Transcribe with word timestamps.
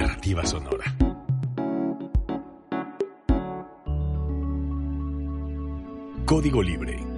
narrativa 0.00 0.44
sonora. 0.44 0.84
Código 6.26 6.62
Libre 6.62 7.13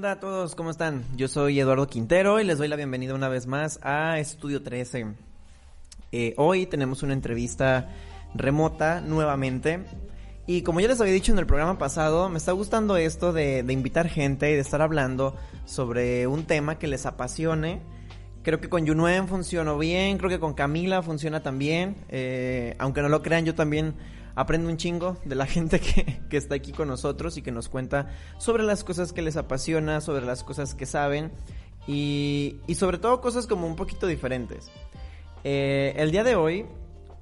onda 0.00 0.12
a 0.12 0.18
todos? 0.18 0.54
¿Cómo 0.54 0.70
están? 0.70 1.04
Yo 1.14 1.28
soy 1.28 1.60
Eduardo 1.60 1.86
Quintero 1.86 2.40
y 2.40 2.44
les 2.44 2.56
doy 2.56 2.68
la 2.68 2.76
bienvenida 2.76 3.14
una 3.14 3.28
vez 3.28 3.46
más 3.46 3.78
a 3.82 4.18
Estudio 4.18 4.62
13. 4.62 5.08
Eh, 6.10 6.32
hoy 6.38 6.64
tenemos 6.64 7.02
una 7.02 7.12
entrevista 7.12 7.90
remota 8.34 9.02
nuevamente 9.02 9.84
y 10.46 10.62
como 10.62 10.80
ya 10.80 10.88
les 10.88 11.02
había 11.02 11.12
dicho 11.12 11.32
en 11.32 11.38
el 11.38 11.44
programa 11.44 11.76
pasado, 11.76 12.30
me 12.30 12.38
está 12.38 12.52
gustando 12.52 12.96
esto 12.96 13.34
de, 13.34 13.62
invitar 13.68 14.08
gente 14.08 14.50
y 14.50 14.54
de 14.54 14.60
estar 14.60 14.80
hablando 14.80 15.36
sobre 15.66 16.26
un 16.26 16.44
tema 16.44 16.78
que 16.78 16.86
les 16.86 17.04
apasione. 17.04 17.82
Creo 18.42 18.58
que 18.58 18.70
con 18.70 18.86
Yunuen 18.86 19.28
funcionó 19.28 19.76
bien, 19.76 20.16
creo 20.16 20.30
que 20.30 20.40
con 20.40 20.54
Camila 20.54 21.02
funciona 21.02 21.42
también. 21.42 21.96
Eh, 22.08 22.74
aunque 22.78 23.02
no 23.02 23.10
lo 23.10 23.20
crean, 23.20 23.44
yo 23.44 23.54
también 23.54 23.96
aprendo 24.34 24.68
un 24.68 24.76
chingo 24.76 25.16
de 25.24 25.34
la 25.34 25.46
gente 25.48 25.80
que, 25.80 26.20
que, 26.28 26.36
está 26.36 26.54
aquí 26.54 26.72
con 26.72 26.88
nosotros 26.88 27.36
y 27.36 27.42
que 27.42 27.52
nos 27.52 27.68
cuenta 27.68 28.10
sobre 28.38 28.62
las 28.62 28.84
cosas 28.84 29.12
que 29.12 29.22
les 29.22 29.36
apasiona, 29.36 30.00
sobre 30.00 30.24
las 30.24 30.42
cosas 30.42 30.74
que 30.74 30.86
saben 30.86 31.32
y, 31.86 32.56
y 32.66 32.74
sobre 32.74 32.98
todo 32.98 33.20
cosas 33.20 33.46
como 33.46 33.66
un 33.66 33.76
poquito 33.76 34.06
diferentes. 34.06 34.70
Eh, 35.44 35.94
el 35.96 36.10
día 36.10 36.24
de 36.24 36.36
hoy 36.36 36.66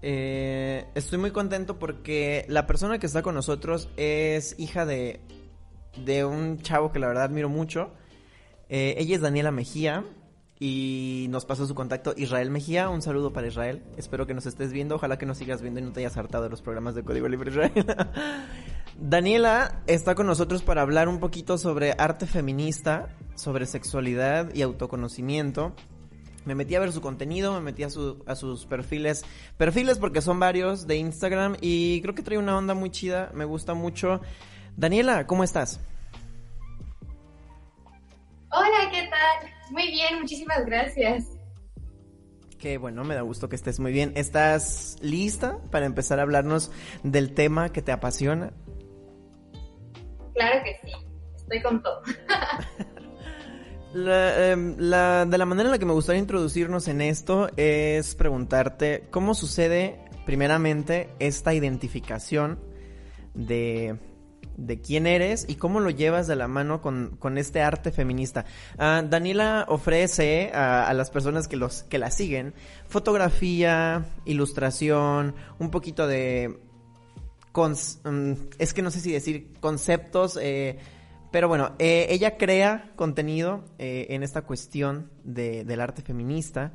eh, 0.03 0.87
estoy 0.95 1.19
muy 1.19 1.31
contento 1.31 1.78
porque 1.78 2.45
la 2.48 2.67
persona 2.67 2.98
que 2.98 3.06
está 3.06 3.22
con 3.22 3.34
nosotros 3.34 3.89
es 3.97 4.55
hija 4.59 4.87
de, 4.87 5.20
de 6.05 6.25
un 6.25 6.61
chavo 6.61 6.93
que 6.93 6.98
la 6.98 7.09
verdad 7.09 7.25
admiro 7.25 7.48
mucho. 7.48 7.91
Eh, 8.69 8.97
ella 8.98 9.17
es 9.17 9.22
Daniela 9.22 9.50
Mejía 9.50 10.05
y 10.61 11.27
nos 11.31 11.45
pasó 11.45 11.67
su 11.67 11.75
contacto 11.75 12.14
Israel 12.17 12.51
Mejía. 12.51 12.89
Un 12.89 13.03
saludo 13.03 13.33
para 13.33 13.47
Israel. 13.47 13.83
Espero 13.97 14.27
que 14.27 14.34
nos 14.34 14.47
estés 14.47 14.73
viendo. 14.73 14.97
Ojalá 14.97 15.19
que 15.19 15.27
nos 15.27 15.39
sigas 15.39 15.62
viendo 15.62 15.81
y 15.81 15.84
no 15.84 15.92
te 15.92 16.00
hayas 16.00 16.17
hartado 16.17 16.45
de 16.45 16.50
los 16.50 16.62
programas 16.62 16.95
de 16.95 17.05
Código 17.05 17.28
Libre 17.28 17.50
Israel. 17.50 17.73
Daniela 19.00 19.83
está 19.87 20.17
con 20.17 20.27
nosotros 20.27 20.62
para 20.62 20.83
hablar 20.83 21.09
un 21.09 21.20
poquito 21.20 21.59
sobre 21.59 21.95
arte 21.97 22.27
feminista, 22.27 23.15
sobre 23.37 23.67
sexualidad 23.67 24.53
y 24.53 24.62
autoconocimiento. 24.62 25.75
Me 26.45 26.56
metí 26.56 26.75
a 26.75 26.81
ver 26.81 26.93
su 26.93 27.00
contenido, 27.00 27.53
me 27.53 27.61
metí 27.61 27.84
a, 27.84 27.89
a 28.27 28.34
sus 28.34 28.67
perfiles, 28.67 29.25
perfiles 29.56 29.98
porque 29.98 30.22
son 30.22 30.41
varios 30.41 30.87
de 30.87 30.97
Instagram 30.97 31.56
y 31.61 32.00
creo 32.00 32.15
que 32.15 32.22
trae 32.22 32.39
una 32.39 32.56
onda 32.56 32.75
muy 32.75 32.91
chida, 32.91 33.31
me 33.34 33.45
gusta 33.45 33.75
mucho. 33.75 34.20
Daniela, 34.77 35.27
¿cómo 35.27 35.45
estás? 35.45 35.78
Muy 39.70 39.91
bien, 39.91 40.20
muchísimas 40.20 40.64
gracias. 40.66 41.27
Qué 42.58 42.77
bueno, 42.77 43.05
me 43.05 43.14
da 43.14 43.22
gusto 43.22 43.48
que 43.48 43.56
estés 43.56 43.78
muy 43.78 43.92
bien. 43.92 44.12
¿Estás 44.16 44.97
lista 45.00 45.58
para 45.70 45.86
empezar 45.86 46.19
a 46.19 46.22
hablarnos 46.22 46.72
del 47.05 47.33
tema 47.34 47.70
que 47.70 47.83
te 47.83 47.92
apasiona? 47.92 48.52
Claro 50.34 50.62
que 50.64 50.77
sí, 50.84 50.92
estoy 51.36 51.62
con 51.62 51.83
todo. 51.83 52.02
Em, 53.94 54.77
la, 54.78 55.25
de 55.25 55.38
la 55.38 55.47
manera 55.47 55.69
en 55.69 55.72
la 55.72 55.78
que 55.78 55.86
me 55.86 55.94
gustaría 55.94 56.20
introducirnos 56.20 56.88
en 56.88 57.00
esto 57.00 57.48
es 57.56 58.14
preguntarte 58.14 59.08
cómo 59.10 59.34
sucede 59.34 59.98
primeramente 60.26 61.09
esta 61.19 61.54
identificación 61.54 62.60
de, 63.32 63.98
de 64.58 64.80
quién 64.80 65.06
eres 65.06 65.46
y 65.48 65.54
cómo 65.54 65.80
lo 65.80 65.88
llevas 65.88 66.26
de 66.26 66.36
la 66.36 66.48
mano 66.48 66.82
con, 66.82 67.16
con 67.19 67.38
este 67.38 67.62
arte 67.62 67.92
feminista. 67.92 68.44
Ah, 68.76 69.02
Daniela 69.08 69.64
ofrece 69.69 70.50
a, 70.52 70.92
las 70.92 71.10
personas 71.10 71.48
que, 71.48 71.56
los, 71.56 71.84
que 71.84 71.98
la 71.98 72.10
siguen 72.10 72.52
fotografía, 72.86 74.04
ilustración, 74.26 75.34
un 75.58 75.70
poquito 75.70 76.06
de... 76.06 76.58
Mm, 78.04 78.32
es 78.58 78.72
que 78.72 78.82
no 78.82 78.91
sé 78.92 79.00
si 79.00 79.10
decir 79.10 79.52
conceptos, 79.60 80.38
eh, 80.41 80.78
pero 81.32 81.48
bueno, 81.48 81.72
eh, 81.80 82.06
ella 82.10 82.36
crea 82.36 82.92
contenido 82.94 83.64
eh, 83.78 84.06
en 84.10 84.22
esta 84.22 84.42
cuestión 84.42 85.10
de, 85.25 85.64
del 85.64 85.80
arte 85.80 86.02
feminista. 86.02 86.72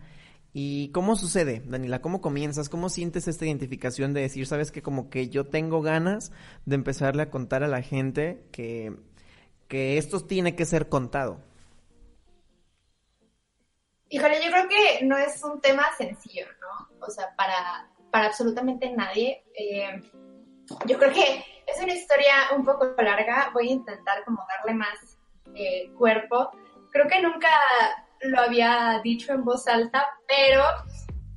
¿Y 0.56 0.91
cómo 0.91 1.16
sucede, 1.16 1.64
Daniela? 1.66 2.02
¿Cómo 2.02 2.22
comienzas? 2.22 2.69
¿Cómo 2.69 2.90
sientes 2.90 3.28
esta 3.28 3.46
identificación 3.46 4.14
de 4.14 4.22
decir, 4.22 4.46
sabes 4.46 4.72
que 4.72 4.84
como 4.84 5.09
que 5.09 5.30
yo 5.30 5.46
tengo 5.46 5.81
ganas 5.81 6.31
de 6.66 6.75
empezarle 6.75 7.24
a 7.24 7.31
contar 7.31 7.64
a 7.64 7.68
la 7.68 7.81
gente 7.81 8.46
que, 8.52 8.96
que 9.68 9.97
esto 9.97 10.24
tiene 10.24 10.56
que 10.56 10.66
ser 10.66 10.90
contado? 10.90 11.40
Híjole, 14.09 14.44
yo 14.46 14.52
creo 14.52 14.68
que 14.69 15.03
no 15.06 15.18
es 15.18 15.44
un 15.44 15.59
tema 15.59 15.86
sencillo, 15.97 16.46
¿no? 16.62 17.08
O 17.08 17.09
sea, 17.09 17.36
para, 17.36 17.90
para 18.12 18.28
absolutamente 18.28 18.92
nadie. 18.92 19.44
Eh, 19.56 20.03
yo 20.86 21.00
creo 21.00 21.12
que 21.12 21.44
es 21.66 21.81
una 21.81 21.96
historia 21.96 22.34
un 22.56 22.63
poco 22.63 22.94
larga, 23.02 23.50
voy 23.56 23.69
a 23.69 23.74
intentar 23.74 24.24
como 24.24 24.46
darle 24.47 24.75
más 24.75 25.18
eh, 25.56 25.92
cuerpo. 25.97 26.52
Creo 26.92 27.08
que 27.08 27.24
nunca 27.24 27.50
lo 28.29 28.41
había 28.41 29.00
dicho 29.03 29.34
en 29.34 29.44
voz 29.44 29.67
alta, 29.67 30.06
pero 30.28 30.63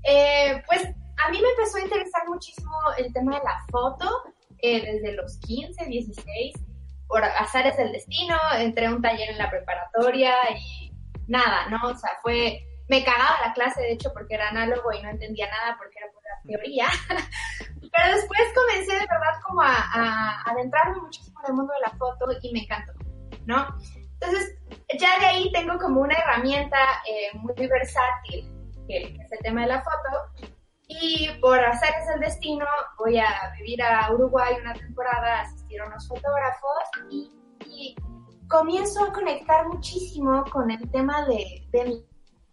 eh, 0.03 0.63
pues 0.67 0.83
a 0.83 1.31
mí 1.31 1.41
me 1.41 1.49
empezó 1.51 1.79
a 1.79 1.83
interesar 1.83 2.29
muchísimo 2.29 2.73
el 2.99 3.13
tema 3.13 3.39
de 3.39 3.45
la 3.45 3.65
foto 3.71 4.09
eh, 4.59 4.93
desde 4.93 5.13
los 5.13 5.39
15, 5.39 5.87
16, 5.87 6.55
por 7.09 7.23
azares 7.25 7.77
del 7.77 7.93
destino, 7.93 8.37
entré 8.59 8.87
a 8.87 8.91
un 8.91 9.03
taller 9.03 9.31
en 9.31 9.39
la 9.39 9.51
preparatoria 9.51 10.35
y 10.59 10.93
nada, 11.27 11.69
¿no? 11.69 11.91
O 11.91 11.95
sea, 11.97 12.11
fue, 12.23 12.65
me 12.89 13.05
cagaba 13.05 13.47
la 13.47 13.53
clase 13.53 13.83
de 13.83 13.93
hecho 13.93 14.13
porque 14.13 14.35
era 14.35 14.49
análogo 14.49 14.93
y 14.93 15.03
no 15.03 15.11
entendía 15.11 15.49
nada 15.51 15.77
porque 15.79 15.99
era 15.99 16.13
pura 16.13 16.59
teoría. 16.59 16.87
Pero 17.81 18.17
después 18.17 18.41
comencé 18.55 18.93
de 18.93 19.07
verdad 19.07 19.41
como 19.47 19.63
a, 19.63 20.43
adentrarme 20.47 21.01
muchísimo 21.01 21.41
en 21.45 21.51
el 21.51 21.57
mundo 21.57 21.73
de 21.73 21.91
la 21.91 21.99
foto 21.99 22.27
y 22.43 22.53
me 22.53 22.61
encantó, 22.61 22.93
¿no? 23.47 23.67
Entonces, 24.21 24.57
ya 24.99 25.19
de 25.21 25.27
ahí 25.27 25.53
tengo 25.53 25.79
como 25.79 26.01
una 26.01 26.15
herramienta 26.15 26.79
eh, 27.09 27.37
muy 27.39 27.67
versátil, 27.67 28.51
que 28.89 29.17
es 29.21 29.33
el 29.33 29.39
tema 29.41 29.63
de 29.63 29.69
la 29.69 29.83
foto. 29.83 30.47
Y 30.89 31.29
por 31.41 31.59
hacer 31.59 31.91
el 32.15 32.21
destino, 32.21 32.65
voy 32.99 33.19
a 33.19 33.53
vivir 33.59 33.83
a 33.83 34.13
Uruguay 34.13 34.55
una 34.61 34.73
temporada, 34.75 35.41
asistir 35.41 35.81
a 35.81 35.87
unos 35.87 36.07
fotógrafos 36.07 36.83
y, 37.11 37.33
comienzo 38.49 39.03
a 39.03 39.13
conectar 39.13 39.67
muchísimo 39.67 40.45
con 40.53 40.71
el 40.71 40.89
tema 40.93 41.27
de, 41.27 41.67
de 41.73 42.05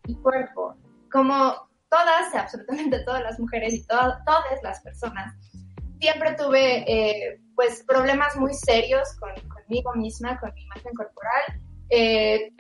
mi, 0.08 0.16
cuerpo. 0.16 0.76
Como 1.12 1.70
todas, 1.88 2.34
absolutamente 2.34 3.00
todas 3.06 3.22
las 3.22 3.40
mujeres 3.40 3.74
y 3.74 3.86
todas 3.86 4.20
las 4.64 4.82
personas, 4.82 5.36
siempre 6.04 6.34
tuve 6.34 6.84
eh, 6.86 7.40
pues 7.56 7.82
problemas 7.88 8.36
muy 8.36 8.54
serios 8.54 9.08
con, 9.22 9.32
conmigo 9.48 9.94
misma, 9.94 10.38
con 10.38 10.54
mi 10.54 10.64
imagen 10.64 10.94
corporal. 10.96 11.62
Eh, 11.90 12.52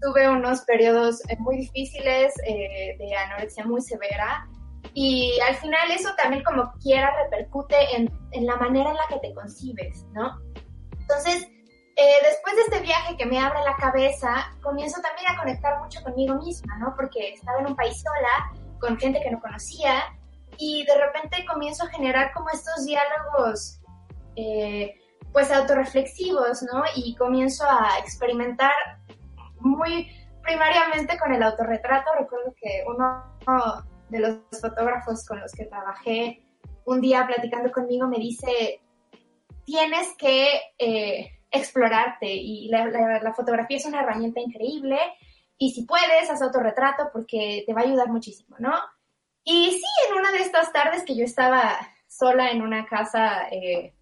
tuve 0.00 0.28
unos 0.28 0.60
periodos 0.60 1.20
eh, 1.28 1.36
muy 1.40 1.56
difíciles 1.56 2.34
de 2.36 3.16
anorexia 3.16 3.64
muy 3.66 3.80
severa 3.80 4.46
y 4.92 5.36
al 5.48 5.56
final 5.56 5.90
eso 5.90 6.10
también 6.16 6.44
como 6.44 6.72
quiera 6.80 7.10
repercute 7.24 7.74
en, 7.96 8.12
en 8.30 8.46
la 8.46 8.56
manera 8.58 8.90
en 8.90 8.96
la 8.96 9.06
que 9.08 9.18
te 9.26 9.34
concibes, 9.34 10.04
¿no? 10.12 10.38
Entonces, 11.00 11.48
después 11.96 12.54
de 12.54 12.62
este 12.68 12.80
viaje 12.80 13.16
que 13.16 13.26
me 13.26 13.40
abre 13.40 13.58
la 13.64 13.74
cabeza, 13.76 14.52
comienzo 14.62 15.00
también 15.00 15.32
a 15.32 15.36
conectar 15.36 15.82
mucho 15.82 16.00
conmigo 16.04 16.36
misma, 16.36 16.78
¿no? 16.78 16.94
Porque 16.94 17.32
estaba 17.32 17.58
en 17.58 17.66
un 17.66 17.76
país 17.76 18.00
sola, 18.00 18.62
con 18.78 18.96
gente 18.98 19.20
que 19.20 19.32
no 19.32 19.40
conocía 19.40 20.04
y 20.58 20.84
de 20.84 20.98
repente 20.98 21.44
comienzo 21.46 21.84
a 21.84 21.88
generar 21.88 22.32
como 22.32 22.50
estos 22.50 22.84
diálogos 22.84 23.80
eh, 24.36 24.94
pues 25.32 25.50
autorreflexivos, 25.50 26.62
¿no? 26.62 26.84
Y 26.94 27.16
comienzo 27.16 27.64
a 27.64 27.98
experimentar 27.98 28.72
muy 29.58 30.08
primariamente 30.42 31.18
con 31.18 31.32
el 31.32 31.42
autorretrato. 31.42 32.12
Recuerdo 32.18 32.54
que 32.60 32.84
uno 32.86 33.38
de 34.10 34.20
los 34.20 34.38
fotógrafos 34.60 35.26
con 35.26 35.40
los 35.40 35.52
que 35.52 35.64
trabajé 35.64 36.46
un 36.84 37.00
día 37.00 37.26
platicando 37.26 37.72
conmigo 37.72 38.06
me 38.06 38.18
dice, 38.18 38.80
tienes 39.64 40.14
que 40.18 40.46
eh, 40.78 41.30
explorarte 41.50 42.30
y 42.30 42.68
la, 42.68 42.86
la, 42.86 43.34
fotografía 43.34 43.78
es 43.78 43.86
una 43.86 44.02
herramienta 44.02 44.40
increíble 44.40 44.98
y 45.56 45.72
si 45.72 45.84
puedes, 45.84 46.28
haz 46.30 46.42
autorretrato 46.42 47.10
porque 47.12 47.64
te 47.66 47.72
va 47.72 47.80
a 47.80 47.84
ayudar 47.84 48.08
muchísimo, 48.08 48.56
¿no? 48.58 48.72
Y 49.44 49.70
sí, 49.72 50.08
en 50.08 50.18
una 50.18 50.32
de 50.32 50.38
estas 50.38 50.72
tardes 50.72 51.04
que 51.04 51.14
yo 51.14 51.24
estaba 51.24 51.78
sola 52.08 52.50
en 52.50 52.62
una 52.62 52.86
casa 52.86 53.48
eh, 53.50 53.94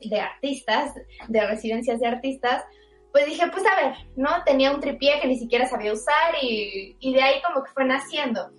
de 0.00 0.20
artistas, 0.20 0.94
de 1.28 1.46
residencias 1.46 2.00
de 2.00 2.06
artistas, 2.06 2.64
pues 3.12 3.26
dije, 3.26 3.46
pues 3.50 3.64
a 3.66 3.74
ver, 3.74 3.96
¿no? 4.16 4.30
Tenía 4.44 4.72
un 4.72 4.80
tripié 4.80 5.20
que 5.20 5.28
ni 5.28 5.38
siquiera 5.38 5.66
sabía 5.66 5.92
usar 5.92 6.34
y, 6.40 6.96
de 7.00 7.22
ahí 7.22 7.42
como 7.42 7.64
que 7.64 7.72
fue 7.72 7.84
naciendo. 7.84 8.50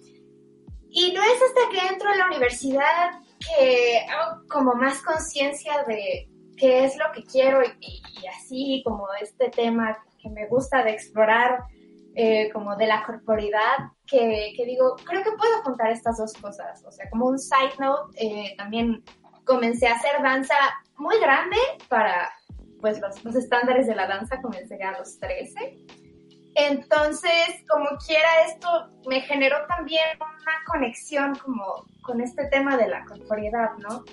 Y 0.90 1.14
no 1.14 1.22
es 1.22 1.42
hasta 1.42 1.70
que 1.72 1.94
entro 1.94 2.10
a 2.10 2.16
la 2.16 2.28
universidad 2.28 3.12
que 3.40 4.06
hago 4.10 4.42
como 4.50 4.74
más 4.74 5.02
conciencia 5.02 5.84
de 5.88 6.28
qué 6.58 6.84
es 6.84 6.98
lo 6.98 7.06
que 7.14 7.24
quiero 7.24 7.62
y, 7.64 8.02
así 8.28 8.82
como 8.84 9.08
este 9.22 9.50
tema 9.50 9.98
que 10.22 10.30
me 10.30 10.48
gusta 10.48 10.84
de 10.84 10.92
explorar 10.92 11.64
eh, 12.16 12.50
como 12.52 12.76
de 12.76 12.88
la 12.88 13.04
corporidad, 13.04 13.78
que, 14.06 14.54
que, 14.56 14.66
digo, 14.66 14.96
creo 15.06 15.24
que 15.24 15.32
puedo 15.32 15.62
juntar 15.64 15.92
estas 15.92 16.18
dos 16.18 16.34
cosas. 16.34 16.84
O 16.86 16.92
sea, 16.92 17.10
como 17.10 17.28
un 17.28 17.40
side 17.40 17.74
note, 17.80 18.14
eh, 18.18 18.56
también 18.58 19.04
comencé 19.46 19.88
a 19.88 19.96
hacer 19.96 20.22
danza 20.22 20.56
muy 20.98 21.20
grande 21.20 21.58
para 21.88 22.32
pues 22.80 23.00
los, 23.00 23.24
los, 23.24 23.36
estándares 23.36 23.88
de 23.88 23.96
la 23.96 24.08
danza, 24.08 24.42
comencé 24.42 24.82
a 24.84 24.98
los 24.98 25.20
13. 25.20 25.86
Entonces, 26.56 27.64
como 27.70 27.90
quiera, 28.06 28.28
esto 28.46 28.90
me 29.08 29.22
generó 29.22 29.66
también 29.68 30.04
una 30.20 30.54
conexión 30.68 31.36
como 31.36 31.86
con 32.02 32.20
este 32.22 32.48
tema 32.48 32.76
de 32.76 32.90
la 32.90 33.06
corporidad, 33.06 33.72
¿no? 33.78 34.04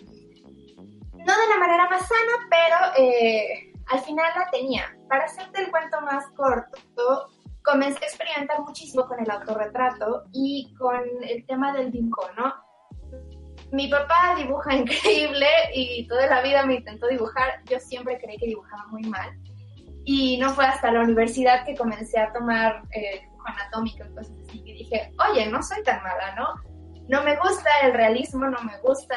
No 1.26 1.36
de 1.36 1.48
la 1.48 1.58
manera 1.58 1.88
más 1.88 2.06
sana, 2.06 2.48
pero 2.48 3.04
eh, 3.04 3.72
al 3.88 4.00
final 4.00 4.32
la 4.36 4.50
tenía. 4.50 4.96
Para 5.08 5.24
hacerte 5.24 5.62
el 5.62 5.70
cuento 5.70 6.00
más 6.02 6.26
corto, 6.36 7.30
comencé 7.68 8.02
a 8.02 8.08
experimentar 8.08 8.60
muchísimo 8.60 9.06
con 9.06 9.20
el 9.20 9.30
autorretrato 9.30 10.24
y 10.32 10.74
con 10.78 11.02
el 11.22 11.44
tema 11.46 11.72
del 11.74 11.90
dibujo, 11.90 12.22
¿no? 12.36 12.54
Mi 13.72 13.88
papá 13.88 14.34
dibuja 14.36 14.74
increíble 14.82 15.46
y 15.74 16.06
toda 16.08 16.26
la 16.26 16.42
vida 16.42 16.64
me 16.64 16.76
intentó 16.76 17.06
dibujar. 17.08 17.62
Yo 17.66 17.78
siempre 17.78 18.18
creí 18.18 18.38
que 18.38 18.46
dibujaba 18.46 18.86
muy 18.86 19.02
mal. 19.02 19.30
Y 20.04 20.38
no 20.38 20.50
fue 20.54 20.64
hasta 20.64 20.90
la 20.90 21.02
universidad 21.02 21.66
que 21.66 21.76
comencé 21.76 22.18
a 22.18 22.32
tomar 22.32 22.82
eh, 22.92 23.20
dibujo 23.20 23.44
anatómico 23.46 24.06
y 24.06 24.14
cosas 24.14 24.36
así 24.48 24.64
que 24.64 24.72
dije, 24.72 25.12
oye, 25.30 25.46
no 25.50 25.62
soy 25.62 25.82
tan 25.82 26.02
mala, 26.02 26.34
¿no? 26.36 26.46
No 27.08 27.22
me 27.22 27.36
gusta 27.36 27.68
el 27.82 27.92
realismo, 27.92 28.46
no 28.46 28.62
me 28.62 28.78
gusta 28.80 29.16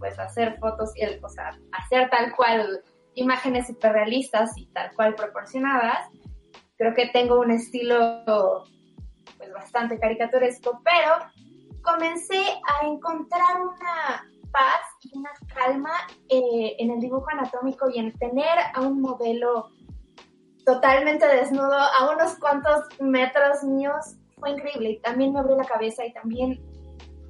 pues 0.00 0.18
hacer 0.18 0.58
fotos 0.58 0.90
y 0.96 1.02
el, 1.02 1.20
o 1.24 1.28
sea, 1.28 1.56
hacer 1.72 2.10
tal 2.10 2.34
cual 2.34 2.82
imágenes 3.14 3.70
hiperrealistas 3.70 4.50
y 4.56 4.66
tal 4.66 4.92
cual 4.94 5.14
proporcionadas 5.14 6.10
creo 6.76 6.94
que 6.94 7.08
tengo 7.08 7.40
un 7.40 7.50
estilo 7.50 8.64
pues 9.36 9.52
bastante 9.52 9.98
caricaturesco, 9.98 10.80
pero 10.84 11.30
comencé 11.82 12.40
a 12.40 12.86
encontrar 12.86 13.60
una 13.60 14.28
paz 14.52 14.80
y 15.02 15.18
una 15.18 15.30
calma 15.54 15.92
eh, 16.28 16.76
en 16.78 16.90
el 16.90 17.00
dibujo 17.00 17.26
anatómico 17.30 17.88
y 17.90 17.98
en 17.98 18.12
tener 18.18 18.58
a 18.74 18.80
un 18.80 19.00
modelo 19.00 19.70
totalmente 20.64 21.26
desnudo 21.26 21.74
a 21.74 22.10
unos 22.10 22.36
cuantos 22.38 22.84
metros 23.00 23.62
míos 23.62 24.16
fue 24.38 24.50
increíble. 24.50 24.90
Y 24.90 25.00
también 25.00 25.32
me 25.32 25.40
abrió 25.40 25.56
la 25.56 25.64
cabeza 25.64 26.04
y 26.04 26.12
también 26.12 26.60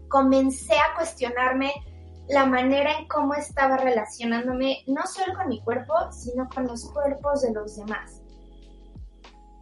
comencé 0.08 0.74
a 0.74 0.94
cuestionarme 0.94 1.72
la 2.28 2.46
manera 2.46 2.92
en 2.98 3.06
cómo 3.08 3.34
estaba 3.34 3.76
relacionándome 3.76 4.82
no 4.86 5.06
solo 5.06 5.34
con 5.34 5.48
mi 5.48 5.62
cuerpo, 5.62 5.94
sino 6.10 6.48
con 6.48 6.66
los 6.66 6.90
cuerpos 6.92 7.42
de 7.42 7.52
los 7.52 7.76
demás 7.76 8.15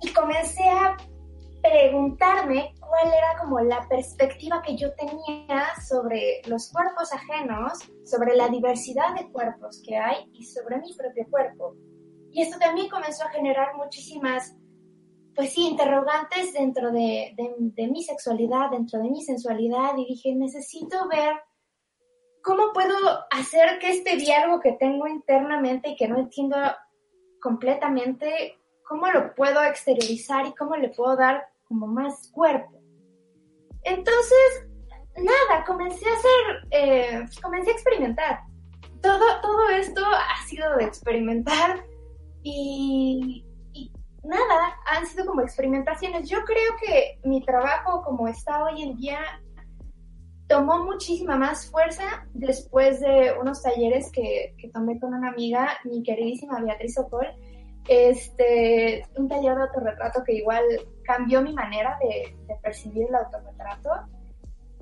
y 0.05 0.13
comencé 0.13 0.69
a 0.69 0.97
preguntarme 1.63 2.75
cuál 2.79 3.09
era 3.09 3.39
como 3.41 3.61
la 3.61 3.87
perspectiva 3.89 4.61
que 4.63 4.77
yo 4.77 4.95
tenía 4.95 5.65
sobre 5.89 6.43
los 6.47 6.71
cuerpos 6.71 7.11
ajenos, 7.13 7.79
sobre 8.05 8.37
la 8.37 8.49
diversidad 8.49 9.15
de 9.15 9.31
cuerpos 9.33 9.83
que 9.87 9.97
hay 9.97 10.29
y 10.35 10.45
sobre 10.45 10.79
mi 10.79 10.95
propio 10.95 11.27
cuerpo. 11.31 11.75
Y 12.33 12.43
esto 12.43 12.59
también 12.59 12.91
comenzó 12.91 13.25
a 13.25 13.31
generar 13.31 13.77
muchísimas, 13.77 14.55
pues 15.35 15.55
sí, 15.55 15.69
interrogantes 15.69 16.53
dentro 16.53 16.93
de, 16.93 17.33
de, 17.37 17.55
de 17.59 17.89
mi 17.89 18.03
sexualidad, 18.03 18.71
dentro 18.71 19.01
de 19.01 19.09
mi 19.09 19.23
sensualidad 19.23 19.97
y 19.97 20.05
dije, 20.05 20.35
necesito 20.35 21.09
ver 21.09 21.35
cómo 22.43 22.75
puedo 22.75 22.95
hacer 23.31 23.79
que 23.79 23.89
este 23.91 24.17
diálogo 24.17 24.61
que 24.61 24.73
tengo 24.73 25.07
internamente 25.07 25.91
y 25.91 25.97
que 25.97 26.09
no 26.09 26.19
entiendo 26.19 26.57
completamente 27.41 28.59
cómo 28.85 29.11
lo 29.11 29.35
puedo 29.35 29.63
exteriorizar 29.65 30.47
y 30.47 30.55
cómo 30.55 30.77
le 30.77 30.91
puedo 30.91 31.17
dar 31.17 31.49
como 31.67 31.87
más 31.87 32.31
cuerpo. 32.33 32.81
Entonces, 33.83 34.69
nada, 35.17 35.65
comencé 35.67 36.05
a 36.09 36.13
hacer, 36.13 36.69
eh, 36.71 37.25
comencé 37.43 37.71
a 37.71 37.75
experimentar. 37.75 38.41
Todo, 39.01 39.25
todo 39.43 39.69
esto 39.71 40.03
ha 40.05 40.47
sido 40.47 40.77
de 40.77 40.85
experimentar 40.85 41.85
y, 42.43 43.45
y, 43.73 43.93
nada, 44.23 44.77
han 44.87 45.07
sido 45.07 45.27
como 45.27 45.43
experimentaciones. 45.43 46.29
Yo 46.29 46.43
creo 46.45 46.77
que 46.81 47.21
mi 47.25 47.45
trabajo 47.45 48.03
como 48.03 48.29
está 48.29 48.65
hoy 48.65 48.83
en 48.83 48.97
día 48.97 49.19
tomó 50.49 50.85
muchísima 50.85 51.37
más 51.37 51.71
fuerza 51.71 52.27
después 52.33 53.01
de 53.01 53.35
unos 53.41 53.63
talleres 53.63 54.11
que, 54.13 54.55
que 54.59 54.69
tomé 54.69 54.99
con 55.01 55.15
una 55.15 55.31
amiga, 55.31 55.69
mi 55.85 56.03
queridísima 56.03 56.61
Beatriz 56.61 56.99
Ocol, 56.99 57.27
este, 57.89 59.07
un 59.17 59.29
taller 59.29 59.57
de 59.57 59.63
autorretrato 59.63 60.25
que 60.25 60.35
igual 60.35 60.65
cambió 61.05 61.43
mi 61.43 61.53
manera 61.53 61.99
de, 62.01 62.37
percibir 62.63 63.07
el 63.09 63.15
autorretrato 63.15 63.91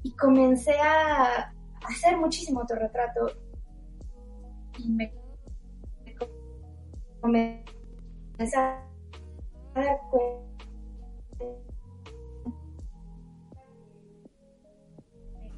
y 0.02 0.14
comencé 0.16 0.74
a 0.78 1.52
hacer 1.88 2.16
muchísimo 2.16 2.60
autorretrato. 2.60 3.26
Y 4.78 4.88
me 4.90 5.12
comencé 7.20 8.56
a 8.56 8.84
dar 9.74 10.00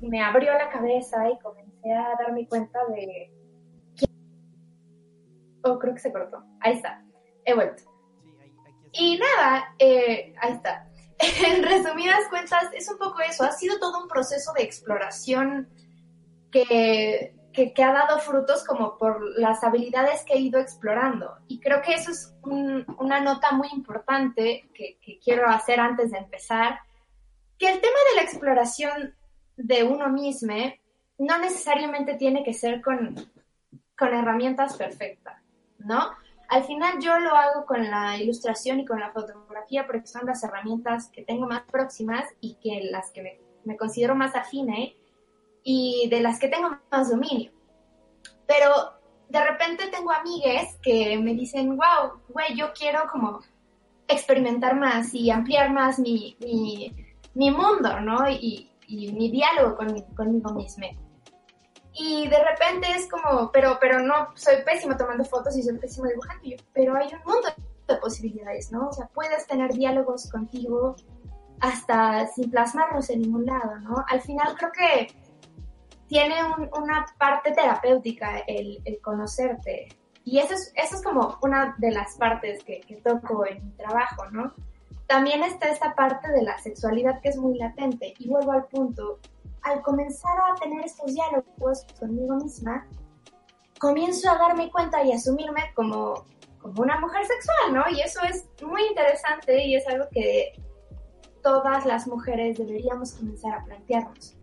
me 0.01 0.23
abrió 0.23 0.53
la 0.53 0.69
cabeza 0.69 1.31
y 1.31 1.39
comencé 1.39 1.93
a 1.93 2.15
darme 2.23 2.47
cuenta 2.47 2.79
de 2.89 3.33
oh 5.63 5.79
creo 5.79 5.95
que 5.95 6.01
se 6.01 6.13
cortó. 6.13 6.45
Ahí 6.61 6.75
está 6.75 7.04
he 7.45 7.55
vuelto. 7.55 7.83
Y 8.93 9.19
nada, 9.19 9.75
eh, 9.79 10.35
ahí 10.41 10.53
está. 10.53 10.89
En 11.47 11.63
resumidas 11.63 12.29
cuentas, 12.29 12.65
es 12.75 12.89
un 12.91 12.99
poco 12.99 13.21
eso. 13.21 13.45
Ha 13.45 13.53
sido 13.53 13.79
todo 13.79 14.03
un 14.03 14.09
proceso 14.09 14.53
de 14.53 14.63
exploración 14.63 15.69
que, 16.51 17.35
que, 17.53 17.73
ha 17.83 17.93
dado 17.93 18.19
frutos 18.19 18.65
como 18.65 18.99
por 18.99 19.21
las 19.39 19.63
habilidades 19.65 20.23
que 20.25 20.35
he 20.35 20.41
ido 20.41 20.61
explorando. 20.61 21.37
Y 21.49 21.61
creo 21.61 21.83
que 21.83 21.95
eso 21.95 22.11
es 22.11 22.35
un, 22.43 22.85
una 22.99 23.21
nota 23.21 23.53
muy 23.53 23.69
importante 23.73 24.69
que, 24.75 24.99
que 25.01 25.19
quiero 25.19 25.49
hacer 25.49 25.81
antes 25.81 26.11
de 26.11 26.19
empezar, 26.19 26.81
que 27.59 27.69
el 27.71 27.81
tema 27.81 27.99
de 28.11 28.17
la 28.17 28.23
exploración 28.23 29.15
de 29.57 29.85
uno 29.85 30.09
mismo 30.09 30.55
no 31.19 31.39
necesariamente 31.39 32.15
tiene 32.15 32.43
que 32.45 32.53
ser 32.53 32.83
con, 32.83 33.15
con 33.97 34.15
herramientas 34.15 34.77
perfectas, 34.77 35.41
¿no? 35.79 36.11
Al 36.55 36.63
final 36.63 37.01
yo 37.01 37.19
lo 37.19 37.35
hago 37.35 37.67
con 37.67 37.91
la 37.91 38.17
ilustración 38.17 38.79
y 38.79 38.85
con 38.85 39.01
la 39.01 39.11
fotografía 39.11 39.89
porque 39.89 40.07
son 40.07 40.25
las 40.25 40.45
herramientas 40.45 41.09
que 41.09 41.25
tengo 41.25 41.49
más 41.49 41.63
próximas 41.63 42.27
y 42.41 42.55
que 42.63 42.91
las 42.93 43.11
que 43.11 43.41
me, 43.65 43.77
considero 43.77 44.15
más 44.15 44.37
afine 44.37 44.95
y 45.65 46.07
de 46.11 46.21
las 46.21 46.39
que 46.39 46.47
tengo 46.47 46.79
más 46.93 47.11
dominio. 47.11 47.51
Pero 48.47 48.71
de 49.29 49.45
repente 49.45 49.89
tengo 49.89 50.13
amigues 50.13 50.79
que 50.81 51.19
me 51.19 51.35
dicen, 51.35 51.71
wow, 51.71 52.21
güey, 52.29 52.57
yo 52.57 52.73
quiero 52.73 53.01
como 53.11 53.41
experimentar 54.07 54.77
más 54.77 55.13
y 55.13 55.33
ampliar 55.33 55.73
más 55.73 55.99
mi, 55.99 56.37
mi, 56.39 56.95
mi 57.35 57.51
mundo, 57.51 57.99
¿no? 57.99 58.31
Y, 58.31 58.71
mi 58.87 59.29
diálogo 59.29 59.77
con, 59.77 60.03
conmigo 60.15 60.53
misma. 60.53 60.87
Y 61.97 62.29
de 62.29 62.39
repente 62.43 62.89
es 62.91 63.09
como, 63.09 63.53
pero, 63.53 63.79
pero 63.81 64.01
no, 64.01 64.29
soy 64.35 64.57
pésima 64.65 64.97
tomando 64.97 65.25
fotos 65.25 65.57
y 65.57 65.63
soy 65.63 65.79
pésimo 65.79 66.09
dibujando, 66.09 66.43
pero 66.73 66.97
hay 66.97 67.07
un 67.07 67.21
mundo 67.25 67.49
de 67.87 67.97
posibilidades, 67.97 68.73
¿no? 68.73 68.89
O 68.89 68.93
sea, 68.93 69.07
puedes 69.15 69.47
tener 69.47 69.73
diálogos 69.73 70.29
contigo 70.31 70.97
hasta 71.61 72.27
sin 72.27 72.51
plasmarlos 72.51 73.11
en 73.11 73.23
ningún 73.23 73.47
lado, 73.47 73.79
¿no? 73.79 74.05
Al 74.09 74.21
final 74.21 74.57
creo 74.57 74.73
que 74.73 75.07
tiene 76.09 76.35
un, 76.45 76.69
una 76.81 77.07
parte 77.17 77.53
terapéutica 77.53 78.39
el, 78.47 78.81
el, 78.85 79.01
conocerte. 79.01 79.89
Y 80.25 80.39
eso 80.39 80.55
es, 80.55 80.73
eso 80.75 80.97
es 80.97 81.03
como 81.03 81.39
una 81.43 81.75
de 81.79 81.91
las 81.93 82.17
partes 82.17 82.65
que, 82.65 82.81
que 82.81 82.97
toco 82.97 83.47
en 83.47 83.65
mi 83.65 83.73
trabajo, 83.73 84.31
¿no? 84.31 84.53
También 85.07 85.43
está 85.45 85.69
esta 85.69 85.95
parte 85.95 86.31
de 86.33 86.43
la 86.43 86.59
sexualidad 86.59 87.21
que 87.21 87.29
es 87.29 87.37
muy 87.37 87.59
latente. 87.59 88.15
Y 88.19 88.29
vuelvo 88.29 88.53
al 88.53 88.65
punto, 88.65 89.21
al 89.65 89.83
comenzar 89.83 90.37
a 90.39 90.55
tener 90.61 90.85
estos 90.85 91.13
diálogos 91.13 91.87
conmigo 91.99 92.37
misma, 92.37 92.87
comienzo 93.79 94.31
a 94.31 94.39
darme 94.39 94.71
cuenta 94.71 95.03
y 95.03 95.13
asumirme 95.13 95.73
como, 95.75 96.27
como 96.61 96.83
una 96.83 97.01
mujer 97.01 97.25
sexual, 97.27 97.75
¿no? 97.75 97.85
Y 97.91 98.01
eso 98.01 98.21
es 98.23 98.47
muy 98.63 98.83
interesante 98.87 99.65
y 99.65 99.77
es 99.77 99.87
algo 99.89 100.07
que 100.13 100.53
todas 101.43 101.85
las 101.85 102.07
mujeres 102.07 102.59
deberíamos 102.59 103.13
comenzar 103.13 103.55
a 103.55 103.65
plantearnos. 103.65 104.37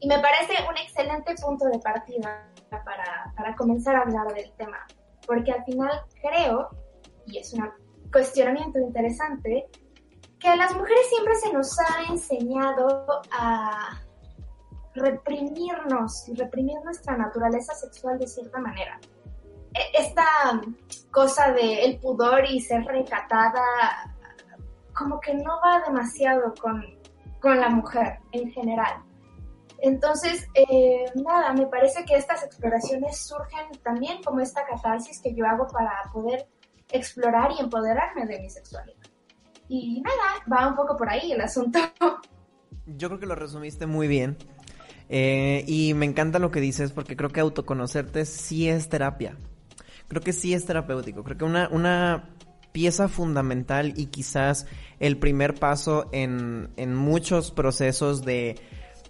Y 0.00 0.08
me 0.08 0.18
parece 0.20 0.54
un 0.68 0.76
excelente 0.76 1.34
punto 1.42 1.66
de 1.66 1.78
partida 1.80 2.48
para, 2.70 3.32
para 3.36 3.54
comenzar 3.56 3.96
a 3.96 4.02
hablar 4.02 4.32
del 4.32 4.52
tema, 4.52 4.78
porque 5.26 5.52
al 5.52 5.64
final 5.64 5.90
creo, 6.22 6.68
y 7.26 7.38
es 7.38 7.52
una 7.52 7.74
cuestionamiento 8.12 8.78
interesante, 8.78 9.68
que 10.38 10.48
a 10.48 10.56
las 10.56 10.74
mujeres 10.74 11.08
siempre 11.08 11.34
se 11.34 11.52
nos 11.52 11.78
ha 11.80 12.10
enseñado 12.10 13.22
a 13.32 14.00
reprimirnos 14.98 16.28
y 16.28 16.34
reprimir 16.34 16.76
nuestra 16.84 17.16
naturaleza 17.16 17.74
sexual 17.74 18.18
de 18.18 18.26
cierta 18.26 18.58
manera. 18.58 18.98
E, 19.74 20.02
esta 20.02 20.26
cosa 21.10 21.52
de 21.52 21.84
el 21.84 21.98
pudor 21.98 22.44
y 22.48 22.60
ser 22.60 22.84
recatada 22.84 23.62
como 24.94 25.20
que 25.20 25.34
no 25.34 25.60
va 25.64 25.82
demasiado 25.86 26.52
con, 26.60 26.82
con 27.40 27.60
la 27.60 27.68
mujer 27.68 28.18
en 28.32 28.50
general. 28.50 29.02
Entonces, 29.80 30.48
eh, 30.54 31.04
nada, 31.14 31.52
me 31.52 31.66
parece 31.66 32.04
que 32.04 32.16
estas 32.16 32.42
exploraciones 32.42 33.24
surgen 33.24 33.70
también 33.84 34.22
como 34.24 34.40
esta 34.40 34.66
catarsis 34.66 35.20
que 35.22 35.32
yo 35.34 35.46
hago 35.46 35.68
para 35.68 36.10
poder 36.12 36.48
explorar 36.90 37.52
y 37.56 37.60
empoderarme 37.60 38.26
de 38.26 38.40
mi 38.40 38.50
sexualidad. 38.50 38.98
Y 39.68 40.00
nada, 40.00 40.44
va 40.50 40.66
un 40.66 40.74
poco 40.74 40.96
por 40.96 41.08
ahí 41.08 41.30
el 41.30 41.40
asunto. 41.40 41.78
Yo 42.86 43.08
creo 43.08 43.20
que 43.20 43.26
lo 43.26 43.34
resumiste 43.34 43.86
muy 43.86 44.08
bien. 44.08 44.36
Eh, 45.08 45.64
y 45.66 45.94
me 45.94 46.06
encanta 46.06 46.38
lo 46.38 46.50
que 46.50 46.60
dices 46.60 46.92
porque 46.92 47.16
creo 47.16 47.30
que 47.30 47.40
autoconocerte 47.40 48.24
sí 48.24 48.68
es 48.68 48.88
terapia. 48.88 49.36
Creo 50.08 50.22
que 50.22 50.32
sí 50.32 50.54
es 50.54 50.64
terapéutico. 50.64 51.24
Creo 51.24 51.38
que 51.38 51.44
una, 51.44 51.68
una 51.68 52.30
pieza 52.72 53.08
fundamental 53.08 53.94
y 53.96 54.06
quizás 54.06 54.66
el 55.00 55.18
primer 55.18 55.54
paso 55.54 56.08
en, 56.12 56.70
en 56.76 56.94
muchos 56.94 57.50
procesos 57.50 58.22
de, 58.24 58.56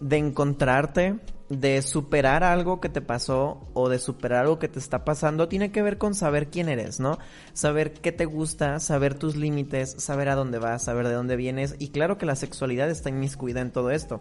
de 0.00 0.16
encontrarte, 0.16 1.18
de 1.48 1.80
superar 1.82 2.44
algo 2.44 2.80
que 2.80 2.88
te 2.88 3.00
pasó 3.00 3.68
o 3.72 3.88
de 3.88 3.98
superar 3.98 4.42
algo 4.42 4.58
que 4.58 4.68
te 4.68 4.78
está 4.78 5.04
pasando 5.04 5.48
tiene 5.48 5.72
que 5.72 5.82
ver 5.82 5.96
con 5.96 6.14
saber 6.14 6.48
quién 6.48 6.68
eres, 6.68 7.00
¿no? 7.00 7.18
Saber 7.54 7.94
qué 7.94 8.12
te 8.12 8.26
gusta, 8.26 8.80
saber 8.80 9.14
tus 9.14 9.34
límites, 9.34 9.94
saber 9.98 10.28
a 10.28 10.34
dónde 10.34 10.58
vas, 10.58 10.84
saber 10.84 11.08
de 11.08 11.14
dónde 11.14 11.36
vienes 11.36 11.74
y 11.78 11.88
claro 11.88 12.18
que 12.18 12.26
la 12.26 12.36
sexualidad 12.36 12.90
está 12.90 13.08
inmiscuida 13.08 13.60
en 13.60 13.72
todo 13.72 13.90
esto. 13.90 14.20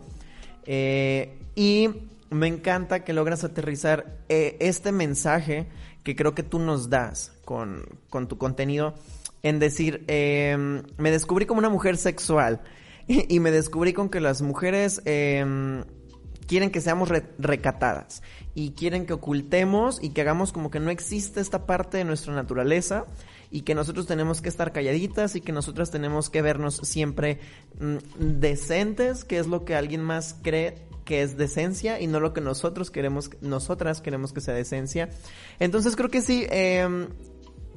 Eh, 0.68 1.40
y 1.56 1.90
me 2.30 2.48
encanta 2.48 3.04
que 3.04 3.14
logras 3.14 3.44
aterrizar 3.44 4.18
eh, 4.30 4.58
este 4.60 4.92
mensaje 4.92 5.68
que 6.04 6.16
creo 6.16 6.36
que 6.36 6.44
tú 6.44 6.60
nos 6.60 6.90
das 6.90 7.32
con, 7.46 7.86
con 8.10 8.28
tu 8.28 8.38
contenido 8.38 8.94
en 9.44 9.60
decir, 9.60 10.04
eh, 10.08 10.84
me 10.98 11.12
descubrí 11.12 11.46
como 11.46 11.60
una 11.60 11.70
mujer 11.70 11.98
sexual 11.98 12.62
y, 13.08 13.40
me 13.40 13.52
descubrí 13.52 13.94
con 13.94 14.10
que 14.10 14.20
las 14.20 14.42
mujeres 14.42 15.02
eh, 15.06 15.84
quieren 16.48 16.72
que 16.72 16.82
seamos 16.82 17.10
recatadas 17.38 18.24
y 18.56 18.72
quieren 18.72 19.06
que 19.06 19.14
ocultemos 19.14 20.00
y 20.02 20.10
que 20.10 20.22
hagamos 20.22 20.52
como 20.52 20.72
que 20.72 20.80
no 20.80 20.90
existe 20.90 21.40
esta 21.40 21.66
parte 21.66 21.98
de 21.98 22.04
nuestra 22.04 22.34
naturaleza 22.34 23.06
y 23.52 23.62
que 23.62 23.76
nosotros 23.76 24.08
tenemos 24.08 24.42
que 24.42 24.50
estar 24.50 24.72
calladitas 24.72 25.36
y 25.36 25.42
que 25.42 25.52
nosotras 25.52 25.92
tenemos 25.92 26.30
que 26.30 26.42
vernos 26.42 26.78
siempre 26.84 27.40
mm, 27.80 27.98
decentes, 28.40 29.24
que 29.24 29.40
es 29.40 29.48
lo 29.48 29.66
que 29.66 29.76
alguien 29.76 30.02
más 30.02 30.36
cree 30.42 30.86
que 31.06 31.22
es 31.22 31.38
decencia 31.38 32.02
y 32.02 32.08
no 32.08 32.20
lo 32.20 32.34
que 32.34 32.42
nosotros 32.42 32.92
queremos, 32.92 33.30
nosotras 33.42 34.02
queremos 34.02 34.34
que 34.34 34.42
sea 34.42 34.54
decencia. 34.54 35.10
Entonces 35.60 35.96
creo 35.96 36.10
que 36.10 36.22
sí, 36.22 36.46
eh, 36.50 37.08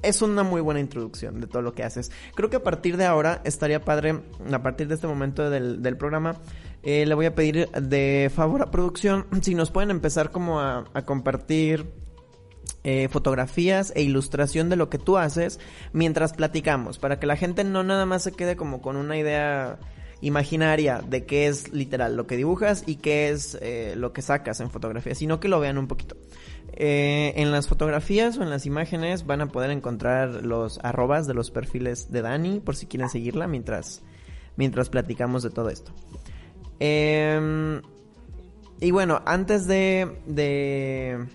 es 0.02 0.22
una 0.22 0.42
muy 0.42 0.60
buena 0.60 0.80
introducción 0.80 1.40
de 1.40 1.46
todo 1.46 1.62
lo 1.62 1.72
que 1.72 1.84
haces. 1.84 2.10
Creo 2.34 2.50
que 2.50 2.56
a 2.56 2.62
partir 2.62 2.96
de 2.96 3.04
ahora 3.04 3.40
estaría 3.44 3.84
padre, 3.84 4.20
a 4.50 4.62
partir 4.62 4.88
de 4.88 4.94
este 4.94 5.06
momento 5.06 5.48
del, 5.48 5.82
del 5.82 5.96
programa, 5.96 6.40
eh, 6.82 7.04
le 7.04 7.14
voy 7.14 7.26
a 7.26 7.34
pedir 7.34 7.68
de 7.70 8.30
favor 8.34 8.62
a 8.62 8.70
producción 8.70 9.26
si 9.42 9.54
nos 9.54 9.70
pueden 9.70 9.90
empezar 9.90 10.30
como 10.30 10.60
a, 10.60 10.84
compartir 11.04 11.86
eh, 12.82 13.08
fotografías 13.10 13.92
e 13.94 14.02
ilustración 14.02 14.70
de 14.70 14.76
lo 14.76 14.88
que 14.88 14.98
tú 14.98 15.18
haces 15.18 15.60
mientras 15.92 16.32
platicamos, 16.32 16.98
para 16.98 17.20
que 17.20 17.26
la 17.26 17.36
gente 17.36 17.62
no 17.62 17.82
nada 17.82 18.06
más 18.06 18.22
se 18.22 18.32
quede 18.32 18.56
como 18.56 18.80
con 18.80 18.96
una 18.96 19.18
idea 19.18 19.78
imaginaria 20.22 21.02
de 21.06 21.26
qué 21.26 21.46
es 21.46 21.72
literal 21.72 22.16
lo 22.16 22.26
que 22.26 22.36
dibujas 22.36 22.84
y 22.86 22.96
qué 22.96 23.30
es 23.30 23.58
eh, 23.60 23.94
lo 23.96 24.12
que 24.14 24.22
sacas 24.22 24.60
en 24.60 24.70
fotografía, 24.70 25.14
sino 25.14 25.40
que 25.40 25.48
lo 25.48 25.60
vean 25.60 25.76
un 25.76 25.88
poquito. 25.88 26.16
Eh, 26.72 27.34
en 27.36 27.50
las 27.50 27.68
fotografías 27.68 28.38
o 28.38 28.42
en 28.42 28.48
las 28.48 28.64
imágenes 28.64 29.26
van 29.26 29.42
a 29.42 29.48
poder 29.48 29.70
encontrar 29.70 30.46
los 30.46 30.78
arrobas 30.82 31.26
de 31.26 31.34
los 31.34 31.50
perfiles 31.50 32.10
de 32.10 32.22
Dani 32.22 32.60
por 32.60 32.76
si 32.76 32.86
quieren 32.86 33.10
seguirla 33.10 33.46
mientras, 33.46 34.02
mientras 34.56 34.88
platicamos 34.88 35.42
de 35.42 35.50
todo 35.50 35.68
esto. 35.68 35.92
Em, 36.78 37.82
y 38.80 38.90
bueno, 38.90 39.20
antes 39.26 39.66
de 39.66 41.28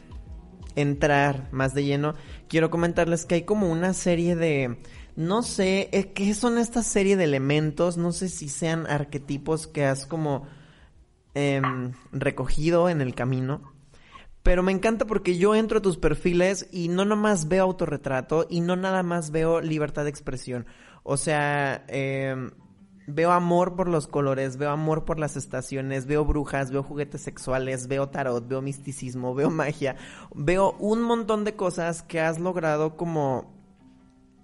entrar 0.75 1.50
más 1.51 1.74
de 1.74 1.84
lleno, 1.86 2.15
quiero 2.48 2.70
comentarles 2.70 3.25
que 3.25 3.36
hay 3.36 3.44
como 3.44 3.72
una 3.72 3.94
serie 3.94 4.36
de... 4.36 4.77
No 5.15 5.44
sé, 5.44 5.89
eh, 5.94 6.12
¿qué 6.12 6.34
son 6.34 6.58
esta 6.58 6.84
serie 6.84 7.15
de 7.15 7.24
elementos? 7.24 7.96
No 7.96 8.12
sé 8.12 8.27
si 8.27 8.50
sean 8.50 8.86
arquetipos 8.86 9.65
que 9.65 9.86
has 9.86 10.05
como 10.05 10.46
em, 11.34 11.94
recogido 12.12 12.89
en 12.89 13.00
el 13.00 13.15
camino 13.15 13.75
pero 14.46 14.62
me 14.62 14.72
encanta 14.72 15.05
porque 15.05 15.39
yo 15.39 15.55
entro 15.55 15.79
a 15.79 15.82
tus 15.82 15.98
perfiles 15.98 16.70
y 16.72 16.88
no 16.88 17.03
nomás 17.03 17.48
veo 17.48 17.63
autorretrato 17.63 18.46
y 18.48 18.62
no 18.62 18.75
nada 18.75 19.01
más 19.01 19.32
veo 19.32 19.60
libertad 19.60 20.03
de 20.03 20.12
expresión. 20.12 20.67
O 21.01 21.17
sea, 21.17 21.84
em, 21.88 22.51
veo 23.07 23.31
amor 23.31 23.75
por 23.75 23.88
los 23.88 24.07
colores, 24.07 24.57
veo 24.57 24.71
amor 24.71 25.05
por 25.05 25.19
las 25.19 25.38
estaciones, 25.38 26.05
veo 26.05 26.25
brujas, 26.25 26.71
veo 26.71 26.83
juguetes 26.83 27.21
sexuales, 27.21 27.88
veo 27.88 28.09
tarot, 28.09 28.47
veo 28.47 28.62
misticismo, 28.62 29.35
veo 29.35 29.50
magia, 29.50 29.95
veo 30.33 30.75
un 30.79 31.01
montón 31.01 31.43
de 31.43 31.55
cosas 31.55 32.01
que 32.01 32.19
has 32.19 32.39
logrado 32.39 32.97
como 32.97 33.53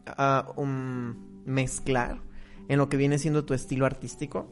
uh, 0.07 0.61
mezclar 1.45 2.21
en 2.67 2.77
lo 2.77 2.89
que 2.89 2.97
viene 2.97 3.19
siendo 3.19 3.45
tu 3.45 3.53
estilo 3.53 3.85
artístico. 3.85 4.47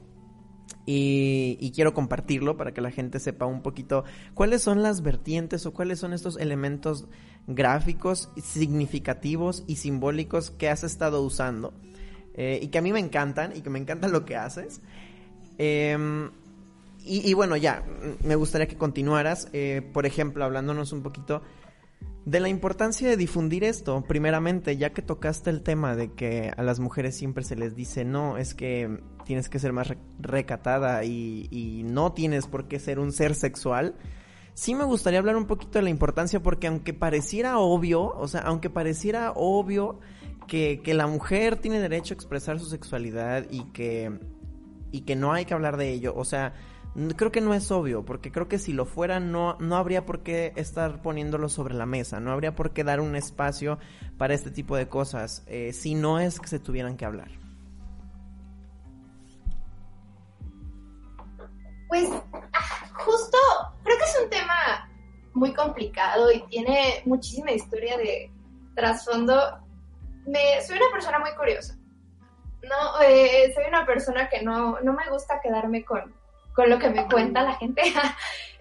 Y, 0.86 1.72
quiero 1.76 1.94
compartirlo 1.94 2.58
para 2.58 2.74
que 2.74 2.82
la 2.82 2.90
gente 2.90 3.20
sepa 3.20 3.46
un 3.46 3.62
poquito 3.62 4.06
cuáles 4.34 4.64
son 4.64 4.82
las 4.82 5.02
vertientes 5.04 5.66
o 5.68 5.74
cuáles 5.74 6.00
son 6.00 6.14
estos 6.14 6.38
elementos 6.38 7.08
gráficos 7.46 8.32
significativos 8.42 9.64
y 9.68 9.76
simbólicos 9.76 10.50
que 10.50 10.68
has 10.68 10.84
estado 10.84 11.22
usando 11.22 11.74
eh, 12.42 12.58
y 12.62 12.70
que 12.70 12.78
a 12.78 12.82
mí 12.82 12.94
me 12.94 13.02
encantan 13.02 13.54
y 13.54 13.60
que 13.60 13.70
me 13.70 13.80
encanta 13.80 14.08
lo 14.08 14.24
que 14.24 14.38
haces. 14.38 14.80
Em, 15.58 16.32
y, 17.04 17.34
bueno, 17.34 17.58
ya, 17.58 17.84
me 18.24 18.36
gustaría 18.36 18.66
que 18.66 18.78
continuaras, 18.78 19.50
eh, 19.52 19.82
por 19.94 20.06
ejemplo, 20.06 20.46
hablándonos 20.46 20.94
un 20.94 21.02
poquito 21.02 21.42
de 22.24 22.40
la 22.40 22.48
importancia 22.48 23.10
de 23.10 23.18
difundir 23.18 23.66
esto, 23.66 24.06
primeramente, 24.08 24.78
ya 24.78 24.92
que 24.92 25.02
tocaste 25.02 25.50
el 25.50 25.64
tema 25.64 25.98
de 25.98 26.14
que 26.14 26.54
a 26.56 26.64
las 26.64 26.80
mujeres 26.80 27.18
siempre 27.18 27.44
se 27.44 27.58
les 27.58 27.76
dice, 27.76 28.06
no, 28.06 28.38
es 28.38 28.54
que 28.54 29.02
tienes 29.26 29.50
que 29.50 29.60
ser 29.60 29.74
más 29.74 29.94
recatada 30.20 31.04
y, 31.04 31.50
y, 31.52 31.84
no 31.84 32.14
tienes 32.14 32.48
por 32.48 32.70
qué 32.70 32.80
ser 32.80 33.00
un 33.00 33.12
ser 33.12 33.36
sexual. 33.36 33.96
Sí 34.54 34.76
me 34.76 34.86
gustaría 34.86 35.20
hablar 35.20 35.36
un 35.36 35.46
poquito 35.46 35.80
de 35.80 35.84
la 35.84 35.90
importancia 35.90 36.42
porque 36.42 36.68
aunque 36.68 36.94
pareciera 36.94 37.60
obvio, 37.60 38.14
o 38.16 38.28
sea, 38.30 38.42
aunque 38.42 38.70
pareciera 38.70 39.34
obvio 39.36 40.00
que, 40.50 40.82
la 40.94 41.08
mujer 41.08 41.56
tiene 41.58 41.80
derecho 41.80 42.14
a 42.14 42.16
expresar 42.16 42.60
su 42.60 42.66
sexualidad 42.66 43.46
y 43.50 43.72
que, 43.72 44.20
y 44.92 45.02
que 45.02 45.16
no 45.16 45.32
hay 45.32 45.46
que 45.46 45.54
hablar 45.54 45.78
de 45.78 45.92
ello, 45.92 46.14
o 46.16 46.26
sea, 46.26 46.54
creo 47.16 47.32
que 47.32 47.40
no 47.40 47.54
es 47.54 47.72
obvio, 47.72 48.04
porque 48.04 48.32
creo 48.32 48.48
que 48.48 48.60
si 48.60 48.74
lo 48.74 48.86
fuera 48.86 49.20
no, 49.20 49.56
no 49.60 49.78
habría 49.78 50.06
por 50.06 50.24
qué 50.24 50.52
estar 50.56 51.02
poniéndolo 51.02 51.48
sobre 51.48 51.76
la 51.76 51.86
mesa, 51.86 52.20
no 52.20 52.32
habría 52.32 52.56
por 52.56 52.74
qué 52.74 52.84
dar 52.84 53.00
un 53.00 53.16
espacio 53.16 53.80
para 54.18 54.34
este 54.34 54.52
tipo 54.52 54.76
de 54.76 54.90
cosas, 54.90 55.44
eh, 55.48 55.72
si 55.72 55.96
no 55.96 56.20
es 56.20 56.40
que 56.40 56.48
se 56.48 56.60
tuvieran 56.60 56.98
que 56.98 57.06
hablar. 57.06 57.30
Pues 61.88 62.10
justo, 62.94 63.38
creo 63.84 63.98
que 63.98 64.04
es 64.04 64.20
un 64.24 64.30
tema 64.30 64.90
muy 65.34 65.54
complicado 65.54 66.32
y 66.32 66.42
tiene 66.48 67.02
muchísima 67.06 67.52
historia 67.52 67.98
de 67.98 68.32
trasfondo. 68.76 69.69
Soy 70.66 70.78
una 70.78 70.92
persona 70.92 71.20
muy 71.20 71.32
curiosa. 71.36 71.76
No, 72.64 73.02
eh, 73.02 73.52
soy 73.56 73.66
una 73.68 73.86
persona 73.86 74.30
que 74.30 74.42
no, 74.42 74.80
no 74.82 74.94
me 74.94 75.10
gusta 75.10 75.40
quedarme 75.42 75.86
con, 75.86 76.14
con 76.54 76.70
lo 76.70 76.78
que 76.78 76.90
me 76.90 77.08
cuenta 77.08 77.42
la 77.42 77.56
gente. 77.56 77.82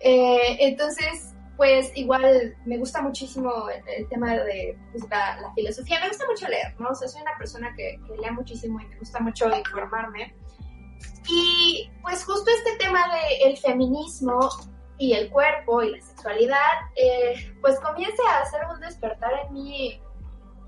Eh, 0.01 0.59
entonces, 0.61 1.35
pues 1.57 1.91
igual 1.97 2.57
me 2.67 2.79
gusta 2.79 3.03
muchísimo 3.03 3.69
el, 3.69 4.09
tema 4.09 4.33
de 4.33 4.79
pues, 4.93 5.03
la, 5.11 5.53
filosofía, 5.57 5.99
me 5.99 6.07
gusta 6.07 6.25
mucho 6.25 6.47
leer, 6.47 6.73
¿no? 6.79 6.91
O 6.91 6.95
sea, 6.95 7.09
soy 7.09 7.21
una 7.21 7.37
persona 7.37 7.75
que, 7.77 7.99
que 8.07 8.17
lee 8.17 8.31
muchísimo 8.31 8.81
y 8.81 8.87
me 8.87 8.97
gusta 9.01 9.19
mucho 9.19 9.49
informarme. 9.53 10.37
Y 11.29 11.91
pues 12.01 12.25
justo 12.25 12.49
este 12.49 12.77
tema 12.77 13.01
del 13.43 13.57
feminismo 13.59 14.39
y 14.99 15.15
el 15.15 15.31
cuerpo 15.31 15.83
y 15.83 15.97
la 15.97 16.01
sexualidad, 16.01 16.59
eh, 16.97 17.53
pues 17.61 17.79
comienza 17.81 18.23
a 18.31 18.43
hacer 18.43 18.61
un 18.73 18.81
despertar 18.81 19.33
en 19.47 19.53
mí. 19.53 20.03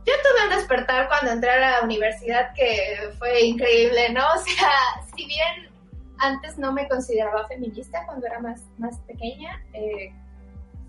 Yo 0.07 0.15
tuve 0.23 0.45
un 0.45 0.57
despertar 0.57 1.09
cuando 1.09 1.33
entré 1.33 1.51
a 1.51 1.59
la 1.59 1.81
universidad 1.83 2.53
que 2.55 3.11
fue 3.19 3.43
increíble, 3.43 4.11
¿no? 4.11 4.25
O 4.35 4.39
sea, 4.39 4.71
si 5.15 5.27
bien 5.27 5.71
antes 6.21 6.59
no 6.59 6.73
me 6.73 6.89
consideraba 6.89 7.47
feminista 7.49 8.05
cuando 8.07 8.27
era 8.27 8.39
más, 8.41 8.63
más 8.79 8.99
pequeña. 9.01 9.63
Eh, 9.73 10.13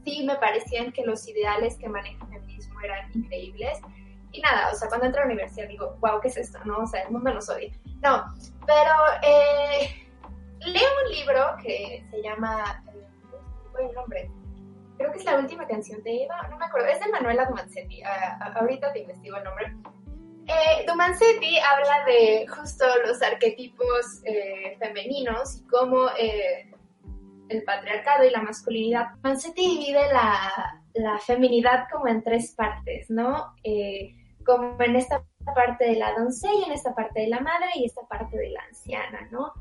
sí 0.03 0.23
me 0.25 0.35
parecían 0.35 0.91
que 0.91 1.05
los 1.05 1.27
ideales 1.27 1.77
que 1.77 1.87
maneja 1.87 2.23
el 2.25 2.39
feminismo 2.39 2.81
eran 2.81 3.09
increíbles. 3.13 3.79
y 4.31 4.41
nada, 4.41 4.69
o 4.71 4.75
sea, 4.75 4.87
cuando 4.87 5.07
entro 5.07 5.21
a 5.21 5.25
la 5.25 5.33
universidad 5.33 5.67
digo, 5.67 5.97
wow, 5.99 6.21
¿qué 6.21 6.29
es 6.29 6.37
esto? 6.37 6.59
¿No? 6.65 6.79
O 6.79 6.87
sea, 6.87 7.01
el 7.01 7.11
mundo 7.11 7.33
nos 7.33 7.49
odia. 7.49 7.71
No, 8.01 8.25
pero 8.65 8.91
eh, 9.23 10.07
leo 10.59 10.89
un 11.05 11.11
libro 11.11 11.55
que 11.61 12.05
se 12.09 12.21
llama, 12.21 12.83
¿cuál 13.71 13.83
es 13.83 13.89
el 13.89 13.95
nombre? 13.95 14.31
Creo 15.01 15.13
que 15.13 15.17
es 15.17 15.25
la 15.25 15.39
última 15.39 15.65
canción 15.65 16.03
de 16.03 16.25
Eva, 16.25 16.47
no 16.47 16.57
me 16.57 16.65
acuerdo, 16.65 16.87
es 16.89 16.99
de 16.99 17.07
Manuela 17.07 17.45
Dumancetti, 17.45 18.03
ahorita 18.55 18.93
te 18.93 18.99
investigo 18.99 19.37
el 19.37 19.43
nombre. 19.43 19.75
Eh, 20.45 20.85
Dumancetti 20.85 21.57
habla 21.57 22.05
de 22.05 22.45
justo 22.45 22.85
los 23.07 23.19
arquetipos 23.23 24.21
eh, 24.25 24.77
femeninos 24.77 25.57
y 25.57 25.65
cómo 25.65 26.07
eh, 26.19 26.71
el 27.49 27.63
patriarcado 27.63 28.25
y 28.25 28.29
la 28.29 28.43
masculinidad. 28.43 29.09
Dumancetti 29.15 29.79
divide 29.79 30.13
la, 30.13 30.83
la 30.93 31.17
feminidad 31.17 31.87
como 31.91 32.07
en 32.07 32.21
tres 32.21 32.53
partes, 32.55 33.09
¿no? 33.09 33.55
Eh, 33.63 34.13
como 34.45 34.79
en 34.83 34.95
esta 34.97 35.23
parte 35.55 35.85
de 35.85 35.95
la 35.95 36.13
doncella, 36.13 36.67
en 36.67 36.73
esta 36.73 36.93
parte 36.93 37.21
de 37.21 37.27
la 37.27 37.39
madre 37.39 37.69
y 37.73 37.85
esta 37.85 38.03
parte 38.07 38.37
de 38.37 38.49
la 38.49 38.61
anciana, 38.65 39.27
¿no? 39.31 39.51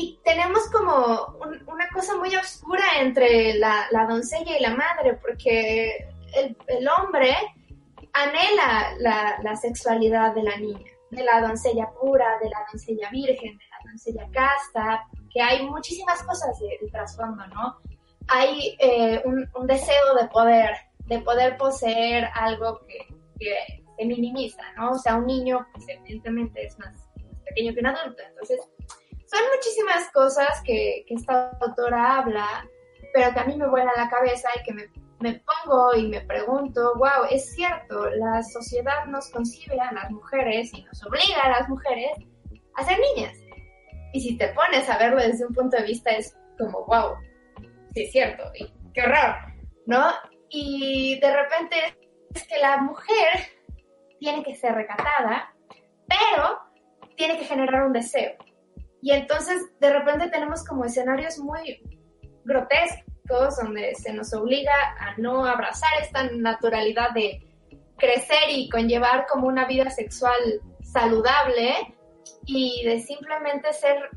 Y 0.00 0.20
tenemos 0.24 0.70
como 0.70 1.36
una 1.66 1.88
cosa 1.92 2.16
muy 2.16 2.34
oscura 2.36 2.84
entre 3.00 3.54
la, 3.54 3.88
doncella 4.08 4.56
y 4.56 4.62
la 4.62 4.76
madre, 4.76 5.14
porque 5.14 6.08
el, 6.34 6.88
hombre 6.88 7.34
anhela 8.12 8.94
la, 9.00 9.40
la, 9.42 9.56
sexualidad 9.56 10.36
de 10.36 10.44
la 10.44 10.56
niña, 10.56 10.88
de 11.10 11.24
la 11.24 11.40
doncella 11.40 11.90
pura, 12.00 12.38
de 12.40 12.48
la 12.48 12.64
doncella 12.70 13.10
virgen, 13.10 13.58
de 13.58 13.64
la 13.64 13.90
doncella 13.90 14.28
casta, 14.32 15.04
que 15.32 15.42
hay 15.42 15.66
muchísimas 15.66 16.22
cosas 16.22 16.56
de, 16.60 16.78
de 16.80 16.92
trasfondo, 16.92 17.44
¿no? 17.48 17.78
Hay 18.28 18.76
eh, 18.78 19.20
un, 19.24 19.66
deseo 19.66 20.14
de 20.14 20.28
poder, 20.28 20.76
de 21.06 21.18
poder 21.22 21.56
poseer 21.56 22.28
algo 22.34 22.86
que, 22.86 22.98
que 23.36 23.82
se 23.96 24.04
minimiza, 24.04 24.62
¿no? 24.76 24.92
O 24.92 24.98
sea, 24.98 25.16
un 25.16 25.26
niño, 25.26 25.66
pues, 25.72 25.86
evidentemente 25.88 26.66
es 26.66 26.78
más, 26.78 26.94
pequeño 27.48 27.74
que 27.74 27.80
un 27.80 27.86
adulto. 27.86 28.22
Entonces, 28.28 28.60
son 29.30 29.40
muchísimas 29.54 30.10
cosas 30.12 30.62
que, 30.64 31.04
que, 31.06 31.14
esta 31.14 31.50
autora 31.60 32.18
habla, 32.18 32.66
pero 33.12 33.32
que 33.32 33.40
a 33.40 33.44
mí 33.44 33.56
me 33.56 33.68
vuela 33.68 33.92
la 33.96 34.08
cabeza 34.08 34.48
y 34.58 34.62
que 34.64 34.72
me, 34.72 34.84
me, 35.20 35.40
pongo 35.40 35.94
y 35.94 36.08
me 36.08 36.22
pregunto, 36.22 36.94
wow, 36.96 37.26
es 37.30 37.54
cierto, 37.54 38.08
la 38.10 38.42
sociedad 38.42 39.04
nos 39.06 39.30
concibe 39.30 39.78
a 39.80 39.92
las 39.92 40.10
mujeres 40.10 40.72
y 40.72 40.82
nos 40.82 41.04
obliga 41.04 41.42
a 41.42 41.60
las 41.60 41.68
mujeres 41.68 42.12
a 42.76 42.84
ser 42.84 42.98
niñas. 43.14 43.36
Y 44.14 44.20
si 44.20 44.38
te 44.38 44.48
pones 44.48 44.88
a 44.88 44.96
verlo 44.96 45.20
desde 45.20 45.46
un 45.46 45.54
punto 45.54 45.76
de 45.76 45.82
vista 45.82 46.10
es 46.10 46.34
como, 46.58 46.86
wow, 46.86 47.16
sí 47.94 48.04
es 48.04 48.12
cierto, 48.12 48.44
y 48.54 48.72
qué 48.94 49.02
horror, 49.02 49.36
¿no? 49.86 50.06
Y 50.48 51.20
de 51.20 51.36
repente 51.36 51.76
es 52.34 52.46
que 52.46 52.58
la 52.58 52.78
mujer 52.78 53.58
tiene 54.18 54.42
que 54.42 54.54
ser 54.54 54.74
recatada, 54.74 55.54
pero 56.06 56.60
tiene 57.16 57.38
que 57.38 57.44
generar 57.44 57.84
un 57.84 57.92
deseo. 57.92 58.32
Y 59.00 59.12
entonces 59.12 59.62
de 59.80 59.92
repente 59.92 60.28
tenemos 60.28 60.64
como 60.64 60.84
escenarios 60.84 61.38
muy 61.38 61.80
grotescos 62.44 63.56
donde 63.62 63.94
se 63.94 64.12
nos 64.12 64.32
obliga 64.34 64.72
a 64.98 65.16
no 65.18 65.44
abrazar 65.44 65.90
esta 66.00 66.24
naturalidad 66.30 67.10
de 67.10 67.44
crecer 67.96 68.50
y 68.50 68.68
conllevar 68.68 69.26
como 69.26 69.46
una 69.46 69.66
vida 69.66 69.90
sexual 69.90 70.38
saludable 70.82 71.94
y 72.46 72.84
de 72.84 73.00
simplemente 73.00 73.72
ser 73.72 74.10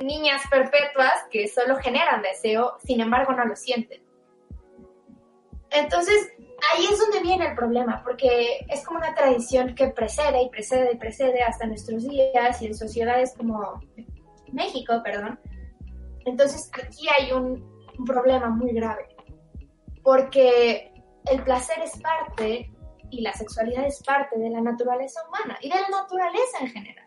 niñas 0.00 0.42
perpetuas 0.50 1.12
que 1.30 1.48
solo 1.48 1.76
generan 1.76 2.22
deseo, 2.22 2.76
sin 2.84 3.00
embargo 3.00 3.32
no 3.32 3.44
lo 3.44 3.56
sienten. 3.56 4.02
Entonces, 5.70 6.32
ahí 6.72 6.86
es 6.90 6.98
donde 6.98 7.20
viene 7.20 7.46
el 7.46 7.54
problema, 7.54 8.02
porque 8.02 8.64
es 8.68 8.84
como 8.84 8.98
una 8.98 9.14
tradición 9.14 9.74
que 9.74 9.88
precede 9.88 10.42
y 10.42 10.48
precede 10.48 10.92
y 10.92 10.96
precede 10.96 11.42
hasta 11.42 11.66
nuestros 11.66 12.08
días 12.08 12.60
y 12.60 12.66
en 12.66 12.74
sociedades 12.74 13.34
como 13.36 13.80
México, 14.52 15.00
perdón. 15.02 15.38
Entonces 16.24 16.70
aquí 16.72 17.06
hay 17.18 17.32
un, 17.32 17.70
problema 18.06 18.48
muy 18.48 18.72
grave, 18.72 19.14
porque 20.02 20.92
el 21.26 21.44
placer 21.44 21.78
es 21.80 21.92
parte 22.00 22.72
y 23.10 23.20
la 23.20 23.32
sexualidad 23.32 23.86
es 23.86 24.02
parte 24.02 24.38
de 24.38 24.50
la 24.50 24.60
naturaleza 24.60 25.20
humana 25.28 25.56
y 25.60 25.68
de 25.68 25.74
la 25.78 25.88
naturaleza 25.88 26.58
en 26.62 26.68
general. 26.68 27.06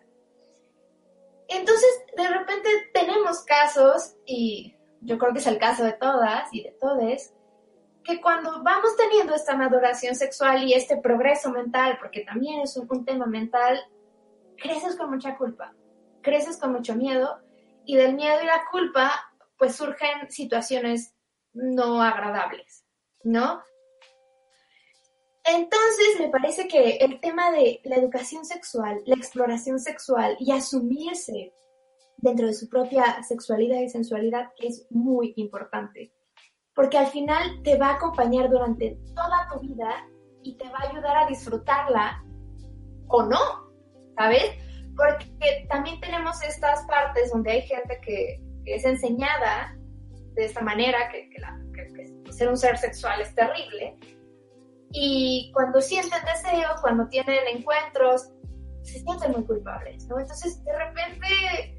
Entonces, 1.48 1.90
de 2.16 2.28
repente 2.28 2.70
tenemos 2.94 3.44
casos, 3.44 4.16
y 4.26 4.76
yo 5.02 5.18
creo 5.18 5.34
que 5.34 5.40
es 5.40 5.48
el 5.48 5.58
caso 5.58 5.84
de 5.84 5.94
todas 5.94 6.48
y 6.54 6.64
de 6.64 6.72
todes, 6.80 7.35
que 8.06 8.22
cuando 8.22 8.62
vamos 8.62 8.96
teniendo 8.96 9.34
esta 9.34 9.58
maduración 9.58 10.16
sexual 10.16 10.64
y 10.64 10.74
este 10.74 10.98
progreso 10.98 11.50
mental, 11.50 11.98
porque 12.00 12.22
también 12.22 12.62
es 12.62 12.78
un, 12.78 13.04
tema 13.04 13.26
mental, 13.26 13.80
creces 14.58 14.96
con 14.96 15.10
mucha 15.10 15.36
culpa, 15.36 15.74
creces 16.22 16.58
con 16.58 16.72
mucho 16.72 16.96
miedo 16.96 17.40
y 17.84 17.96
del 17.96 18.14
miedo 18.14 18.42
y 18.42 18.46
la 18.46 18.64
culpa 18.72 19.12
pues 19.58 19.76
surgen 19.76 20.30
situaciones 20.30 21.16
no 21.54 22.02
agradables, 22.02 22.86
¿no? 23.24 23.64
Entonces 25.44 26.20
me 26.20 26.30
parece 26.30 26.68
que 26.68 26.98
el 26.98 27.20
tema 27.20 27.52
de 27.52 27.82
la 27.86 27.96
educación 27.96 28.46
sexual, 28.46 29.02
la 29.06 29.16
exploración 29.16 29.80
sexual 29.80 30.36
y 30.40 30.52
asumirse 30.52 31.54
dentro 32.18 32.48
de 32.48 32.54
su 32.54 32.70
propia 32.70 33.24
sexualidad 33.24 33.80
y 33.80 33.90
sensualidad 33.90 34.52
es 34.58 34.86
muy 34.90 35.34
importante 35.38 36.15
porque 36.76 36.98
al 36.98 37.08
final 37.08 37.62
te 37.64 37.78
va 37.78 37.92
a 37.92 37.96
acompañar 37.96 38.50
durante 38.50 38.98
toda 39.16 39.48
tu 39.52 39.62
vida 39.62 40.08
y 40.44 40.58
te 40.58 40.70
va 40.70 40.80
a 40.80 40.90
ayudar 40.90 41.18
a 41.18 41.28
disfrutarla 41.28 42.24
o 43.08 43.24
no, 43.24 43.40
¿sabes? 44.18 44.44
Porque 44.96 45.66
también 45.70 46.00
tenemos 46.02 46.42
estas 46.44 46.86
partes 46.86 47.32
donde 47.32 47.52
hay 47.52 47.62
gente 47.62 48.00
que, 48.02 48.42
es 48.66 48.84
enseñada 48.84 49.78
de 50.34 50.46
esta 50.46 50.62
manera, 50.62 51.10
que, 51.10 51.30
ser 52.32 52.50
un 52.50 52.58
ser 52.58 52.78
sexual 52.78 53.22
es 53.22 53.34
terrible, 53.36 53.96
y 54.92 55.52
cuando 55.54 55.82
sienten 55.82 56.20
deseo, 56.26 56.70
cuando 56.82 57.08
tienen 57.08 57.48
encuentros, 57.54 58.30
se 58.82 59.00
sienten 59.00 59.32
muy 59.32 59.46
culpables, 59.46 60.06
¿no? 60.08 60.20
Entonces, 60.20 60.64
de 60.64 60.78
repente 60.78 61.75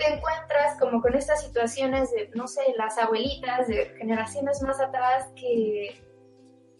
te 0.00 0.14
encuentras 0.14 0.78
como 0.80 1.02
con 1.02 1.14
estas 1.14 1.42
situaciones 1.42 2.10
de, 2.12 2.30
no 2.34 2.48
sé, 2.48 2.62
las 2.78 2.96
abuelitas 2.96 3.68
de 3.68 3.84
generaciones 3.98 4.62
más 4.62 4.80
atrás 4.80 5.28
que, 5.36 6.02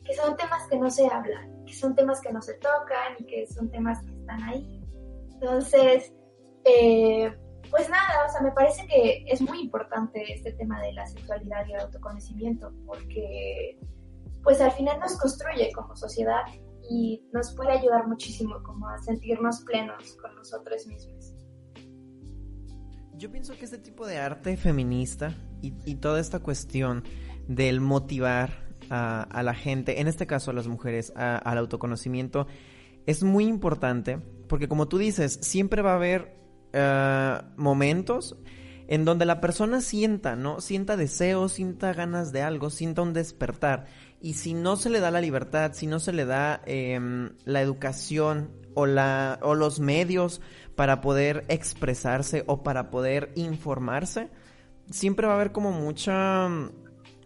que 0.02 0.14
son 0.14 0.36
temas 0.38 0.66
que 0.68 0.78
no 0.78 0.90
se 0.90 1.06
hablan, 1.06 1.64
que 1.66 1.74
son 1.74 1.94
temas 1.94 2.22
que 2.22 2.32
no 2.32 2.40
se 2.40 2.54
tocan 2.54 3.16
y 3.18 3.26
que 3.26 3.46
son 3.46 3.70
temas 3.70 4.02
que 4.06 4.12
están 4.12 4.42
ahí. 4.44 4.82
Entonces, 5.34 6.14
eh, 6.64 7.36
pues 7.70 7.90
nada, 7.90 8.24
o 8.26 8.32
sea, 8.32 8.40
me 8.40 8.52
parece 8.52 8.86
que 8.86 9.22
es 9.26 9.42
muy 9.42 9.60
importante 9.60 10.32
este 10.32 10.52
tema 10.52 10.80
de 10.80 10.94
la 10.94 11.06
sexualidad 11.06 11.66
y 11.66 11.74
el 11.74 11.80
autoconocimiento, 11.80 12.72
porque 12.86 13.78
pues 14.42 14.62
al 14.62 14.72
final 14.72 14.98
nos 14.98 15.18
construye 15.18 15.70
como 15.72 15.94
sociedad 15.94 16.40
y 16.88 17.22
nos 17.32 17.54
puede 17.54 17.72
ayudar 17.72 18.08
muchísimo 18.08 18.62
como 18.62 18.88
a 18.88 18.98
sentirnos 19.02 19.60
plenos 19.60 20.16
con 20.22 20.34
nosotros 20.36 20.86
mismos. 20.86 21.29
Yo 23.20 23.30
pienso 23.30 23.54
que 23.54 23.66
este 23.66 23.76
tipo 23.76 24.06
de 24.06 24.16
arte 24.16 24.56
feminista 24.56 25.34
y, 25.60 25.96
toda 25.96 26.20
esta 26.20 26.38
cuestión 26.38 27.04
del 27.48 27.82
motivar 27.82 28.66
a, 28.88 29.42
la 29.42 29.52
gente, 29.52 30.00
en 30.00 30.08
este 30.08 30.26
caso 30.26 30.50
a 30.50 30.54
las 30.54 30.66
mujeres, 30.68 31.12
al 31.14 31.58
autoconocimiento, 31.58 32.46
es 33.04 33.22
muy 33.22 33.44
importante 33.44 34.22
porque 34.48 34.68
como 34.68 34.88
tú 34.88 34.96
dices, 34.96 35.38
siempre 35.42 35.82
va 35.82 35.92
a 35.92 35.96
haber 35.96 36.34
eh, 36.72 37.42
momentos 37.58 38.38
en 38.88 39.04
donde 39.04 39.26
la 39.26 39.42
persona 39.42 39.82
sienta, 39.82 40.34
¿no? 40.34 40.62
Sienta 40.62 40.96
deseos, 40.96 41.52
sienta 41.52 41.92
ganas 41.92 42.32
de 42.32 42.40
algo, 42.40 42.70
sienta 42.70 43.02
un 43.02 43.12
despertar. 43.12 43.84
Y 44.20 44.34
si 44.34 44.52
no 44.54 44.76
se 44.76 44.90
le 44.90 45.00
da 45.00 45.10
la 45.10 45.20
libertad, 45.20 45.72
si 45.72 45.86
no 45.86 45.98
se 45.98 46.12
le 46.12 46.26
da 46.26 46.60
em, 46.66 47.30
la 47.44 47.62
educación 47.62 48.50
o, 48.74 48.86
la, 48.86 49.38
o 49.42 49.54
los 49.54 49.80
medios 49.80 50.40
para 50.76 51.00
poder 51.00 51.44
expresarse 51.48 52.44
o 52.46 52.62
para 52.62 52.90
poder 52.90 53.32
informarse, 53.34 54.30
siempre 54.90 55.26
va 55.26 55.34
a 55.34 55.36
haber 55.36 55.52
como 55.52 55.72
mucha, 55.72 56.46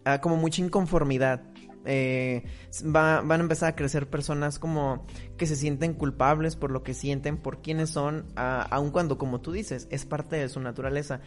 ah, 0.05 0.21
como 0.21 0.37
mucha 0.37 0.63
inconformidad. 0.63 1.43
Eh, 1.87 2.45
van 2.83 3.31
a 3.31 3.35
empezar 3.35 3.71
a 3.71 3.77
crecer 3.77 4.09
personas 4.09 4.59
como 4.59 5.07
que 5.37 5.47
se 5.47 5.55
sienten 5.55 5.93
culpables 5.93 6.57
por 6.57 6.71
lo 6.71 6.83
que 6.83 6.95
sienten, 6.95 7.37
por 7.37 7.61
quienes 7.61 7.91
son, 7.91 8.27
aun 8.37 8.91
cuando, 8.91 9.19
como 9.19 9.41
tú 9.41 9.53
dices, 9.53 9.87
es 9.91 10.07
parte 10.07 10.37
de 10.37 10.49
su 10.49 10.61
naturaleza. 10.61 11.21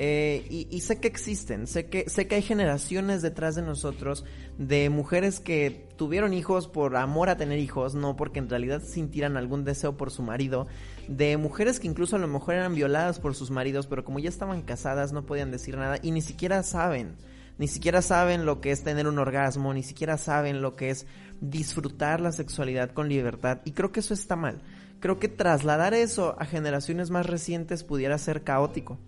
Eh, 0.00 0.46
y, 0.48 0.80
sé 0.82 1.00
que 1.00 1.08
existen, 1.08 1.66
sé 1.66 1.86
que, 1.86 2.08
sé 2.08 2.28
que 2.28 2.36
hay 2.36 2.42
generaciones 2.42 3.20
detrás 3.20 3.56
de 3.56 3.62
nosotros 3.62 4.24
de 4.56 4.90
mujeres 4.90 5.40
que 5.40 5.88
tuvieron 5.96 6.34
hijos 6.34 6.68
por 6.68 6.94
amor 6.94 7.30
a 7.30 7.36
tener 7.36 7.58
hijos, 7.58 7.96
no 7.96 8.14
porque 8.14 8.38
en 8.38 8.48
realidad 8.48 8.80
sintieran 8.80 9.36
algún 9.36 9.64
deseo 9.64 9.96
por 9.96 10.12
su 10.12 10.22
marido, 10.22 10.68
de 11.08 11.36
mujeres 11.36 11.80
que 11.80 11.88
incluso 11.88 12.14
a 12.14 12.20
lo 12.20 12.28
mejor 12.28 12.54
eran 12.54 12.76
violadas 12.76 13.18
por 13.18 13.34
sus 13.34 13.50
maridos, 13.50 13.88
pero 13.88 14.04
como 14.04 14.20
ya 14.20 14.28
estaban 14.28 14.62
casadas 14.62 15.12
no 15.12 15.26
podían 15.26 15.50
decir 15.50 15.76
nada 15.76 15.98
y 16.00 16.12
ni 16.12 16.20
siquiera 16.20 16.62
saben 16.62 17.16
ni 17.58 17.66
siquiera 17.66 18.00
saben 18.00 18.46
lo 18.46 18.60
que 18.60 18.70
es 18.70 18.84
tener 18.84 19.08
un 19.08 19.18
orgasmo, 19.18 19.74
ni 19.74 19.82
siquiera 19.82 20.16
saben 20.16 20.62
lo 20.62 20.76
que 20.76 20.90
es 20.90 21.08
disfrutar 21.40 22.20
la 22.20 22.30
sexualidad 22.30 22.92
con 22.92 23.08
libertad 23.08 23.62
y 23.64 23.72
creo 23.72 23.90
que 23.90 23.98
eso 23.98 24.14
está 24.14 24.36
mal. 24.36 24.60
Creo 25.00 25.18
que 25.18 25.26
trasladar 25.26 25.92
eso 25.92 26.36
a 26.38 26.44
generaciones 26.44 27.10
más 27.10 27.26
recientes 27.26 27.82
pudiera 27.82 28.16
ser 28.16 28.44
caótico 28.44 28.98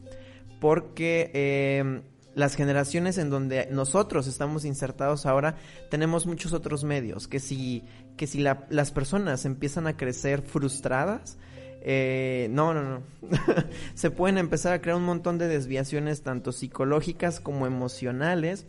porque 0.61 1.31
eh, 1.35 2.03
las 2.35 2.55
generaciones 2.55 3.19
en 3.19 3.31
donde 3.31 3.69
nosotros 3.71 4.27
estamos 4.27 4.65
insertados 4.65 5.27
ahora 5.27 5.57
tenemos 5.91 6.27
muchos 6.27 6.53
otros 6.53 6.85
medios 6.85 7.27
que 7.27 7.41
si 7.41 7.83
que 8.17 8.27
si 8.27 8.41
las 8.41 8.93
personas 8.93 9.45
empiezan 9.45 9.87
a 9.87 9.97
crecer 9.97 10.43
frustradas 10.43 11.39
eh, 11.83 12.49
no, 12.51 12.75
no, 12.75 12.83
no. 12.83 13.03
Se 13.95 14.11
pueden 14.11 14.39
empezar 14.39 14.73
a 14.73 14.81
crear 14.81 14.97
un 14.97 15.05
montón 15.05 15.39
de 15.39 15.49
desviaciones, 15.49 16.23
tanto 16.23 16.53
psicológicas 16.53 17.41
como 17.41 17.67
emocionales, 17.67 18.67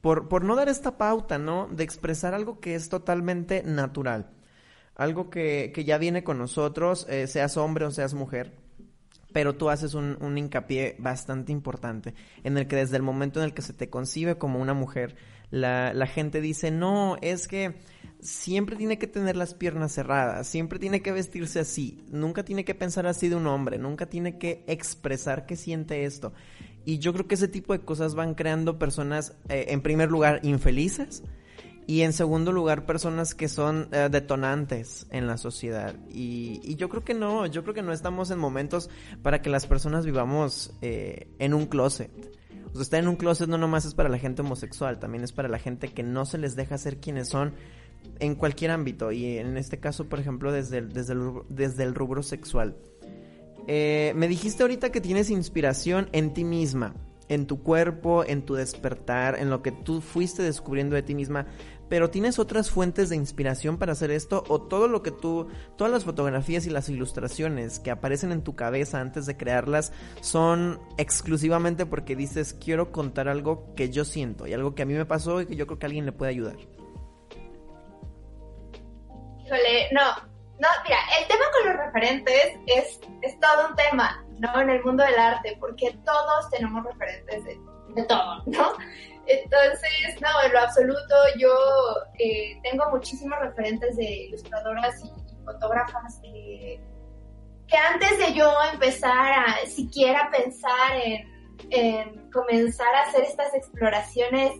por, 0.00 0.28
por 0.28 0.44
no 0.44 0.56
dar 0.56 0.68
esta 0.68 0.96
pauta, 0.96 1.38
¿no? 1.38 1.68
De 1.68 1.84
expresar 1.84 2.34
algo 2.34 2.60
que 2.60 2.74
es 2.74 2.88
totalmente 2.88 3.62
natural. 3.64 4.30
Algo 4.94 5.30
que, 5.30 5.72
que 5.74 5.84
ya 5.84 5.98
viene 5.98 6.24
con 6.24 6.38
nosotros, 6.38 7.06
eh, 7.08 7.26
seas 7.26 7.56
hombre 7.56 7.84
o 7.84 7.90
seas 7.90 8.14
mujer. 8.14 8.52
Pero 9.38 9.54
tú 9.54 9.70
haces 9.70 9.94
un, 9.94 10.18
un 10.20 10.36
hincapié 10.36 10.96
bastante 10.98 11.52
importante, 11.52 12.12
en 12.42 12.58
el 12.58 12.66
que 12.66 12.74
desde 12.74 12.96
el 12.96 13.04
momento 13.04 13.38
en 13.38 13.44
el 13.44 13.54
que 13.54 13.62
se 13.62 13.72
te 13.72 13.88
concibe 13.88 14.36
como 14.36 14.58
una 14.58 14.74
mujer, 14.74 15.14
la, 15.52 15.94
la 15.94 16.08
gente 16.08 16.40
dice, 16.40 16.72
no, 16.72 17.18
es 17.22 17.46
que 17.46 17.76
siempre 18.18 18.74
tiene 18.74 18.98
que 18.98 19.06
tener 19.06 19.36
las 19.36 19.54
piernas 19.54 19.92
cerradas, 19.92 20.48
siempre 20.48 20.80
tiene 20.80 21.02
que 21.02 21.12
vestirse 21.12 21.60
así, 21.60 22.04
nunca 22.10 22.44
tiene 22.44 22.64
que 22.64 22.74
pensar 22.74 23.06
así 23.06 23.28
de 23.28 23.36
un 23.36 23.46
hombre, 23.46 23.78
nunca 23.78 24.06
tiene 24.06 24.38
que 24.38 24.64
expresar 24.66 25.46
que 25.46 25.54
siente 25.54 26.02
esto. 26.02 26.32
Y 26.84 26.98
yo 26.98 27.12
creo 27.12 27.28
que 27.28 27.36
ese 27.36 27.46
tipo 27.46 27.72
de 27.72 27.84
cosas 27.84 28.16
van 28.16 28.34
creando 28.34 28.76
personas, 28.76 29.36
eh, 29.48 29.66
en 29.68 29.82
primer 29.82 30.10
lugar, 30.10 30.40
infelices 30.42 31.22
y 31.88 32.02
en 32.02 32.12
segundo 32.12 32.52
lugar, 32.52 32.84
personas 32.84 33.34
que 33.34 33.48
son 33.48 33.88
eh, 33.92 34.10
detonantes 34.10 35.06
en 35.10 35.26
la 35.26 35.38
sociedad. 35.38 35.94
Y, 36.10 36.76
yo 36.76 36.90
creo 36.90 37.02
que 37.02 37.14
no, 37.14 37.46
yo 37.46 37.62
creo 37.62 37.74
que 37.74 37.80
no 37.80 37.94
estamos 37.94 38.30
en 38.30 38.38
momentos 38.38 38.90
para 39.22 39.40
que 39.40 39.48
las 39.48 39.66
personas 39.66 40.04
vivamos 40.04 40.74
eh, 40.82 41.28
en 41.38 41.54
un 41.54 41.64
closet. 41.64 42.10
O 42.66 42.74
sea, 42.74 42.82
estar 42.82 43.00
en 43.00 43.08
un 43.08 43.16
closet 43.16 43.48
no 43.48 43.56
nomás 43.56 43.86
es 43.86 43.94
para 43.94 44.10
la 44.10 44.18
gente 44.18 44.42
homosexual, 44.42 44.98
también 44.98 45.24
es 45.24 45.32
para 45.32 45.48
la 45.48 45.58
gente 45.58 45.88
que 45.88 46.02
no 46.02 46.26
se 46.26 46.36
les 46.36 46.56
deja 46.56 46.76
ser 46.76 46.98
quienes 46.98 47.28
son 47.28 47.54
en 48.20 48.34
cualquier 48.34 48.70
ámbito 48.70 49.10
y 49.10 49.38
en 49.38 49.56
este 49.56 49.80
caso, 49.80 50.10
por 50.10 50.20
ejemplo, 50.20 50.52
desde 50.52 50.76
el, 50.76 50.92
desde 50.92 51.14
el, 51.14 51.40
desde 51.48 51.84
el 51.84 51.94
rubro 51.94 52.22
sexual. 52.22 52.76
Eh, 53.66 54.12
me 54.14 54.28
dijiste 54.28 54.62
ahorita 54.62 54.92
que 54.92 55.00
tienes 55.00 55.30
inspiración 55.30 56.10
en 56.12 56.34
ti 56.34 56.44
misma, 56.44 56.94
en 57.28 57.46
tu 57.46 57.62
cuerpo, 57.62 58.24
en 58.24 58.42
tu 58.42 58.54
despertar, 58.54 59.38
en 59.38 59.50
lo 59.50 59.62
que 59.62 59.72
tú 59.72 60.00
fuiste 60.00 60.42
descubriendo 60.42 60.96
de 60.96 61.02
ti 61.02 61.14
misma, 61.14 61.46
pero 61.88 62.10
¿tienes 62.10 62.38
otras 62.38 62.70
fuentes 62.70 63.08
de 63.08 63.16
inspiración 63.16 63.78
para 63.78 63.92
hacer 63.92 64.10
esto? 64.10 64.44
¿O 64.48 64.62
todo 64.62 64.88
lo 64.88 65.02
que 65.02 65.10
tú, 65.10 65.48
todas 65.76 65.92
las 65.92 66.04
fotografías 66.04 66.66
y 66.66 66.70
las 66.70 66.88
ilustraciones 66.88 67.80
que 67.80 67.90
aparecen 67.90 68.32
en 68.32 68.42
tu 68.42 68.56
cabeza 68.56 69.00
antes 69.00 69.26
de 69.26 69.36
crearlas 69.36 69.92
son 70.20 70.80
exclusivamente 70.96 71.86
porque 71.86 72.16
dices 72.16 72.54
quiero 72.54 72.92
contar 72.92 73.28
algo 73.28 73.74
que 73.74 73.90
yo 73.90 74.04
siento 74.04 74.46
y 74.46 74.52
algo 74.52 74.74
que 74.74 74.82
a 74.82 74.86
mí 74.86 74.94
me 74.94 75.06
pasó 75.06 75.40
y 75.40 75.46
que 75.46 75.56
yo 75.56 75.66
creo 75.66 75.78
que 75.78 75.86
alguien 75.86 76.06
le 76.06 76.12
puede 76.12 76.30
ayudar? 76.30 76.56
Híjole, 79.44 79.88
no, 79.92 80.28
no, 80.58 80.68
mira, 80.82 80.98
el 81.20 81.28
tema 81.28 81.44
con 81.52 81.68
los 81.68 81.86
referentes 81.86 82.58
es, 82.66 83.00
es 83.22 83.40
todo 83.40 83.68
un 83.68 83.76
tema, 83.76 84.24
¿no? 84.38 84.60
En 84.60 84.70
el 84.70 84.84
mundo 84.84 85.04
del 85.04 85.18
arte, 85.18 85.56
porque 85.60 85.96
todos 86.04 86.50
tenemos 86.50 86.84
referentes 86.84 87.44
de, 87.44 88.02
todo, 88.04 88.42
¿no? 88.46 88.72
Entonces, 89.28 90.20
no, 90.22 90.28
en 90.42 90.52
lo 90.52 90.60
absoluto, 90.60 91.14
yo 91.38 91.54
eh, 92.18 92.58
tengo 92.62 92.88
muchísimos 92.90 93.38
referentes 93.40 93.96
de 93.96 94.04
ilustradoras 94.04 95.04
y, 95.04 95.28
fotógrafas 95.44 96.20
que, 96.22 96.78
que, 97.66 97.76
antes 97.76 98.18
de 98.18 98.34
yo 98.34 98.52
empezar 98.70 99.32
a 99.32 99.66
siquiera 99.66 100.30
pensar 100.30 100.96
en, 101.02 101.26
en 101.70 102.30
comenzar 102.30 102.94
a 102.94 103.02
hacer 103.02 103.22
estas 103.22 103.54
exploraciones, 103.54 104.52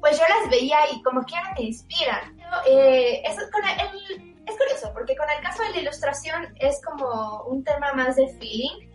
pues 0.00 0.18
yo 0.18 0.24
las 0.28 0.50
veía 0.50 0.78
y 0.92 1.02
como 1.02 1.22
quiera 1.24 1.52
me 1.58 1.66
inspiran. 1.66 2.38
Eh, 2.66 3.22
eso 3.24 3.42
con 3.52 3.62
el, 3.68 4.36
es 4.46 4.56
curioso, 4.56 4.90
porque 4.94 5.14
con 5.16 5.28
el 5.30 5.42
caso 5.42 5.62
de 5.62 5.70
la 5.70 5.78
ilustración 5.80 6.54
es 6.58 6.80
como 6.82 7.44
un 7.44 7.62
tema 7.62 7.92
más 7.94 8.16
de 8.16 8.28
feeling 8.38 8.89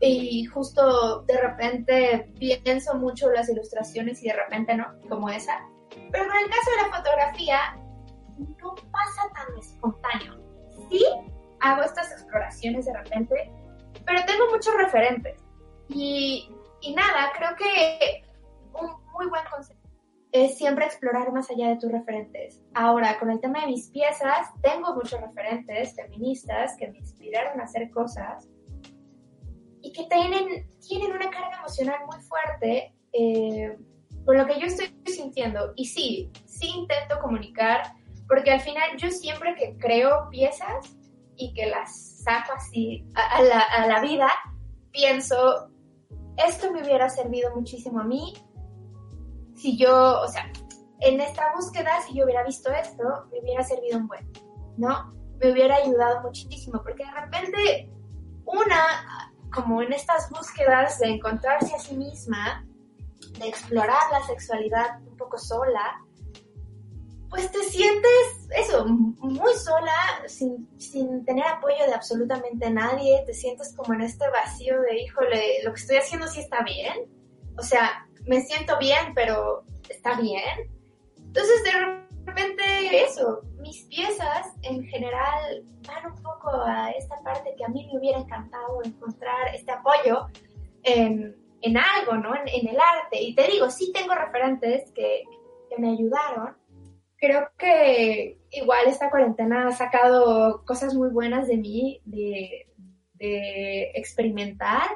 y 0.00 0.44
justo 0.46 1.22
de 1.22 1.38
repente 1.40 2.30
pienso 2.38 2.94
mucho 2.94 3.30
las 3.30 3.48
ilustraciones 3.48 4.22
y 4.22 4.28
de 4.28 4.34
repente 4.34 4.74
no, 4.74 4.86
como 5.08 5.28
esa. 5.30 5.66
Pero 5.90 6.26
con 6.26 6.36
el 6.36 6.50
caso 6.50 6.70
de 6.70 6.88
la 6.88 6.96
fotografía 6.96 7.58
no 8.38 8.74
pasa 8.90 9.22
tan 9.34 9.58
espontáneo. 9.58 10.36
Sí 10.90 11.04
hago 11.60 11.82
estas 11.82 12.12
exploraciones 12.12 12.84
de 12.84 12.92
repente, 12.92 13.50
pero 14.04 14.24
tengo 14.26 14.46
muchos 14.50 14.74
referentes. 14.76 15.42
Y, 15.88 16.50
y 16.80 16.94
nada, 16.94 17.32
creo 17.36 17.56
que 17.56 18.24
un 18.74 18.90
muy 19.12 19.26
buen 19.28 19.44
concepto 19.50 19.86
es 20.32 20.58
siempre 20.58 20.84
explorar 20.84 21.32
más 21.32 21.50
allá 21.50 21.68
de 21.68 21.76
tus 21.76 21.90
referentes. 21.90 22.60
Ahora, 22.74 23.18
con 23.18 23.30
el 23.30 23.40
tema 23.40 23.60
de 23.60 23.68
mis 23.68 23.88
piezas, 23.88 24.48
tengo 24.60 24.94
muchos 24.94 25.20
referentes 25.20 25.94
feministas 25.94 26.76
que 26.78 26.88
me 26.88 26.98
inspiraron 26.98 27.60
a 27.60 27.64
hacer 27.64 27.90
cosas 27.90 28.48
y 29.82 29.92
que 29.92 30.04
tienen, 30.04 30.68
tienen 30.86 31.12
una 31.12 31.30
carga 31.30 31.58
emocional 31.58 32.00
muy 32.06 32.20
fuerte 32.22 32.94
eh, 33.12 33.76
con 34.24 34.36
lo 34.36 34.46
que 34.46 34.58
yo 34.60 34.66
estoy 34.66 34.92
sintiendo. 35.06 35.72
Y 35.76 35.86
sí, 35.86 36.30
sí 36.46 36.68
intento 36.76 37.18
comunicar, 37.20 37.94
porque 38.28 38.50
al 38.50 38.60
final 38.60 38.96
yo 38.98 39.10
siempre 39.10 39.54
que 39.54 39.76
creo 39.78 40.28
piezas 40.30 40.96
y 41.36 41.52
que 41.54 41.66
las 41.66 42.22
saco 42.22 42.52
así 42.54 43.06
a, 43.14 43.42
la, 43.42 43.60
a 43.60 43.86
la 43.86 44.00
vida, 44.00 44.28
pienso, 44.90 45.70
esto 46.36 46.72
me 46.72 46.82
hubiera 46.82 47.08
servido 47.08 47.54
muchísimo 47.54 48.00
a 48.00 48.04
mí 48.04 48.34
si 49.56 49.76
yo, 49.76 50.20
o 50.20 50.28
sea, 50.28 50.50
en 51.00 51.20
esta 51.20 51.52
búsqueda, 51.54 52.00
si 52.06 52.14
yo 52.14 52.24
hubiera 52.24 52.44
visto 52.44 52.70
esto, 52.70 53.02
me 53.32 53.40
hubiera 53.40 53.64
servido 53.64 53.98
un 53.98 54.06
buen, 54.06 54.30
¿no? 54.76 55.12
Me 55.38 55.52
hubiera 55.52 55.76
ayudado 55.76 56.22
muchísimo, 56.22 56.82
porque 56.82 57.04
de 57.04 57.12
repente 57.12 57.90
una, 58.44 59.25
como 59.52 59.82
en 59.82 59.92
estas 59.92 60.30
búsquedas 60.30 60.98
de 60.98 61.08
encontrarse 61.08 61.74
a 61.74 61.78
sí 61.78 61.96
misma, 61.96 62.66
de 63.38 63.48
explorar 63.48 64.10
la 64.12 64.22
sexualidad 64.26 65.00
un 65.06 65.16
poco 65.16 65.38
sola, 65.38 66.02
pues 67.28 67.50
te 67.50 67.62
sientes 67.64 68.48
eso, 68.56 68.86
muy 68.86 69.52
sola, 69.54 70.22
sin, 70.26 70.68
sin, 70.78 71.24
tener 71.24 71.44
apoyo 71.44 71.86
de 71.86 71.94
absolutamente 71.94 72.70
nadie, 72.70 73.22
te 73.26 73.34
sientes 73.34 73.74
como 73.74 73.94
en 73.94 74.02
este 74.02 74.28
vacío 74.30 74.80
de, 74.82 75.02
híjole, 75.02 75.62
lo 75.64 75.72
que 75.72 75.80
estoy 75.80 75.96
haciendo 75.96 76.28
sí 76.28 76.40
está 76.40 76.62
bien. 76.62 77.10
O 77.58 77.62
sea, 77.62 78.06
me 78.26 78.40
siento 78.42 78.78
bien, 78.78 79.12
pero 79.14 79.64
está 79.88 80.20
bien. 80.20 80.70
Entonces, 81.18 81.62
de 81.64 82.06
repente, 82.24 83.04
eso, 83.04 83.42
mis 83.66 83.84
piezas 83.86 84.54
en 84.62 84.84
general 84.84 85.64
van 85.86 86.12
un 86.12 86.22
poco 86.22 86.50
a 86.64 86.90
esta 86.90 87.20
parte 87.22 87.54
que 87.56 87.64
a 87.64 87.68
mí 87.68 87.88
me 87.92 87.98
hubiera 87.98 88.18
encantado 88.18 88.80
encontrar 88.84 89.54
este 89.54 89.72
apoyo 89.72 90.26
en, 90.84 91.34
algo, 91.76 92.16
¿no? 92.16 92.32
En, 92.36 92.68
el 92.68 92.76
arte. 92.76 93.20
Y 93.20 93.34
te 93.34 93.48
digo, 93.48 93.68
sí 93.70 93.92
tengo 93.92 94.14
referentes 94.14 94.92
que, 94.92 95.24
que 95.68 95.82
me 95.82 95.90
ayudaron. 95.90 96.56
Creo 97.18 97.48
que 97.58 98.38
igual 98.52 98.86
esta 98.86 99.10
cuarentena 99.10 99.68
ha 99.68 99.72
sacado 99.72 100.64
cosas 100.64 100.94
muy 100.94 101.10
buenas 101.10 101.48
de 101.48 101.56
mí, 101.56 102.00
de, 102.04 102.62
experimentar 103.94 104.88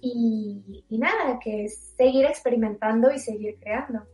y, 0.00 0.84
nada, 0.90 1.38
que 1.42 1.68
seguir 1.68 2.26
experimentando 2.26 3.10
y 3.10 3.18
seguir 3.18 3.58
creando. 3.58 4.06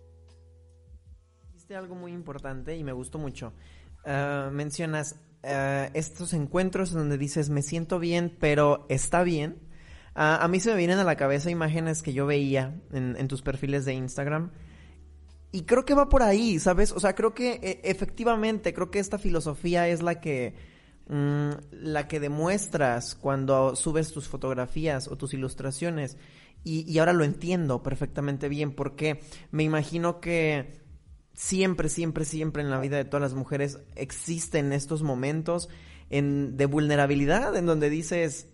Dijiste 1.49 1.75
algo 1.75 1.97
muy 1.97 2.13
importante 2.13 2.77
y 2.77 2.85
me 2.85 2.93
gustó 2.93 3.19
mucho. 3.19 3.53
Ah, 4.05 4.51
mencionas 4.53 5.17
ah, 5.43 5.89
estos 5.95 6.33
encuentros 6.33 6.93
donde 6.93 7.19
dices 7.19 7.51
me 7.51 7.63
siento 7.63 7.99
bien, 7.99 8.37
pero 8.39 8.87
está 8.89 9.23
bien. 9.23 9.59
Ah, 10.15 10.39
a 10.43 10.49
mí 10.49 10.61
se 10.61 10.71
me 10.71 10.77
vienen 10.77 10.99
a 10.99 11.05
la 11.05 11.17
cabeza 11.17 11.51
imágenes 11.51 12.03
que 12.03 12.13
yo 12.13 12.27
veía 12.27 12.81
en, 12.93 13.29
tus 13.29 13.43
perfiles 13.43 13.85
de 13.85 13.95
Instagram. 13.95 14.51
Y 15.53 15.63
creo 15.63 15.85
que 15.85 15.95
va 15.95 16.09
por 16.09 16.23
ahí, 16.23 16.59
¿sabes? 16.59 16.93
O 16.93 17.01
sea, 17.01 17.15
creo 17.15 17.35
que 17.35 17.53
e, 17.63 17.81
efectivamente, 17.85 18.73
creo 18.73 18.91
que 18.91 19.01
esta 19.01 19.19
filosofía 19.19 19.89
es 19.89 20.03
la 20.03 20.21
que 20.21 20.55
Mm, 21.13 21.51
la 21.73 22.07
que 22.07 22.21
demuestras 22.21 23.17
cuando 23.17 23.75
subes 23.75 24.13
tus 24.13 24.29
fotografías 24.29 25.09
o 25.09 25.17
tus 25.17 25.35
ilustraciones. 25.35 26.17
Y, 26.63 26.97
ahora 26.99 27.13
lo 27.13 27.25
entiendo 27.25 27.83
perfectamente 27.83 28.49
bien 28.49 28.71
porque 28.73 29.21
me 29.51 29.65
imagino 29.65 30.21
que 30.21 30.80
siempre, 31.35 31.89
siempre, 31.89 32.25
siempre 32.25 32.63
en 32.63 32.71
la 32.71 32.81
vida 32.81 32.97
de 32.97 33.05
todas 33.05 33.23
las 33.23 33.35
mujeres 33.35 33.79
existen 33.97 34.73
estos 34.73 35.03
momentos 35.03 35.69
en, 36.11 36.57
de 36.57 36.67
vulnerabilidad 36.67 37.57
en 37.57 37.67
donde 37.67 37.91
dices, 37.91 38.49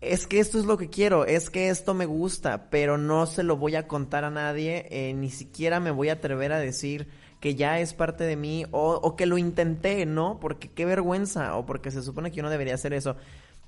es 0.00 0.26
que 0.26 0.40
esto 0.40 0.58
es 0.58 0.64
lo 0.64 0.76
que 0.76 0.90
quiero, 0.90 1.24
es 1.24 1.50
que 1.50 1.68
esto 1.68 1.94
me 1.94 2.06
gusta, 2.06 2.68
pero 2.70 2.98
no 2.98 3.26
se 3.26 3.42
lo 3.42 3.56
voy 3.56 3.76
a 3.76 3.86
contar 3.86 4.24
a 4.24 4.30
nadie, 4.30 4.86
eh, 4.90 5.14
ni 5.14 5.30
siquiera 5.30 5.80
me 5.80 5.90
voy 5.90 6.08
a 6.08 6.14
atrever 6.14 6.52
a 6.52 6.58
decir 6.58 7.08
que 7.40 7.54
ya 7.54 7.78
es 7.80 7.92
parte 7.94 8.24
de 8.24 8.36
mí 8.36 8.64
o, 8.70 8.94
o, 8.94 9.16
que 9.16 9.26
lo 9.26 9.36
intenté, 9.38 10.06
¿no? 10.06 10.40
Porque 10.40 10.70
qué 10.70 10.86
vergüenza 10.86 11.56
o 11.56 11.66
porque 11.66 11.90
se 11.90 12.02
supone 12.02 12.30
que 12.30 12.38
yo 12.38 12.42
no 12.42 12.50
debería 12.50 12.74
hacer 12.74 12.94
eso. 12.94 13.16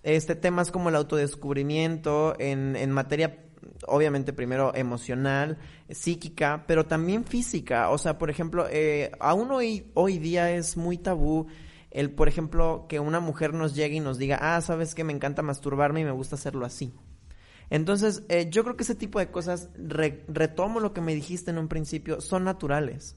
Este 0.02 0.34
temas 0.34 0.70
como 0.70 0.88
el 0.88 0.96
autodescubrimiento 0.96 2.36
en, 2.38 2.76
en 2.76 2.90
materia 2.92 3.38
obviamente 3.86 4.32
primero 4.32 4.74
emocional, 4.74 5.58
psíquica, 5.88 6.64
pero 6.66 6.86
también 6.86 7.24
física. 7.24 7.90
O 7.90 7.98
sea, 7.98 8.18
por 8.18 8.30
ejemplo, 8.30 8.66
eh, 8.70 9.12
aún 9.20 9.50
hoy, 9.50 9.90
hoy 9.94 10.18
día 10.18 10.50
es 10.50 10.76
muy 10.76 10.98
tabú 10.98 11.46
el, 11.90 12.10
por 12.10 12.28
ejemplo, 12.28 12.86
que 12.88 13.00
una 13.00 13.20
mujer 13.20 13.54
nos 13.54 13.74
llegue 13.74 13.96
y 13.96 14.00
nos 14.00 14.18
diga, 14.18 14.38
ah, 14.40 14.60
sabes 14.60 14.94
que 14.94 15.04
me 15.04 15.12
encanta 15.12 15.42
masturbarme 15.42 16.00
y 16.00 16.04
me 16.04 16.10
gusta 16.10 16.36
hacerlo 16.36 16.66
así. 16.66 16.92
Entonces, 17.70 18.22
eh, 18.28 18.48
yo 18.50 18.64
creo 18.64 18.76
que 18.76 18.82
ese 18.82 18.94
tipo 18.94 19.18
de 19.18 19.30
cosas, 19.30 19.70
retomo 19.76 20.80
lo 20.80 20.92
que 20.92 21.00
me 21.00 21.14
dijiste 21.14 21.50
en 21.50 21.58
un 21.58 21.68
principio, 21.68 22.20
son 22.20 22.44
naturales. 22.44 23.16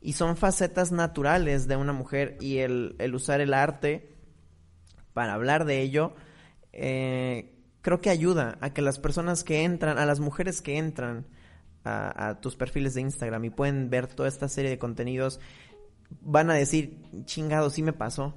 Y 0.00 0.14
son 0.14 0.36
facetas 0.36 0.92
naturales 0.92 1.68
de 1.68 1.76
una 1.76 1.92
mujer 1.92 2.36
y 2.40 2.58
el, 2.58 2.96
el 2.98 3.14
usar 3.14 3.40
el 3.40 3.54
arte 3.54 4.12
para 5.14 5.32
hablar 5.32 5.64
de 5.64 5.80
ello, 5.80 6.14
eh, 6.72 7.55
creo 7.86 8.00
que 8.00 8.10
ayuda 8.10 8.58
a 8.60 8.74
que 8.74 8.82
las 8.82 8.98
personas 8.98 9.44
que 9.44 9.62
entran, 9.62 9.96
a 9.96 10.06
las 10.06 10.18
mujeres 10.18 10.60
que 10.60 10.76
entran 10.76 11.24
a, 11.84 12.40
tus 12.40 12.56
perfiles 12.56 12.94
de 12.94 13.02
Instagram 13.02 13.44
y 13.44 13.50
pueden 13.50 13.90
ver 13.90 14.08
toda 14.08 14.28
esta 14.28 14.48
serie 14.48 14.72
de 14.72 14.78
contenidos, 14.80 15.38
van 16.20 16.50
a 16.50 16.54
decir, 16.54 17.00
chingado, 17.26 17.70
sí 17.70 17.84
me 17.84 17.92
pasó. 17.92 18.34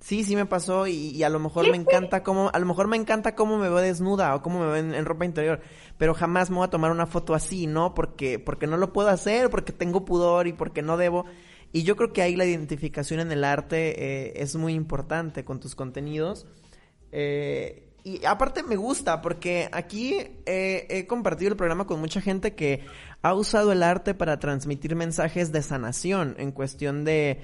Sí, 0.00 0.24
sí 0.24 0.34
me 0.34 0.44
pasó 0.44 0.88
y, 0.88 1.22
a 1.22 1.28
lo 1.28 1.38
mejor 1.38 1.70
me 1.70 1.76
encanta 1.76 2.24
cómo, 2.24 2.50
a 2.52 2.58
lo 2.58 2.66
mejor 2.66 2.88
me 2.88 2.96
encanta 2.96 3.36
cómo 3.36 3.58
me 3.58 3.68
veo 3.68 3.78
desnuda 3.78 4.34
o 4.34 4.42
cómo 4.42 4.58
me 4.58 4.66
veo 4.66 4.92
en, 4.92 5.04
ropa 5.04 5.24
interior, 5.24 5.60
pero 5.96 6.12
jamás 6.12 6.50
me 6.50 6.56
voy 6.56 6.64
a 6.64 6.70
tomar 6.70 6.90
una 6.90 7.06
foto 7.06 7.34
así, 7.34 7.68
¿no? 7.68 7.94
Porque, 7.94 8.40
porque 8.40 8.66
no 8.66 8.76
lo 8.76 8.92
puedo 8.92 9.08
hacer, 9.08 9.50
porque 9.50 9.72
tengo 9.72 10.04
pudor 10.04 10.48
y 10.48 10.52
porque 10.52 10.82
no 10.82 10.96
debo. 10.96 11.26
Y 11.70 11.84
yo 11.84 11.94
creo 11.94 12.12
que 12.12 12.22
ahí 12.22 12.34
la 12.34 12.44
identificación 12.44 13.20
en 13.20 13.30
el 13.30 13.44
arte 13.44 14.02
eh, 14.02 14.42
es 14.42 14.56
muy 14.56 14.74
importante 14.74 15.44
con 15.44 15.60
tus 15.60 15.76
contenidos. 15.76 16.48
Eh, 17.12 17.87
y 18.16 18.24
aparte 18.24 18.62
me 18.62 18.76
gusta 18.76 19.20
porque 19.20 19.68
aquí 19.72 20.16
he 20.46 21.06
compartido 21.08 21.50
el 21.50 21.56
programa 21.56 21.86
con 21.86 22.00
mucha 22.00 22.20
gente 22.20 22.54
que 22.54 22.84
ha 23.22 23.34
usado 23.34 23.72
el 23.72 23.82
arte 23.82 24.14
para 24.14 24.38
transmitir 24.38 24.94
mensajes 24.94 25.52
de 25.52 25.62
sanación 25.62 26.34
en 26.38 26.52
cuestión 26.52 27.04
de 27.04 27.40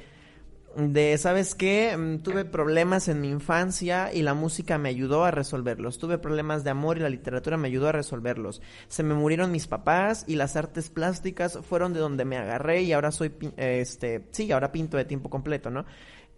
de, 0.76 1.16
¿sabes 1.18 1.54
qué? 1.54 1.96
Mm, 1.96 2.18
tuve 2.18 2.44
problemas 2.44 3.08
en 3.08 3.20
mi 3.20 3.28
infancia 3.30 4.12
y 4.12 4.22
la 4.22 4.34
música 4.34 4.78
me 4.78 4.88
ayudó 4.88 5.24
a 5.24 5.30
resolverlos. 5.30 5.98
Tuve 5.98 6.18
problemas 6.18 6.64
de 6.64 6.70
amor 6.70 6.98
y 6.98 7.00
la 7.00 7.08
literatura 7.08 7.56
me 7.56 7.68
ayudó 7.68 7.88
a 7.88 7.92
resolverlos. 7.92 8.60
Se 8.88 9.02
me 9.02 9.14
murieron 9.14 9.52
mis 9.52 9.66
papás 9.66 10.24
y 10.26 10.36
las 10.36 10.56
artes 10.56 10.90
plásticas 10.90 11.58
fueron 11.62 11.92
de 11.92 12.00
donde 12.00 12.24
me 12.24 12.36
agarré 12.36 12.82
y 12.82 12.92
ahora 12.92 13.12
soy, 13.12 13.32
este, 13.56 14.26
sí, 14.32 14.50
ahora 14.52 14.72
pinto 14.72 14.96
de 14.96 15.04
tiempo 15.04 15.30
completo, 15.30 15.70
¿no? 15.70 15.84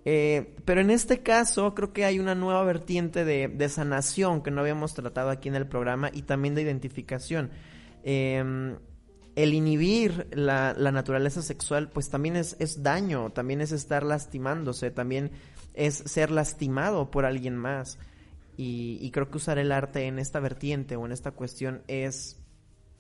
Eh, 0.09 0.55
pero 0.65 0.81
en 0.81 0.91
este 0.91 1.25
caso 1.25 1.75
creo 1.75 1.93
que 1.93 2.05
hay 2.05 2.21
una 2.21 2.37
nueva 2.37 2.63
vertiente 2.63 3.25
de, 3.25 3.69
sanación 3.69 4.41
que 4.41 4.53
no 4.53 4.61
habíamos 4.61 4.95
tratado 4.95 5.31
aquí 5.31 5.49
en 5.49 5.57
el 5.57 5.67
programa 5.67 6.11
y 6.13 6.23
también 6.23 6.55
de 6.55 6.63
identificación. 6.63 7.51
Em, 8.05 8.77
el 9.35 9.53
inhibir 9.53 10.29
la, 10.31 10.75
naturaleza 10.75 11.43
sexual 11.43 11.91
pues 11.91 12.09
también 12.09 12.37
es, 12.37 12.83
daño, 12.85 13.31
también 13.31 13.61
es 13.61 13.73
estar 13.73 14.05
lastimándose, 14.05 14.93
también 14.93 15.33
es 15.75 15.97
ser 15.97 16.31
lastimado 16.31 17.11
por 17.11 17.27
alguien 17.27 17.57
más. 17.57 17.99
Y, 18.57 18.99
y, 19.03 19.11
creo 19.11 19.29
que 19.29 19.39
usar 19.39 19.59
el 19.59 19.73
arte 19.73 20.07
en 20.07 20.21
esta 20.21 20.39
vertiente 20.39 20.95
o 20.95 21.05
en 21.05 21.11
esta 21.11 21.33
cuestión 21.33 21.83
es 21.89 22.41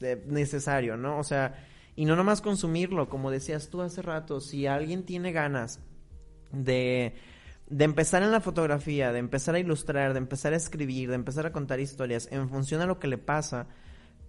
eh, 0.00 0.22
necesario, 0.26 0.96
¿no? 0.96 1.18
O 1.18 1.24
sea, 1.24 1.54
y 1.94 2.04
no 2.04 2.16
nomás 2.16 2.40
consumirlo, 2.40 3.08
como 3.08 3.30
decías 3.30 3.70
tú 3.70 3.80
hace 3.80 4.02
rato, 4.02 4.40
si 4.40 4.66
alguien 4.66 5.04
tiene 5.04 5.30
ganas 5.30 5.80
de, 6.52 7.14
de 7.68 7.84
empezar 7.84 8.22
en 8.22 8.32
la 8.32 8.40
fotografía, 8.40 9.12
de 9.12 9.18
empezar 9.18 9.54
a 9.54 9.58
ilustrar, 9.58 10.12
de 10.12 10.18
empezar 10.18 10.52
a 10.52 10.56
escribir, 10.56 11.08
de 11.08 11.14
empezar 11.14 11.46
a 11.46 11.52
contar 11.52 11.80
historias 11.80 12.28
en 12.30 12.48
función 12.48 12.80
a 12.80 12.86
lo 12.86 12.98
que 12.98 13.08
le 13.08 13.18
pasa, 13.18 13.66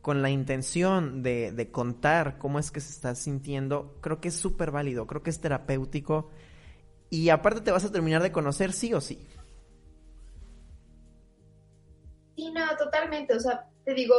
con 0.01 0.21
la 0.21 0.30
intención 0.30 1.21
de, 1.21 1.51
de 1.51 1.69
contar 1.69 2.38
cómo 2.38 2.60
es 2.60 2.71
que 2.71 2.80
se 2.80 2.91
está 2.91 3.13
sintiendo, 3.15 3.97
creo 4.01 4.21
que 4.21 4.30
es 4.30 4.36
súper 4.36 4.71
válido, 4.71 5.06
creo 5.06 5.21
que 5.21 5.30
es 5.30 5.41
terapéutico 5.41 6.30
y 7.10 7.30
aparte 7.30 7.62
te 7.62 7.71
vas 7.71 7.86
a 7.86 7.91
terminar 7.91 8.21
de 8.21 8.32
conocer 8.32 8.71
sí 8.73 8.93
o 8.93 9.01
sí. 9.01 9.27
Sí, 12.36 12.51
no, 12.51 12.77
totalmente, 12.77 13.36
o 13.36 13.39
sea, 13.39 13.67
te 13.84 13.93
digo, 13.93 14.15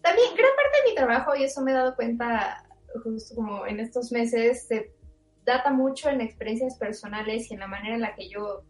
también 0.00 0.28
gran 0.36 0.50
parte 0.56 0.78
de 0.84 0.90
mi 0.90 0.94
trabajo, 0.94 1.34
y 1.34 1.42
eso 1.42 1.60
me 1.60 1.72
he 1.72 1.74
dado 1.74 1.96
cuenta 1.96 2.64
justo 3.02 3.34
como 3.34 3.66
en 3.66 3.80
estos 3.80 4.12
meses, 4.12 4.68
de 4.68 4.94
data 5.46 5.70
mucho 5.70 6.10
en 6.10 6.20
experiencias 6.20 6.76
personales 6.76 7.50
y 7.50 7.54
en 7.54 7.60
la 7.60 7.68
manera 7.68 7.94
en 7.94 8.02
la 8.02 8.14
que 8.14 8.28
yo 8.28 8.64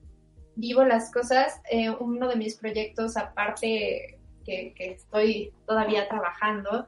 vivo 0.56 0.84
las 0.84 1.10
cosas. 1.10 1.60
Eh, 1.70 1.90
uno 1.90 2.28
de 2.28 2.36
mis 2.36 2.56
proyectos, 2.56 3.16
aparte 3.16 4.20
que, 4.44 4.74
estoy 4.78 5.52
todavía 5.66 6.08
trabajando, 6.08 6.86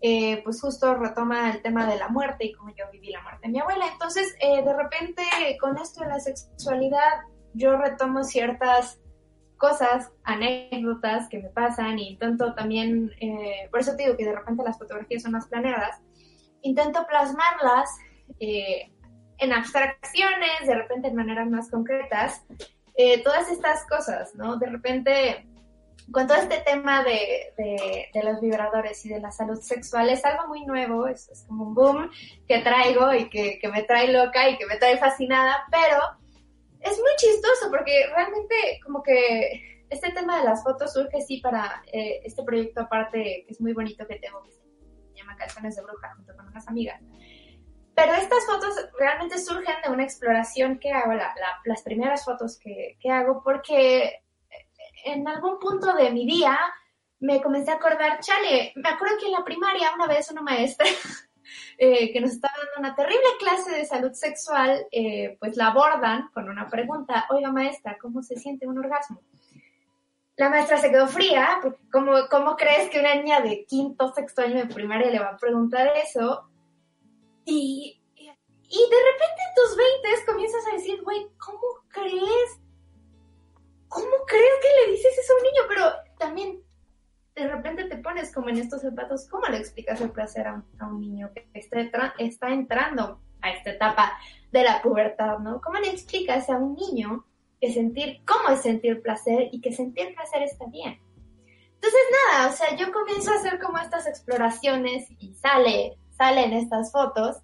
eh, 0.00 0.42
pues 0.44 0.60
justo 0.60 0.94
retoma 0.94 1.50
el 1.50 1.62
tema 1.62 1.86
de 1.86 1.98
la 1.98 2.08
muerte 2.08 2.46
y 2.46 2.52
cómo 2.52 2.70
yo 2.70 2.84
viví 2.92 3.10
la 3.10 3.22
muerte 3.22 3.46
de 3.46 3.52
mi 3.52 3.60
abuela. 3.60 3.86
Entonces, 3.92 4.34
eh, 4.40 4.62
de 4.62 4.72
repente, 4.72 5.22
con 5.60 5.76
esto 5.76 6.02
de 6.02 6.08
la 6.08 6.20
sexualidad, 6.20 7.22
yo 7.54 7.76
retomo 7.76 8.24
ciertas 8.24 9.00
cosas, 9.56 10.10
anécdotas 10.22 11.28
que 11.28 11.38
me 11.38 11.48
pasan 11.48 11.98
y 11.98 12.10
intento 12.10 12.54
también, 12.54 13.10
por 13.70 13.80
eso 13.80 13.96
te 13.96 14.02
digo 14.02 14.14
que 14.14 14.26
de 14.26 14.34
repente 14.34 14.62
las 14.62 14.78
fotografías 14.78 15.22
son 15.22 15.32
más 15.32 15.46
planeadas, 15.46 15.98
intento 16.60 17.06
plasmarlas 17.06 17.88
en 19.38 19.52
abstracciones, 19.52 20.66
de 20.66 20.74
repente 20.74 21.08
en 21.08 21.16
maneras 21.16 21.48
más 21.48 21.70
concretas, 21.70 22.44
eh, 22.94 23.22
todas 23.22 23.50
estas 23.50 23.86
cosas, 23.86 24.34
¿no? 24.34 24.56
De 24.56 24.66
repente, 24.66 25.46
con 26.10 26.26
todo 26.26 26.38
este 26.38 26.58
tema 26.58 27.04
de, 27.04 27.52
de, 27.58 28.22
los 28.22 28.40
vibradores 28.40 29.04
y 29.04 29.10
de 29.10 29.20
la 29.20 29.30
salud 29.30 29.60
sexual, 29.60 30.08
es 30.08 30.24
algo 30.24 30.48
muy 30.48 30.64
nuevo, 30.64 31.06
es, 31.06 31.44
como 31.46 31.64
un 31.64 31.74
boom 31.74 32.10
que 32.48 32.60
traigo 32.60 33.12
y 33.12 33.28
que, 33.28 33.58
que, 33.58 33.68
me 33.68 33.82
trae 33.82 34.12
loca 34.12 34.48
y 34.48 34.56
que 34.56 34.66
me 34.66 34.76
trae 34.76 34.96
fascinada, 34.96 35.64
pero 35.70 36.00
es 36.80 36.98
muy 36.98 37.10
chistoso 37.18 37.70
porque 37.70 38.06
realmente 38.14 38.80
como 38.84 39.02
que 39.02 39.84
este 39.90 40.10
tema 40.12 40.38
de 40.38 40.44
las 40.44 40.62
fotos 40.62 40.92
surge 40.92 41.20
sí 41.20 41.40
para 41.40 41.82
eh, 41.92 42.20
este 42.24 42.42
proyecto 42.42 42.82
aparte 42.82 43.44
que 43.46 43.52
es 43.52 43.60
muy 43.60 43.72
bonito 43.72 44.06
que 44.06 44.16
tengo, 44.16 44.42
que 44.42 44.52
se 44.52 44.60
llama 45.14 45.36
Calzones 45.36 45.76
de 45.76 45.82
Bruja, 45.82 46.14
junto 46.16 46.36
con 46.36 46.48
unas 46.48 46.66
amigas. 46.68 47.00
Pero 47.96 48.12
estas 48.12 48.44
fotos 48.44 48.74
realmente 48.98 49.38
surgen 49.38 49.74
de 49.82 49.90
una 49.90 50.04
exploración 50.04 50.78
que 50.78 50.92
hago, 50.92 51.14
las 51.64 51.80
primeras 51.80 52.26
fotos 52.26 52.58
que, 52.58 52.98
hago, 53.10 53.42
porque 53.42 54.20
en 55.06 55.26
algún 55.26 55.58
punto 55.58 55.94
de 55.94 56.10
mi 56.10 56.26
día 56.26 56.58
me 57.20 57.40
comencé 57.40 57.70
a 57.70 57.76
acordar, 57.76 58.20
chale, 58.20 58.74
me 58.76 58.90
acuerdo 58.90 59.16
que 59.18 59.24
en 59.24 59.32
la 59.32 59.42
primaria 59.42 59.94
una 59.94 60.06
vez 60.06 60.30
una 60.30 60.42
maestra 60.42 60.86
eh, 61.78 62.12
que 62.12 62.20
nos 62.20 62.32
estaba 62.32 62.52
dando 62.58 62.80
una 62.80 62.94
terrible 62.94 63.30
clase 63.38 63.70
de 63.74 63.86
salud 63.86 64.12
sexual, 64.12 64.86
eh, 64.92 65.38
pues 65.40 65.56
la 65.56 65.68
abordan 65.68 66.28
con 66.34 66.50
una 66.50 66.68
pregunta, 66.68 67.26
oiga 67.30 67.50
maestra, 67.50 67.96
¿cómo 67.98 68.22
se 68.22 68.36
siente 68.36 68.66
un 68.66 68.76
orgasmo? 68.76 69.22
La 70.36 70.50
maestra 70.50 70.76
se 70.76 70.90
quedó 70.90 71.08
fría, 71.08 71.60
porque 71.62 71.80
¿cómo, 71.90 72.12
¿cómo 72.30 72.56
crees 72.56 72.90
que 72.90 73.00
una 73.00 73.14
niña 73.14 73.40
de 73.40 73.64
quinto, 73.64 74.12
sexto 74.12 74.42
año 74.42 74.56
de 74.56 74.74
primaria 74.74 75.10
le 75.10 75.18
va 75.18 75.30
a 75.30 75.38
preguntar 75.38 75.94
eso? 75.96 76.50
Y, 77.46 78.02
y 78.16 78.78
de 78.90 78.96
repente 78.96 79.40
en 79.48 79.54
tus 79.54 79.76
20 79.76 80.26
comienzas 80.26 80.66
a 80.66 80.72
decir, 80.72 81.02
güey, 81.02 81.26
¿cómo 81.38 81.62
crees? 81.88 82.60
¿Cómo 83.88 84.10
crees 84.26 84.54
que 84.60 84.84
le 84.84 84.92
dices 84.92 85.16
eso 85.16 85.32
a 85.32 85.36
un 85.36 85.42
niño? 85.42 85.62
Pero 85.68 85.92
también 86.18 86.62
de 87.36 87.48
repente 87.48 87.84
te 87.84 87.98
pones 87.98 88.34
como 88.34 88.48
en 88.48 88.58
estos 88.58 88.82
zapatos, 88.82 89.28
¿cómo 89.28 89.46
le 89.46 89.58
explicas 89.58 90.00
el 90.00 90.10
placer 90.10 90.46
a 90.46 90.62
un, 90.86 91.00
niño 91.00 91.30
que 91.34 91.48
está, 91.54 92.14
está 92.18 92.48
entrando 92.48 93.20
a 93.42 93.50
esta 93.50 93.70
etapa 93.70 94.18
de 94.50 94.64
la 94.64 94.82
pubertad, 94.82 95.38
¿no? 95.38 95.60
¿Cómo 95.60 95.78
le 95.78 95.90
explicas 95.90 96.50
a 96.50 96.56
un 96.56 96.74
niño 96.74 97.26
que 97.60 97.72
sentir, 97.72 98.22
cómo 98.26 98.48
es 98.48 98.62
sentir 98.62 99.02
placer 99.02 99.50
y 99.52 99.60
que 99.60 99.72
sentir 99.72 100.14
placer 100.14 100.42
está 100.42 100.66
bien? 100.66 100.98
Entonces, 101.74 102.00
nada, 102.32 102.48
o 102.48 102.52
sea, 102.52 102.74
yo 102.74 102.90
comienzo 102.90 103.30
a 103.30 103.36
hacer 103.36 103.60
como 103.60 103.78
estas 103.78 104.06
exploraciones 104.06 105.08
y 105.18 105.34
sale 105.34 105.98
salen 106.16 106.52
estas 106.52 106.92
fotos, 106.92 107.36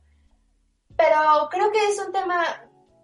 pero 0.97 1.49
creo 1.51 1.71
que 1.73 1.89
es 1.89 1.99
un 2.05 2.13
tema 2.13 2.45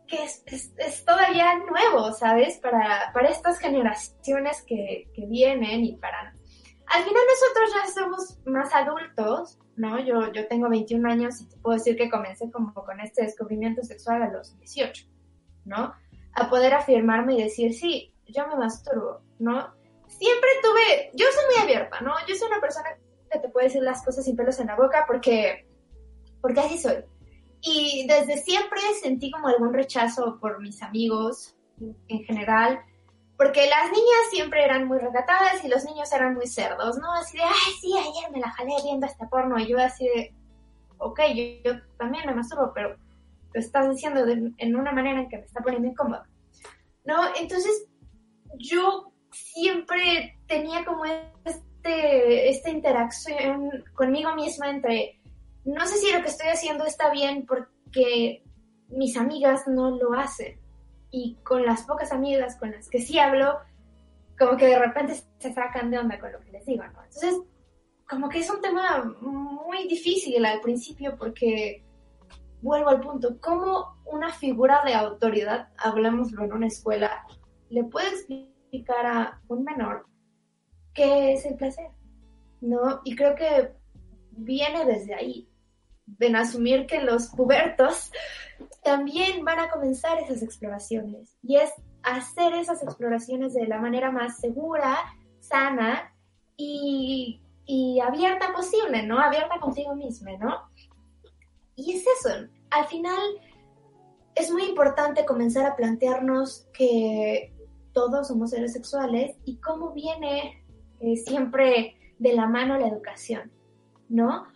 que 0.06 0.24
es, 0.24 1.04
todavía 1.04 1.58
nuevo, 1.58 2.12
¿sabes? 2.12 2.58
Para, 2.58 3.10
para 3.12 3.28
estas 3.28 3.58
generaciones 3.58 4.62
que, 4.62 5.10
que, 5.14 5.26
vienen 5.26 5.84
y 5.84 5.96
para... 5.96 6.34
Al 6.86 7.02
final 7.04 7.22
nosotros 7.28 7.74
ya 7.74 7.92
somos 7.92 8.38
más 8.46 8.74
adultos, 8.74 9.58
¿no? 9.76 10.00
Yo, 10.00 10.32
yo 10.32 10.48
tengo 10.48 10.70
21 10.70 11.10
años 11.10 11.40
y 11.42 11.48
te 11.48 11.58
puedo 11.58 11.76
decir 11.76 11.96
que 11.96 12.08
comencé 12.08 12.50
como 12.50 12.72
con 12.72 13.00
este 13.00 13.22
descubrimiento 13.22 13.82
sexual 13.82 14.22
a 14.22 14.30
los 14.30 14.56
18, 14.58 15.06
¿no? 15.66 15.92
A 16.32 16.48
poder 16.48 16.72
afirmarme 16.72 17.34
y 17.34 17.42
decir, 17.42 17.74
sí, 17.74 18.14
yo 18.26 18.46
me 18.48 18.56
masturbo, 18.56 19.20
¿no? 19.38 19.76
siempre 20.08 20.48
tuve, 20.62 21.10
yo 21.14 21.26
soy 21.32 21.44
muy 21.46 21.62
abierta, 21.62 22.00
¿no? 22.00 22.14
Yo 22.26 22.34
soy 22.34 22.48
una 22.48 22.60
persona 22.60 22.88
que 23.28 23.38
te 23.38 23.48
puede 23.48 23.66
decir 23.66 23.82
las 23.82 24.04
cosas 24.04 24.24
sin 24.24 24.36
pelos 24.36 24.58
en 24.58 24.68
la 24.68 24.76
boca 24.76 25.04
porque, 25.06 25.66
porque 26.40 26.60
así 26.60 26.78
soy. 26.78 27.04
Y 27.60 28.06
desde 28.06 28.38
siempre 28.38 28.80
sentí 29.00 29.30
como 29.30 29.48
algún 29.48 29.72
rechazo 29.72 30.38
por 30.40 30.60
mis 30.60 30.82
amigos 30.82 31.56
en 31.80 32.24
general, 32.24 32.80
porque 33.36 33.68
las 33.68 33.90
niñas 33.90 34.30
siempre 34.30 34.64
eran 34.64 34.86
muy 34.86 34.98
recatadas 34.98 35.64
y 35.64 35.68
los 35.68 35.84
niños 35.84 36.12
eran 36.12 36.34
muy 36.34 36.46
cerdos, 36.46 36.98
¿no? 36.98 37.12
Así 37.12 37.36
de, 37.36 37.44
ay, 37.44 37.72
sí, 37.80 37.92
ayer 37.96 38.30
me 38.32 38.40
la 38.40 38.50
jalé 38.50 38.74
viendo 38.82 39.06
este 39.06 39.26
porno 39.26 39.58
y 39.58 39.68
yo 39.68 39.78
así 39.78 40.06
de, 40.06 40.34
ok, 40.98 41.20
yo, 41.64 41.72
también 41.98 42.26
me 42.26 42.34
masturbo, 42.34 42.72
pero 42.74 42.96
lo 43.54 43.60
estás 43.60 43.88
diciendo 43.90 44.24
en 44.26 44.76
una 44.76 44.92
manera 44.92 45.20
en 45.20 45.28
que 45.28 45.38
me 45.38 45.44
está 45.44 45.60
poniendo 45.60 45.88
incómodo, 45.88 46.22
¿no? 47.04 47.16
Entonces, 47.36 47.88
yo 48.58 49.12
siempre 49.32 50.38
tenía 50.46 50.84
como 50.84 51.04
este, 51.04 51.62
esta 51.84 52.70
interacción 52.70 53.84
conmigo 53.94 54.34
misma 54.34 54.70
entre, 54.70 55.20
no 55.64 55.86
sé 55.86 55.96
si 55.96 56.12
lo 56.12 56.22
que 56.22 56.28
estoy 56.28 56.48
haciendo 56.48 56.84
está 56.84 57.10
bien 57.10 57.46
porque 57.46 58.42
mis 58.88 59.16
amigas 59.16 59.66
no 59.66 59.90
lo 59.90 60.14
hacen. 60.14 60.58
Y 61.10 61.36
con 61.42 61.64
las 61.64 61.82
pocas 61.84 62.12
amigas 62.12 62.56
con 62.56 62.70
las 62.70 62.90
que 62.90 63.00
sí 63.00 63.18
hablo, 63.18 63.58
como 64.38 64.56
que 64.56 64.66
de 64.66 64.78
repente 64.78 65.14
se 65.38 65.52
sacan 65.52 65.90
de 65.90 65.98
onda 65.98 66.18
con 66.18 66.32
lo 66.32 66.40
que 66.40 66.52
les 66.52 66.66
digo. 66.66 66.84
Entonces, 66.84 67.40
como 68.08 68.28
que 68.28 68.40
es 68.40 68.50
un 68.50 68.60
tema 68.60 69.04
muy 69.20 69.88
difícil 69.88 70.44
al 70.44 70.60
principio 70.60 71.16
porque 71.16 71.84
vuelvo 72.62 72.90
al 72.90 73.00
punto, 73.00 73.38
¿cómo 73.40 73.98
una 74.06 74.32
figura 74.32 74.82
de 74.84 74.94
autoridad, 74.94 75.68
hablemoslo 75.78 76.44
en 76.44 76.52
una 76.52 76.66
escuela, 76.66 77.24
le 77.70 77.84
puede 77.84 78.08
explicar 78.08 79.06
a 79.06 79.40
un 79.48 79.64
menor 79.64 80.06
qué 80.98 81.32
es 81.32 81.46
el 81.46 81.54
placer? 81.54 81.90
¿No? 82.60 83.00
Y 83.04 83.14
creo 83.14 83.36
que 83.36 83.72
viene 84.32 84.84
desde 84.84 85.14
ahí, 85.14 85.48
en 86.18 86.36
asumir 86.36 86.86
que 86.86 87.00
los 87.00 87.28
pubertos 87.28 88.10
también 88.82 89.44
van 89.44 89.60
a 89.60 89.70
comenzar 89.70 90.18
esas 90.18 90.42
exploraciones. 90.42 91.36
Y 91.42 91.56
es 91.56 91.70
hacer 92.02 92.52
esas 92.54 92.82
exploraciones 92.82 93.54
de 93.54 93.66
la 93.66 93.78
manera 93.78 94.10
más 94.10 94.40
segura, 94.40 94.98
sana 95.38 96.12
y, 96.56 97.40
y 97.64 98.00
abierta 98.00 98.52
posible, 98.52 99.04
¿no? 99.04 99.20
Abierta 99.20 99.60
contigo 99.60 99.94
misma, 99.94 100.32
¿no? 100.38 100.68
Y 101.76 101.92
es 101.92 102.04
eso, 102.18 102.48
al 102.70 102.86
final 102.86 103.20
es 104.34 104.50
muy 104.50 104.64
importante 104.64 105.24
comenzar 105.24 105.64
a 105.64 105.76
plantearnos 105.76 106.66
que 106.72 107.52
todos 107.92 108.28
somos 108.28 108.50
seres 108.50 108.72
sexuales 108.72 109.36
y 109.44 109.56
cómo 109.58 109.92
viene 109.92 110.57
eh, 111.00 111.16
siempre 111.16 111.96
de 112.18 112.32
la 112.34 112.46
mano 112.46 112.78
la 112.78 112.88
educación, 112.88 113.50
¿no? 114.08 114.46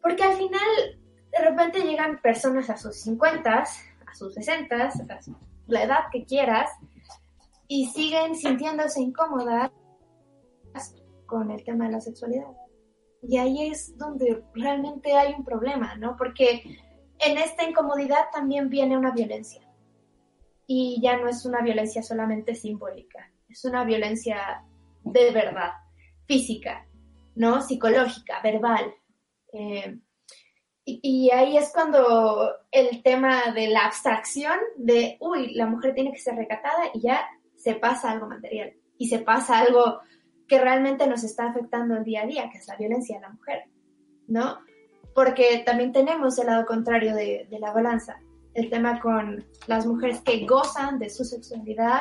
Porque 0.00 0.22
al 0.22 0.36
final 0.36 0.60
de 1.30 1.38
repente 1.38 1.80
llegan 1.80 2.20
personas 2.20 2.70
a 2.70 2.76
sus 2.76 2.96
50, 2.96 3.50
a 3.52 4.14
sus 4.14 4.34
60, 4.34 4.76
a 4.76 4.90
la 5.66 5.82
edad 5.82 6.00
que 6.10 6.24
quieras, 6.24 6.70
y 7.68 7.86
siguen 7.86 8.34
sintiéndose 8.34 9.00
incómodas 9.00 9.70
con 11.26 11.50
el 11.50 11.64
tema 11.64 11.86
de 11.86 11.92
la 11.92 12.00
sexualidad. 12.00 12.48
Y 13.22 13.38
ahí 13.38 13.70
es 13.70 13.96
donde 13.96 14.42
realmente 14.54 15.14
hay 15.14 15.32
un 15.32 15.44
problema, 15.44 15.94
¿no? 15.96 16.16
Porque 16.16 16.62
en 17.18 17.38
esta 17.38 17.64
incomodidad 17.64 18.30
también 18.32 18.68
viene 18.68 18.98
una 18.98 19.12
violencia. 19.12 19.62
Y 20.66 21.00
ya 21.02 21.16
no 21.18 21.28
es 21.28 21.46
una 21.46 21.62
violencia 21.62 22.02
solamente 22.02 22.54
simbólica, 22.54 23.30
es 23.48 23.64
una 23.64 23.84
violencia 23.84 24.64
de 25.04 25.30
verdad, 25.30 25.72
física, 26.26 26.86
¿no? 27.34 27.62
Psicológica, 27.62 28.40
verbal. 28.42 28.94
Eh, 29.52 29.98
y, 30.84 31.30
ahí 31.30 31.56
es 31.56 31.70
cuando 31.72 32.50
el 32.72 33.02
tema 33.02 33.52
de 33.52 33.68
la 33.68 33.86
abstracción 33.86 34.58
de, 34.76 35.16
uy, 35.20 35.54
la 35.54 35.66
mujer 35.66 35.94
tiene 35.94 36.12
que 36.12 36.18
ser 36.18 36.34
recatada 36.34 36.90
y 36.92 37.02
ya 37.02 37.24
se 37.56 37.74
pasa 37.74 38.10
algo 38.10 38.26
material 38.26 38.72
y 38.98 39.08
se 39.08 39.20
pasa 39.20 39.60
algo 39.60 40.00
que 40.48 40.58
realmente 40.58 41.06
nos 41.06 41.22
está 41.22 41.46
afectando 41.46 41.96
el 41.96 42.04
día 42.04 42.22
a 42.22 42.26
día, 42.26 42.50
que 42.50 42.58
es 42.58 42.66
la 42.66 42.76
violencia 42.76 43.16
de 43.16 43.22
la 43.22 43.30
mujer, 43.30 43.64
¿no? 44.26 44.58
Porque 45.14 45.62
también 45.64 45.92
tenemos 45.92 46.36
el 46.38 46.46
lado 46.46 46.66
contrario 46.66 47.14
de 47.14 47.46
la 47.60 47.72
balanza, 47.72 48.18
el 48.54 48.68
tema 48.68 49.00
con 49.00 49.44
las 49.66 49.86
mujeres 49.86 50.20
que 50.22 50.44
gozan 50.46 50.98
de 50.98 51.10
su 51.10 51.24
sexualidad, 51.24 52.00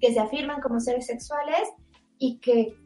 que 0.00 0.12
se 0.12 0.20
afirman 0.20 0.60
como 0.60 0.80
seres 0.80 1.06
sexuales 1.06 1.68
y 2.22 2.38
que 2.38 2.76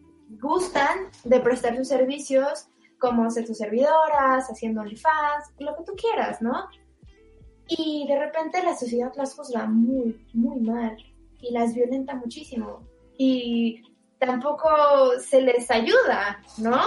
gustan 0.41 1.11
de 1.25 1.41
prestar 1.41 1.77
sus 1.77 1.89
servicios 1.89 2.69
como 2.99 3.31
ser 3.31 3.47
sus 3.47 3.59
servidoras, 3.59 4.51
haciendo 4.51 4.81
OnlyFans, 4.81 5.53
lo 5.59 5.77
que 5.77 5.85
tú 5.85 5.93
quieras, 5.95 6.41
¿no? 6.41 6.67
Y 7.69 8.07
de 8.09 8.19
repente 8.19 8.63
la 8.63 8.75
sociedad 8.75 9.13
las 9.15 9.35
juzga 9.35 9.67
muy, 9.67 10.27
muy 10.33 10.59
mal 10.61 10.97
y 11.39 11.53
las 11.53 11.75
violenta 11.75 12.15
muchísimo. 12.15 12.81
Y 13.19 13.83
tampoco 14.19 14.71
se 15.21 15.43
les 15.43 15.71
ayuda, 15.71 16.43
¿no? 16.57 16.81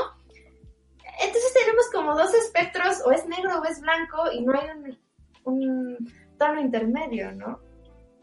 Entonces 1.22 1.54
tenemos 1.54 1.86
como 1.94 2.16
dos 2.16 2.34
espectros, 2.34 3.04
o 3.06 3.12
es 3.12 3.28
negro 3.28 3.60
o 3.60 3.66
es 3.66 3.80
blanco, 3.80 4.32
y 4.34 4.42
no 4.42 4.54
hay 4.54 4.70
un, 4.76 4.98
un 5.44 6.14
tono 6.40 6.60
intermedio, 6.60 7.32
¿no? 7.34 7.60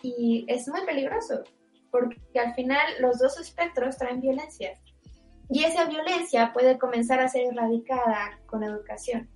Y 0.03 0.45
es 0.49 0.67
muy 0.67 0.85
peligroso, 0.85 1.45
porque 1.99 2.39
al 2.39 2.55
final 2.55 2.85
los 3.01 3.19
dos 3.19 3.39
espectros 3.41 3.97
traen 3.97 4.21
violencia. 4.21 4.79
Y 5.49 5.65
esa 5.65 5.85
violencia 5.87 6.53
puede 6.53 6.79
comenzar 6.79 7.21
a 7.21 7.29
ser 7.29 7.47
erradicada 7.53 8.39
con 8.47 8.63
educación. 8.63 9.31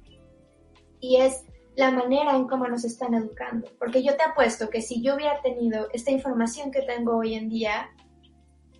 Y 1.00 1.16
es 1.16 1.44
la 1.76 1.90
manera 1.90 2.36
en 2.36 2.46
cómo 2.46 2.66
nos 2.66 2.84
están 2.84 3.14
educando. 3.14 3.68
Porque 3.78 4.02
yo 4.02 4.16
te 4.16 4.24
apuesto 4.24 4.68
que 4.68 4.82
si 4.82 5.02
yo 5.02 5.14
hubiera 5.14 5.40
tenido 5.40 5.88
esta 5.92 6.10
información 6.10 6.70
que 6.70 6.82
tengo 6.82 7.16
hoy 7.16 7.34
en 7.34 7.48
día, 7.48 7.90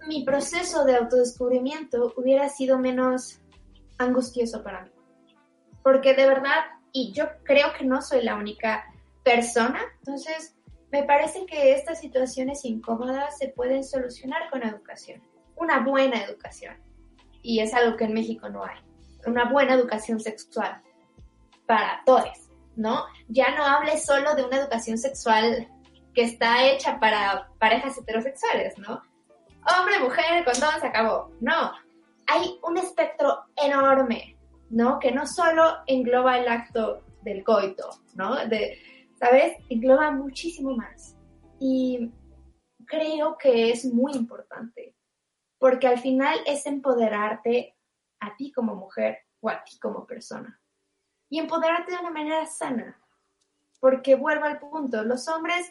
mi 0.06 0.24
proceso 0.24 0.84
de 0.84 0.96
autodescubrimiento 0.96 2.12
hubiera 2.16 2.48
sido 2.48 2.78
menos 2.78 3.40
angustioso 3.96 4.62
para 4.62 4.82
mí. 4.84 4.90
Porque 5.82 6.14
de 6.14 6.26
verdad, 6.26 6.64
y 6.92 7.12
yo 7.12 7.24
creo 7.44 7.72
que 7.78 7.84
no 7.84 8.02
soy 8.02 8.22
la 8.22 8.36
única 8.36 8.84
persona, 9.22 9.80
entonces 9.98 10.56
me 10.92 11.04
parece 11.04 11.46
que 11.46 11.72
estas 11.72 12.00
situaciones 12.00 12.64
incómodas 12.64 13.38
se 13.38 13.48
pueden 13.48 13.84
solucionar 13.84 14.50
con 14.50 14.62
educación, 14.62 15.22
una 15.56 15.80
buena 15.80 16.22
educación 16.22 16.76
y 17.42 17.60
es 17.60 17.72
algo 17.74 17.96
que 17.96 18.04
en 18.04 18.14
México 18.14 18.48
no 18.48 18.64
hay. 18.64 18.78
Una 19.26 19.50
buena 19.50 19.74
educación 19.74 20.20
sexual 20.20 20.80
para 21.66 22.02
todos, 22.04 22.50
¿no? 22.76 23.04
Ya 23.28 23.54
no 23.56 23.64
hables 23.64 24.04
solo 24.04 24.34
de 24.34 24.44
una 24.44 24.56
educación 24.56 24.98
sexual 24.98 25.68
que 26.14 26.24
está 26.24 26.64
hecha 26.64 26.98
para 26.98 27.48
parejas 27.58 27.96
heterosexuales, 27.98 28.76
¿no? 28.78 29.02
Hombre, 29.78 30.00
mujer, 30.00 30.44
condón, 30.44 30.80
se 30.80 30.86
acabó. 30.86 31.30
No, 31.40 31.72
hay 32.26 32.58
un 32.62 32.78
espectro 32.78 33.44
enorme, 33.56 34.36
¿no? 34.70 34.98
Que 34.98 35.12
no 35.12 35.26
solo 35.26 35.78
engloba 35.86 36.38
el 36.38 36.48
acto 36.48 37.02
del 37.22 37.44
coito, 37.44 37.90
¿no? 38.14 38.36
De, 38.46 38.78
¿Sabes? 39.20 39.56
Engloba 39.68 40.10
muchísimo 40.10 40.74
más. 40.74 41.16
Y 41.60 42.10
creo 42.86 43.38
que 43.38 43.70
es 43.70 43.84
muy 43.84 44.12
importante 44.14 44.96
porque 45.60 45.86
al 45.86 45.98
final 45.98 46.40
es 46.46 46.66
empoderarte 46.66 47.76
a 48.18 48.34
ti 48.34 48.50
como 48.50 48.74
mujer 48.74 49.18
o 49.40 49.50
a 49.50 49.62
ti 49.62 49.78
como 49.78 50.06
persona. 50.06 50.58
Y 51.28 51.38
empoderarte 51.38 51.92
de 51.92 51.98
una 51.98 52.10
manera 52.10 52.46
sana, 52.46 52.98
porque 53.78 54.16
vuelvo 54.16 54.46
al 54.46 54.58
punto, 54.58 55.04
los 55.04 55.28
hombres 55.28 55.70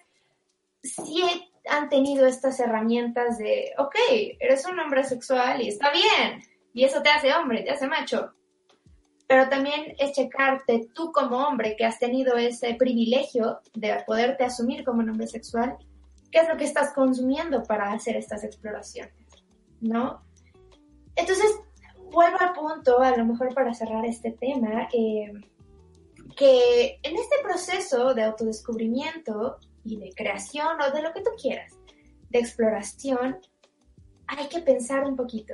sí 0.84 1.22
han 1.68 1.90
tenido 1.90 2.26
estas 2.28 2.60
herramientas 2.60 3.40
de, 3.40 3.74
ok, 3.78 3.96
eres 4.40 4.66
un 4.68 4.80
hombre 4.80 5.04
sexual 5.04 5.62
y 5.62 5.70
está 5.70 5.92
bien, 5.92 6.44
y 6.72 6.86
eso 6.86 7.02
te 7.02 7.10
hace 7.10 7.34
hombre, 7.34 7.64
te 7.64 7.72
hace 7.72 7.88
macho. 7.88 8.34
Pero 9.30 9.48
también 9.48 9.96
es 10.00 10.12
checarte 10.14 10.90
tú 10.94 11.12
como 11.12 11.38
hombre 11.38 11.76
que 11.78 11.86
has 11.86 12.00
tenido 12.00 12.36
ese 12.36 12.74
privilegio 12.74 13.60
de 13.76 14.04
poderte 14.06 14.44
asumir 14.44 14.84
como 14.84 15.00
un 15.00 15.10
hombre 15.12 15.28
sexual, 15.28 15.78
qué 16.32 16.40
es 16.40 16.50
lo 16.50 16.58
que 16.58 16.66
estás 16.66 16.94
consumiendo 16.94 17.64
para 17.64 17.94
hacer 17.94 18.18
estas 18.18 18.44
exploraciones. 18.44 19.14
¿no? 19.82 20.22
Entonces, 21.16 21.60
vuelvo 22.12 22.38
al 22.40 22.54
punto, 22.54 23.00
a 23.02 23.16
lo 23.16 23.26
mejor 23.26 23.54
para 23.54 23.74
cerrar 23.74 24.06
este 24.06 24.32
tema, 24.32 24.88
eh, 24.94 25.32
que 26.36 27.00
en 27.04 27.16
este 27.16 27.36
proceso 27.44 28.14
de 28.14 28.24
autodescubrimiento 28.24 29.58
y 29.84 29.98
de 29.98 30.12
creación 30.16 30.82
o 30.82 30.92
de 30.92 31.02
lo 31.02 31.14
que 31.14 31.22
tú 31.22 31.32
quieras, 31.42 31.78
de 32.30 32.40
exploración, 32.40 33.38
hay 34.28 34.48
que 34.48 34.60
pensar 34.60 35.04
un 35.06 35.16
poquito. 35.16 35.54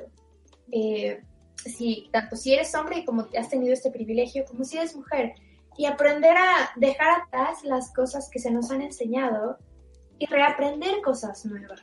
Eh, 0.72 1.22
si, 1.56 2.10
tanto 2.12 2.36
si 2.36 2.54
eres 2.54 2.74
hombre 2.76 3.00
y 3.00 3.06
como 3.06 3.28
has 3.38 3.50
tenido 3.50 3.74
este 3.74 3.92
privilegio, 3.92 4.46
como 4.46 4.64
si 4.64 4.78
eres 4.78 4.96
mujer, 4.96 5.34
y 5.78 5.86
aprender 5.86 6.38
a 6.38 6.72
dejar 6.76 7.22
atrás 7.22 7.64
las 7.64 7.94
cosas 7.94 8.30
que 8.30 8.40
se 8.40 8.52
nos 8.52 8.72
han 8.72 8.82
enseñado 8.82 9.58
y 10.18 10.26
reaprender 10.28 11.02
cosas 11.02 11.46
nuevas, 11.46 11.82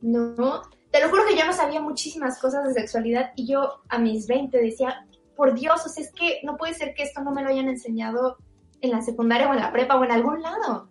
¿no? 0.00 0.62
te 0.90 1.00
lo 1.00 1.10
juro 1.10 1.26
que 1.26 1.36
yo 1.36 1.44
no 1.44 1.52
sabía 1.52 1.80
muchísimas 1.80 2.38
cosas 2.38 2.66
de 2.66 2.74
sexualidad 2.74 3.32
y 3.36 3.46
yo 3.46 3.82
a 3.88 3.98
mis 3.98 4.26
20 4.26 4.56
decía, 4.58 5.06
por 5.36 5.54
Dios, 5.54 5.84
o 5.84 5.88
sea, 5.88 6.04
es 6.04 6.12
que 6.12 6.40
no 6.42 6.56
puede 6.56 6.74
ser 6.74 6.94
que 6.94 7.02
esto 7.02 7.20
no 7.22 7.30
me 7.30 7.42
lo 7.42 7.50
hayan 7.50 7.68
enseñado 7.68 8.38
en 8.80 8.90
la 8.90 9.02
secundaria 9.02 9.48
o 9.48 9.52
en 9.52 9.60
la 9.60 9.72
prepa 9.72 9.96
o 9.96 10.04
en 10.04 10.12
algún 10.12 10.42
lado, 10.42 10.88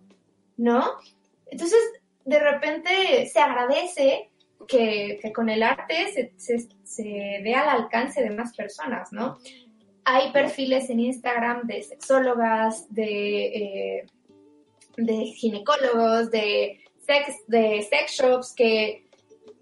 ¿no? 0.56 0.84
Entonces, 1.46 1.78
de 2.24 2.38
repente 2.38 3.28
se 3.32 3.40
agradece 3.40 4.30
que, 4.66 5.20
con 5.34 5.48
el 5.48 5.62
arte 5.62 6.32
se, 6.36 6.68
se, 6.84 7.02
dé 7.02 7.54
al 7.54 7.68
alcance 7.68 8.22
de 8.22 8.30
más 8.30 8.54
personas, 8.54 9.12
¿no? 9.12 9.38
Hay 10.04 10.32
perfiles 10.32 10.88
en 10.90 11.00
Instagram 11.00 11.66
de 11.66 11.82
sexólogas, 11.82 12.92
de, 12.92 13.46
eh, 13.46 14.06
de 14.96 15.14
ginecólogos, 15.26 16.30
de 16.30 16.80
sex, 17.06 17.46
de 17.46 17.86
sex 17.88 18.12
shops 18.12 18.54
que 18.54 19.06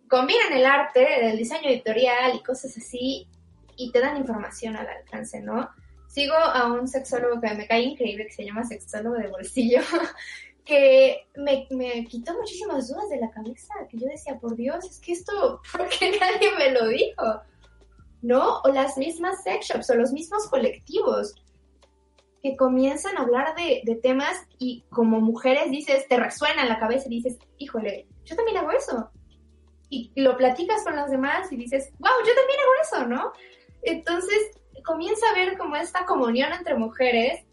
combinan 0.08 0.52
el 0.52 0.64
arte, 0.64 1.28
el 1.28 1.36
diseño 1.36 1.68
editorial 1.68 2.36
y 2.36 2.42
cosas 2.42 2.76
así 2.76 3.28
y 3.76 3.92
te 3.92 4.00
dan 4.00 4.16
información 4.16 4.76
al 4.76 4.88
alcance, 4.88 5.40
¿no? 5.40 5.68
Sigo 6.08 6.34
a 6.34 6.72
un 6.72 6.88
sexólogo 6.88 7.40
que 7.40 7.54
me 7.54 7.66
cae 7.66 7.82
increíble, 7.82 8.26
que 8.26 8.32
se 8.32 8.44
llama 8.44 8.64
sexólogo 8.64 9.16
de 9.16 9.28
bolsillo, 9.28 9.80
que 10.66 11.28
me, 11.36 11.66
me, 11.70 12.04
quitó 12.04 12.34
muchísimas 12.34 12.88
dudas 12.88 13.08
de 13.08 13.18
la 13.18 13.30
cabeza, 13.30 13.72
que 13.88 13.96
yo 13.96 14.06
decía, 14.08 14.38
por 14.38 14.56
Dios, 14.56 14.84
es 14.84 15.00
que 15.00 15.12
esto, 15.12 15.62
¿por 15.72 15.88
qué 15.88 16.18
nadie 16.20 16.50
me 16.58 16.72
lo 16.72 16.88
dijo? 16.88 17.40
¿No? 18.20 18.60
O 18.64 18.68
las 18.68 18.98
mismas 18.98 19.42
sex 19.44 19.68
shops 19.68 19.88
o 19.90 19.94
los 19.94 20.12
mismos 20.12 20.48
colectivos 20.48 21.34
que 22.42 22.56
comienzan 22.56 23.16
a 23.16 23.22
hablar 23.22 23.54
de, 23.54 23.82
de 23.84 23.94
temas 23.96 24.36
y 24.58 24.82
como 24.90 25.20
mujeres 25.20 25.70
dices, 25.70 26.06
te 26.08 26.16
resuena 26.16 26.62
en 26.62 26.68
la 26.68 26.78
cabeza 26.78 27.06
y 27.06 27.22
dices, 27.22 27.38
híjole, 27.58 28.08
yo 28.24 28.36
también 28.36 28.58
hago 28.58 28.72
eso. 28.72 29.10
Y 29.88 30.10
lo 30.16 30.36
platicas 30.36 30.82
con 30.82 30.96
los 30.96 31.10
demás 31.10 31.50
y 31.52 31.56
dices, 31.56 31.92
wow, 31.98 32.10
yo 32.26 32.34
también 32.34 32.60
hago 32.60 32.72
eso, 32.82 33.06
¿no? 33.06 33.32
Entonces 33.82 34.50
comienza 34.84 35.24
a 35.30 35.34
ver 35.34 35.56
como 35.56 35.76
esta 35.76 36.04
comunión 36.06 36.52
entre 36.52 36.76
mujeres 36.76 37.45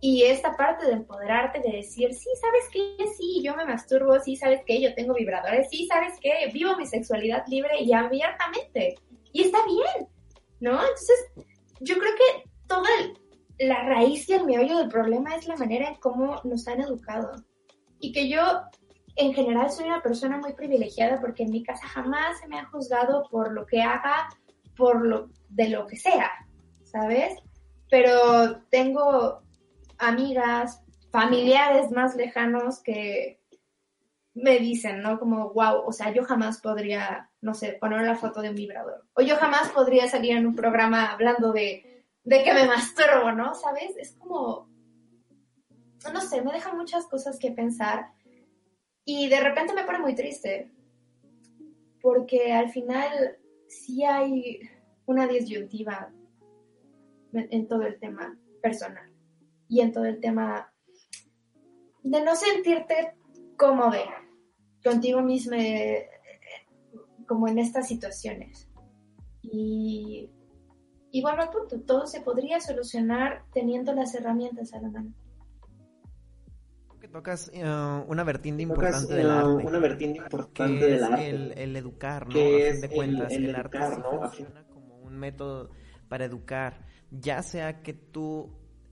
y 0.00 0.22
esta 0.22 0.56
parte 0.56 0.86
de 0.86 0.92
empoderarte, 0.92 1.60
de 1.60 1.78
decir, 1.78 2.14
sí, 2.14 2.28
¿sabes 2.40 2.64
qué? 2.72 3.06
Sí, 3.16 3.42
yo 3.42 3.56
me 3.56 3.64
masturbo, 3.64 4.20
sí, 4.20 4.36
¿sabes 4.36 4.60
qué? 4.64 4.80
Yo 4.80 4.94
tengo 4.94 5.14
vibradores, 5.14 5.68
sí, 5.70 5.86
¿sabes 5.86 6.14
qué? 6.20 6.50
Vivo 6.52 6.76
mi 6.76 6.86
sexualidad 6.86 7.44
libre 7.48 7.80
y 7.80 7.92
abiertamente. 7.92 8.94
Y 9.32 9.42
está 9.42 9.58
bien, 9.66 10.08
¿no? 10.60 10.80
Entonces, 10.80 11.26
yo 11.80 11.96
creo 11.98 12.12
que 12.14 12.48
toda 12.68 12.88
la 13.58 13.82
raíz 13.82 14.28
y 14.28 14.34
el 14.34 14.44
meollo 14.44 14.78
del 14.78 14.88
problema 14.88 15.34
es 15.34 15.48
la 15.48 15.56
manera 15.56 15.88
en 15.88 15.96
cómo 15.96 16.40
nos 16.44 16.68
han 16.68 16.80
educado. 16.80 17.32
Y 17.98 18.12
que 18.12 18.28
yo, 18.28 18.42
en 19.16 19.34
general, 19.34 19.68
soy 19.68 19.86
una 19.86 20.00
persona 20.00 20.38
muy 20.38 20.52
privilegiada 20.52 21.20
porque 21.20 21.42
en 21.42 21.50
mi 21.50 21.64
casa 21.64 21.88
jamás 21.88 22.38
se 22.38 22.46
me 22.46 22.60
ha 22.60 22.66
juzgado 22.66 23.24
por 23.30 23.52
lo 23.52 23.66
que 23.66 23.82
haga, 23.82 24.28
por 24.76 25.04
lo 25.04 25.28
de 25.48 25.70
lo 25.70 25.88
que 25.88 25.96
sea, 25.96 26.30
¿sabes? 26.84 27.34
Pero 27.90 28.62
tengo 28.70 29.42
amigas, 29.98 30.82
familiares 31.10 31.90
más 31.90 32.16
lejanos 32.16 32.80
que 32.82 33.40
me 34.34 34.58
dicen, 34.58 35.02
¿no? 35.02 35.18
Como, 35.18 35.50
wow, 35.52 35.82
o 35.84 35.92
sea, 35.92 36.12
yo 36.12 36.24
jamás 36.24 36.60
podría, 36.60 37.30
no 37.40 37.54
sé, 37.54 37.76
poner 37.80 38.02
la 38.02 38.14
foto 38.14 38.40
de 38.40 38.50
un 38.50 38.54
vibrador. 38.54 39.04
O 39.14 39.22
yo 39.22 39.36
jamás 39.36 39.70
podría 39.70 40.08
salir 40.08 40.36
en 40.36 40.46
un 40.46 40.54
programa 40.54 41.12
hablando 41.12 41.52
de, 41.52 42.04
de 42.24 42.44
que 42.44 42.54
me 42.54 42.66
masturbo, 42.66 43.32
¿no? 43.32 43.54
¿Sabes? 43.54 43.96
Es 43.96 44.12
como, 44.12 44.68
no 46.12 46.20
sé, 46.20 46.42
me 46.42 46.52
deja 46.52 46.72
muchas 46.72 47.06
cosas 47.06 47.38
que 47.38 47.50
pensar. 47.50 48.12
Y 49.04 49.28
de 49.28 49.40
repente 49.40 49.74
me 49.74 49.84
pone 49.84 49.98
muy 49.98 50.14
triste. 50.14 50.70
Porque 52.00 52.52
al 52.52 52.70
final 52.70 53.38
sí 53.66 54.04
hay 54.04 54.60
una 55.06 55.26
disyuntiva 55.26 56.12
en 57.32 57.66
todo 57.66 57.82
el 57.82 57.98
tema 57.98 58.38
personal 58.62 59.07
y 59.68 59.80
en 59.80 59.92
todo 59.92 60.04
el 60.04 60.20
tema 60.20 60.72
de 62.02 62.24
no 62.24 62.34
sentirte 62.34 63.14
cómodo 63.56 63.92
contigo 64.82 65.20
mismo 65.20 65.56
como 67.26 67.48
en 67.48 67.58
estas 67.58 67.86
situaciones. 67.86 68.68
Y, 69.42 70.30
y 71.10 71.22
bueno, 71.22 71.50
punto, 71.50 71.80
todo 71.80 72.06
se 72.06 72.20
podría 72.20 72.60
solucionar 72.60 73.44
teniendo 73.52 73.92
las 73.92 74.14
herramientas 74.14 74.72
a 74.72 74.80
la 74.80 74.90
mano. 74.90 75.12
Que 77.00 77.06
tocas 77.06 77.50
eh, 77.54 77.62
una 77.62 78.24
vertiente 78.24 78.62
importante 78.62 79.14
del 79.14 79.26
eh, 79.26 79.30
arte. 79.30 79.66
Una 79.66 79.78
vertiente 79.78 80.18
importante 80.18 80.86
del 80.86 81.04
arte. 81.04 81.28
El, 81.28 81.52
el, 81.56 81.76
educar, 81.76 82.26
¿no? 82.26 82.32
a 82.32 82.70
fin 82.72 82.80
de 82.80 82.88
cuentas, 82.88 83.32
el, 83.32 83.54
arte 83.54 83.78
funciona 83.78 84.64
como 84.68 84.96
un 84.98 85.16
método 85.16 85.70
para 86.08 86.24
educar, 86.24 86.86
ya 87.10 87.42
sea 87.42 87.82
que 87.82 87.92
tú 87.92 88.50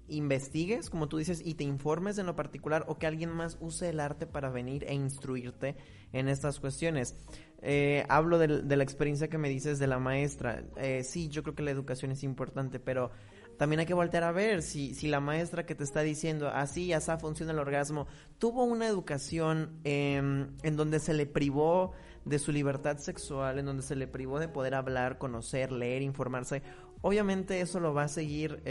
investigues, 0.08 0.90
como 0.90 1.08
tú 1.08 1.18
dices, 1.18 1.42
y 1.44 1.54
te 1.54 1.64
informes 1.64 2.18
en 2.18 2.26
lo 2.26 2.36
particular 2.36 2.84
o 2.88 2.98
que 2.98 3.06
alguien 3.06 3.30
más 3.30 3.56
use 3.60 3.88
el 3.88 4.00
arte 4.00 4.26
para 4.26 4.50
venir 4.50 4.84
e 4.84 4.94
instruirte 4.94 5.76
en 6.12 6.28
estas 6.28 6.60
cuestiones. 6.60 7.14
Eh, 7.62 8.04
hablo 8.08 8.38
de, 8.38 8.48
la 8.48 8.82
experiencia 8.82 9.28
que 9.28 9.38
me 9.38 9.48
dices 9.48 9.78
de 9.78 9.86
la 9.86 9.98
maestra. 9.98 10.64
Eh, 10.76 11.02
sí, 11.04 11.28
yo 11.28 11.42
creo 11.42 11.54
que 11.54 11.62
la 11.62 11.70
educación 11.70 12.12
es 12.12 12.22
importante, 12.22 12.78
pero 12.78 13.10
también 13.56 13.80
hay 13.80 13.86
que 13.86 13.94
voltear 13.94 14.24
a 14.24 14.32
ver 14.32 14.62
si, 14.62 14.94
si 14.94 15.08
la 15.08 15.20
maestra 15.20 15.64
que 15.64 15.74
te 15.74 15.82
está 15.82 16.02
diciendo 16.02 16.48
así, 16.48 16.92
así 16.92 17.10
funciona 17.18 17.52
el 17.52 17.58
orgasmo, 17.58 18.06
tuvo 18.38 18.64
una 18.64 18.86
educación 18.86 19.80
em, 19.84 20.48
en 20.62 20.76
donde 20.76 21.00
se 21.00 21.14
le 21.14 21.26
privó 21.26 21.92
de 22.24 22.38
su 22.38 22.52
libertad 22.52 22.98
sexual, 22.98 23.58
en 23.58 23.66
donde 23.66 23.82
se 23.82 23.96
le 23.96 24.06
privó 24.06 24.38
de 24.38 24.48
poder 24.48 24.74
hablar, 24.74 25.18
conocer, 25.18 25.72
leer, 25.72 26.02
informarse. 26.02 26.62
Obviamente 27.00 27.60
eso 27.60 27.80
lo 27.80 27.94
va 27.94 28.04
a 28.04 28.08
seguir... 28.08 28.62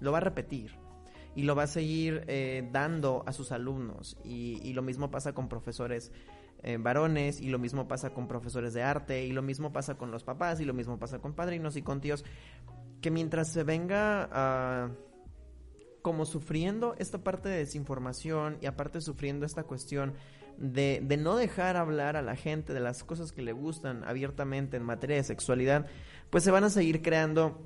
Lo 0.00 0.12
va 0.12 0.18
a 0.18 0.22
repetir 0.22 0.72
y 1.34 1.42
lo 1.42 1.54
va 1.54 1.64
a 1.64 1.66
seguir 1.66 2.24
eh, 2.26 2.68
dando 2.72 3.22
a 3.26 3.32
sus 3.32 3.52
alumnos. 3.52 4.16
Y, 4.24 4.72
lo 4.72 4.82
mismo 4.82 5.10
pasa 5.10 5.32
con 5.32 5.48
profesores 5.48 6.12
eh, 6.62 6.76
varones, 6.78 7.40
y 7.40 7.48
lo 7.48 7.58
mismo 7.58 7.88
pasa 7.88 8.10
con 8.10 8.28
profesores 8.28 8.74
de 8.74 8.82
arte, 8.82 9.24
y 9.24 9.32
lo 9.32 9.42
mismo 9.42 9.72
pasa 9.72 9.96
con 9.96 10.10
los 10.10 10.24
papás, 10.24 10.60
y 10.60 10.64
lo 10.64 10.74
mismo 10.74 10.98
pasa 10.98 11.18
con 11.18 11.34
padrinos 11.34 11.76
y 11.76 11.82
con 11.82 12.00
tíos, 12.00 12.24
que 13.00 13.10
mientras 13.10 13.48
se 13.52 13.62
venga 13.62 14.28
a 14.32 14.90
como 16.02 16.24
sufriendo 16.24 16.94
esta 16.98 17.18
parte 17.18 17.50
de 17.50 17.58
desinformación 17.58 18.56
y 18.62 18.66
aparte 18.66 19.02
sufriendo 19.02 19.44
esta 19.44 19.64
cuestión 19.64 20.14
de, 20.56 21.02
de, 21.04 21.18
no 21.18 21.36
dejar 21.36 21.76
hablar 21.76 22.16
a 22.16 22.22
la 22.22 22.36
gente 22.36 22.72
de 22.72 22.80
las 22.80 23.04
cosas 23.04 23.32
que 23.32 23.42
le 23.42 23.52
gustan 23.52 24.02
abiertamente 24.04 24.78
en 24.78 24.82
materia 24.82 25.16
de 25.16 25.24
sexualidad, 25.24 25.86
pues 26.30 26.42
se 26.42 26.50
van 26.50 26.64
a 26.64 26.70
seguir 26.70 27.02
creando 27.02 27.60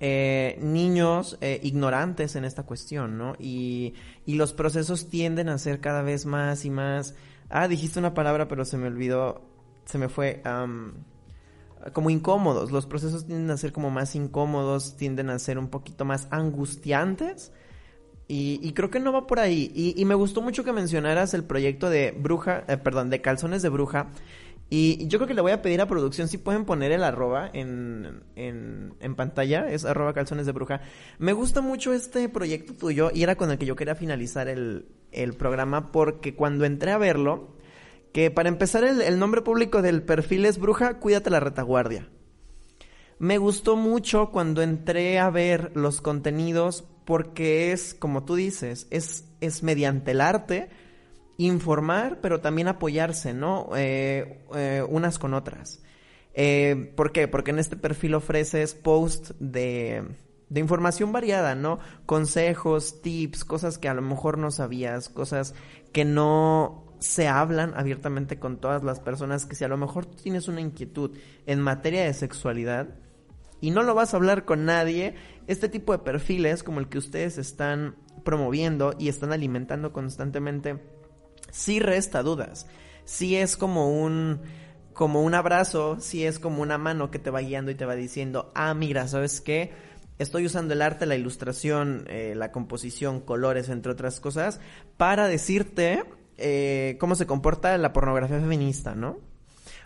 eh, 0.00 0.58
niños 0.62 1.36
eh, 1.42 1.60
ignorantes 1.62 2.34
en 2.34 2.46
esta 2.46 2.62
cuestión, 2.62 3.18
¿no? 3.18 3.34
Y, 3.38 3.94
y 4.24 4.34
los 4.34 4.54
procesos 4.54 5.10
tienden 5.10 5.50
a 5.50 5.58
ser 5.58 5.80
cada 5.80 6.02
vez 6.02 6.26
más 6.26 6.64
y 6.64 6.70
más... 6.70 7.14
Ah, 7.50 7.68
dijiste 7.68 7.98
una 7.98 8.14
palabra 8.14 8.48
pero 8.48 8.64
se 8.64 8.78
me 8.78 8.86
olvidó, 8.86 9.42
se 9.84 9.98
me 9.98 10.08
fue... 10.08 10.42
como 11.92 12.08
incómodos, 12.08 12.70
los 12.70 12.86
procesos 12.86 13.26
tienden 13.26 13.50
a 13.50 13.56
ser 13.58 13.72
como 13.72 13.90
más 13.90 14.14
incómodos, 14.14 14.96
tienden 14.96 15.28
a 15.28 15.38
ser 15.38 15.58
un 15.58 15.68
poquito 15.68 16.04
más 16.06 16.28
angustiantes. 16.30 17.52
Y, 18.26 18.60
y 18.62 18.74
creo 18.74 18.90
que 18.90 19.00
no 19.00 19.12
va 19.12 19.26
por 19.26 19.40
ahí. 19.40 19.72
Y, 19.74 20.00
y, 20.00 20.04
me 20.04 20.14
gustó 20.14 20.40
mucho 20.40 20.62
que 20.62 20.72
mencionaras 20.72 21.34
el 21.34 21.42
proyecto 21.42 21.90
de 21.90 22.12
bruja, 22.12 22.62
eh, 22.68 22.76
perdón, 22.76 23.10
de 23.10 23.20
calzones 23.20 23.60
de 23.60 23.70
bruja, 23.70 24.06
y 24.72 25.08
yo 25.08 25.18
creo 25.18 25.26
que 25.26 25.34
le 25.34 25.40
voy 25.40 25.50
a 25.50 25.62
pedir 25.62 25.80
a 25.80 25.88
producción 25.88 26.28
si 26.28 26.38
pueden 26.38 26.64
poner 26.64 26.92
el 26.92 27.02
arroba 27.02 27.50
en, 27.52 28.22
en, 28.36 29.14
pantalla, 29.16 29.68
es 29.68 29.84
arroba 29.84 30.14
calzones 30.14 30.46
de 30.46 30.52
bruja. 30.52 30.80
Me 31.18 31.32
gusta 31.32 31.60
mucho 31.60 31.92
este 31.92 32.28
proyecto 32.28 32.74
tuyo 32.74 33.10
y 33.12 33.24
era 33.24 33.34
con 33.34 33.50
el 33.50 33.58
que 33.58 33.66
yo 33.66 33.74
quería 33.74 33.96
finalizar 33.96 34.46
el, 34.46 34.86
el 35.10 35.34
programa 35.34 35.90
porque 35.90 36.36
cuando 36.36 36.64
entré 36.64 36.92
a 36.92 36.98
verlo, 36.98 37.56
que 38.12 38.30
para 38.30 38.48
empezar 38.48 38.84
el, 38.84 39.00
el 39.00 39.18
nombre 39.18 39.42
público 39.42 39.82
del 39.82 40.04
perfil 40.04 40.46
es 40.46 40.58
bruja, 40.58 41.00
cuídate 41.00 41.30
la 41.30 41.40
retaguardia. 41.40 42.08
Me 43.18 43.38
gustó 43.38 43.74
mucho 43.74 44.30
cuando 44.30 44.62
entré 44.62 45.18
a 45.18 45.30
ver 45.30 45.72
los 45.74 46.00
contenidos 46.00 46.84
porque 47.04 47.72
es, 47.72 47.92
como 47.92 48.24
tú 48.24 48.36
dices, 48.36 48.86
es, 48.90 49.24
es 49.40 49.64
mediante 49.64 50.12
el 50.12 50.20
arte 50.20 50.70
informar, 51.46 52.18
pero 52.20 52.40
también 52.40 52.68
apoyarse, 52.68 53.32
¿no? 53.32 53.70
Eh, 53.74 54.44
eh, 54.54 54.84
unas 54.86 55.18
con 55.18 55.32
otras. 55.32 55.82
Eh, 56.34 56.92
¿Por 56.96 57.12
qué? 57.12 57.28
Porque 57.28 57.50
en 57.50 57.58
este 57.58 57.76
perfil 57.76 58.14
ofreces 58.14 58.74
post 58.74 59.30
de, 59.40 60.04
de 60.50 60.60
información 60.60 61.12
variada, 61.12 61.54
¿no? 61.54 61.78
Consejos, 62.04 63.00
tips, 63.00 63.44
cosas 63.44 63.78
que 63.78 63.88
a 63.88 63.94
lo 63.94 64.02
mejor 64.02 64.36
no 64.36 64.50
sabías, 64.50 65.08
cosas 65.08 65.54
que 65.92 66.04
no 66.04 66.84
se 66.98 67.26
hablan 67.26 67.72
abiertamente 67.74 68.38
con 68.38 68.58
todas 68.58 68.84
las 68.84 69.00
personas, 69.00 69.46
que 69.46 69.56
si 69.56 69.64
a 69.64 69.68
lo 69.68 69.78
mejor 69.78 70.04
tú 70.04 70.16
tienes 70.22 70.46
una 70.46 70.60
inquietud 70.60 71.16
en 71.46 71.60
materia 71.60 72.04
de 72.04 72.12
sexualidad 72.12 72.88
y 73.62 73.70
no 73.70 73.82
lo 73.82 73.94
vas 73.94 74.12
a 74.12 74.18
hablar 74.18 74.44
con 74.44 74.66
nadie, 74.66 75.14
este 75.46 75.70
tipo 75.70 75.92
de 75.92 76.00
perfiles 76.00 76.62
como 76.62 76.80
el 76.80 76.88
que 76.90 76.98
ustedes 76.98 77.38
están 77.38 77.96
promoviendo 78.24 78.94
y 78.98 79.08
están 79.08 79.32
alimentando 79.32 79.94
constantemente 79.94 80.99
sí 81.50 81.80
resta 81.80 82.22
dudas. 82.22 82.66
Sí 83.04 83.36
es 83.36 83.56
como 83.56 83.90
un 83.90 84.40
como 84.92 85.22
un 85.22 85.34
abrazo, 85.34 85.96
sí 85.98 86.26
es 86.26 86.38
como 86.38 86.60
una 86.60 86.76
mano 86.76 87.10
que 87.10 87.18
te 87.18 87.30
va 87.30 87.40
guiando 87.40 87.70
y 87.70 87.74
te 87.74 87.86
va 87.86 87.94
diciendo, 87.94 88.52
ah, 88.54 88.74
mira, 88.74 89.08
¿sabes 89.08 89.40
qué? 89.40 89.72
Estoy 90.18 90.44
usando 90.44 90.74
el 90.74 90.82
arte, 90.82 91.06
la 91.06 91.16
ilustración, 91.16 92.04
eh, 92.08 92.34
la 92.36 92.52
composición, 92.52 93.20
colores, 93.20 93.70
entre 93.70 93.92
otras 93.92 94.20
cosas, 94.20 94.60
para 94.98 95.26
decirte 95.26 96.04
eh, 96.36 96.98
cómo 97.00 97.14
se 97.14 97.26
comporta 97.26 97.78
la 97.78 97.94
pornografía 97.94 98.40
feminista, 98.40 98.94
¿no? 98.94 99.18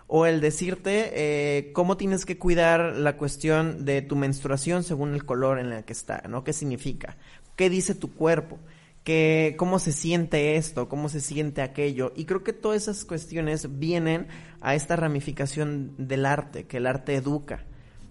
O 0.09 0.27
el 0.27 0.41
decirte 0.41 1.13
eh, 1.15 1.73
cómo 1.73 1.97
tienes 1.97 2.27
que 2.27 2.37
cuidar 2.37 2.97
la 2.97 3.17
cuestión 3.17 3.85
de 3.85 4.03
tu 4.03 4.17
menstruación 4.17 4.83
según 4.83 5.15
el 5.15 5.25
color 5.25 5.61
en 5.61 5.73
el 5.73 5.85
que 5.85 5.93
está, 5.93 6.25
¿no? 6.29 6.43
¿Qué 6.43 6.53
significa? 6.53 7.17
¿Qué 7.55 7.71
dice 7.71 7.95
tu 7.95 8.13
cuerpo? 8.13 8.59
Que 9.05 9.55
cómo 9.59 9.79
se 9.79 9.93
siente 9.93 10.57
esto, 10.57 10.89
cómo 10.89 11.09
se 11.09 11.21
siente 11.21 11.63
aquello. 11.63 12.13
Y 12.17 12.25
creo 12.25 12.43
que 12.43 12.55
todas 12.55 12.83
esas 12.83 13.05
cuestiones 13.05 13.79
vienen 13.79 14.27
a 14.61 14.75
esta 14.75 14.97
ramificación 14.97 15.95
del 15.99 16.25
arte, 16.25 16.65
que 16.67 16.79
el 16.79 16.87
arte 16.87 17.15
educa, 17.15 17.65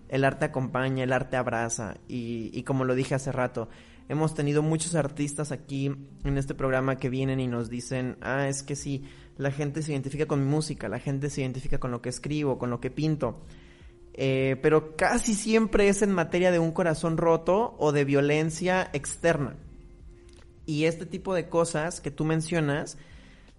el 0.07 0.23
arte 0.23 0.45
acompaña, 0.45 1.03
el 1.03 1.11
arte 1.11 1.35
abraza. 1.35 1.97
Y, 2.07 2.51
y 2.53 2.63
como 2.63 2.85
lo 2.85 2.93
dije 2.93 3.15
hace 3.15 3.31
rato, 3.31 3.69
hemos 4.07 4.35
tenido 4.35 4.61
muchos 4.61 4.93
artistas 4.93 5.51
aquí 5.51 5.87
en 6.23 6.37
este 6.37 6.53
programa 6.53 6.97
que 6.97 7.09
vienen 7.09 7.39
y 7.39 7.47
nos 7.47 7.71
dicen, 7.71 8.17
ah, 8.21 8.47
es 8.47 8.61
que 8.61 8.75
sí, 8.75 9.03
la 9.37 9.49
gente 9.49 9.81
se 9.81 9.93
identifica 9.93 10.27
con 10.27 10.43
mi 10.43 10.49
música, 10.49 10.87
la 10.89 10.99
gente 10.99 11.31
se 11.31 11.41
identifica 11.41 11.79
con 11.79 11.89
lo 11.89 12.03
que 12.03 12.09
escribo, 12.09 12.59
con 12.59 12.69
lo 12.69 12.79
que 12.79 12.91
pinto. 12.91 13.41
Eh, 14.13 14.57
pero 14.61 14.95
casi 14.95 15.33
siempre 15.33 15.87
es 15.89 16.03
en 16.03 16.11
materia 16.11 16.51
de 16.51 16.59
un 16.59 16.71
corazón 16.71 17.17
roto 17.17 17.75
o 17.79 17.91
de 17.91 18.05
violencia 18.05 18.91
externa. 18.93 19.55
Y 20.65 20.85
este 20.85 21.05
tipo 21.05 21.33
de 21.33 21.49
cosas 21.49 22.01
que 22.01 22.11
tú 22.11 22.25
mencionas 22.25 22.97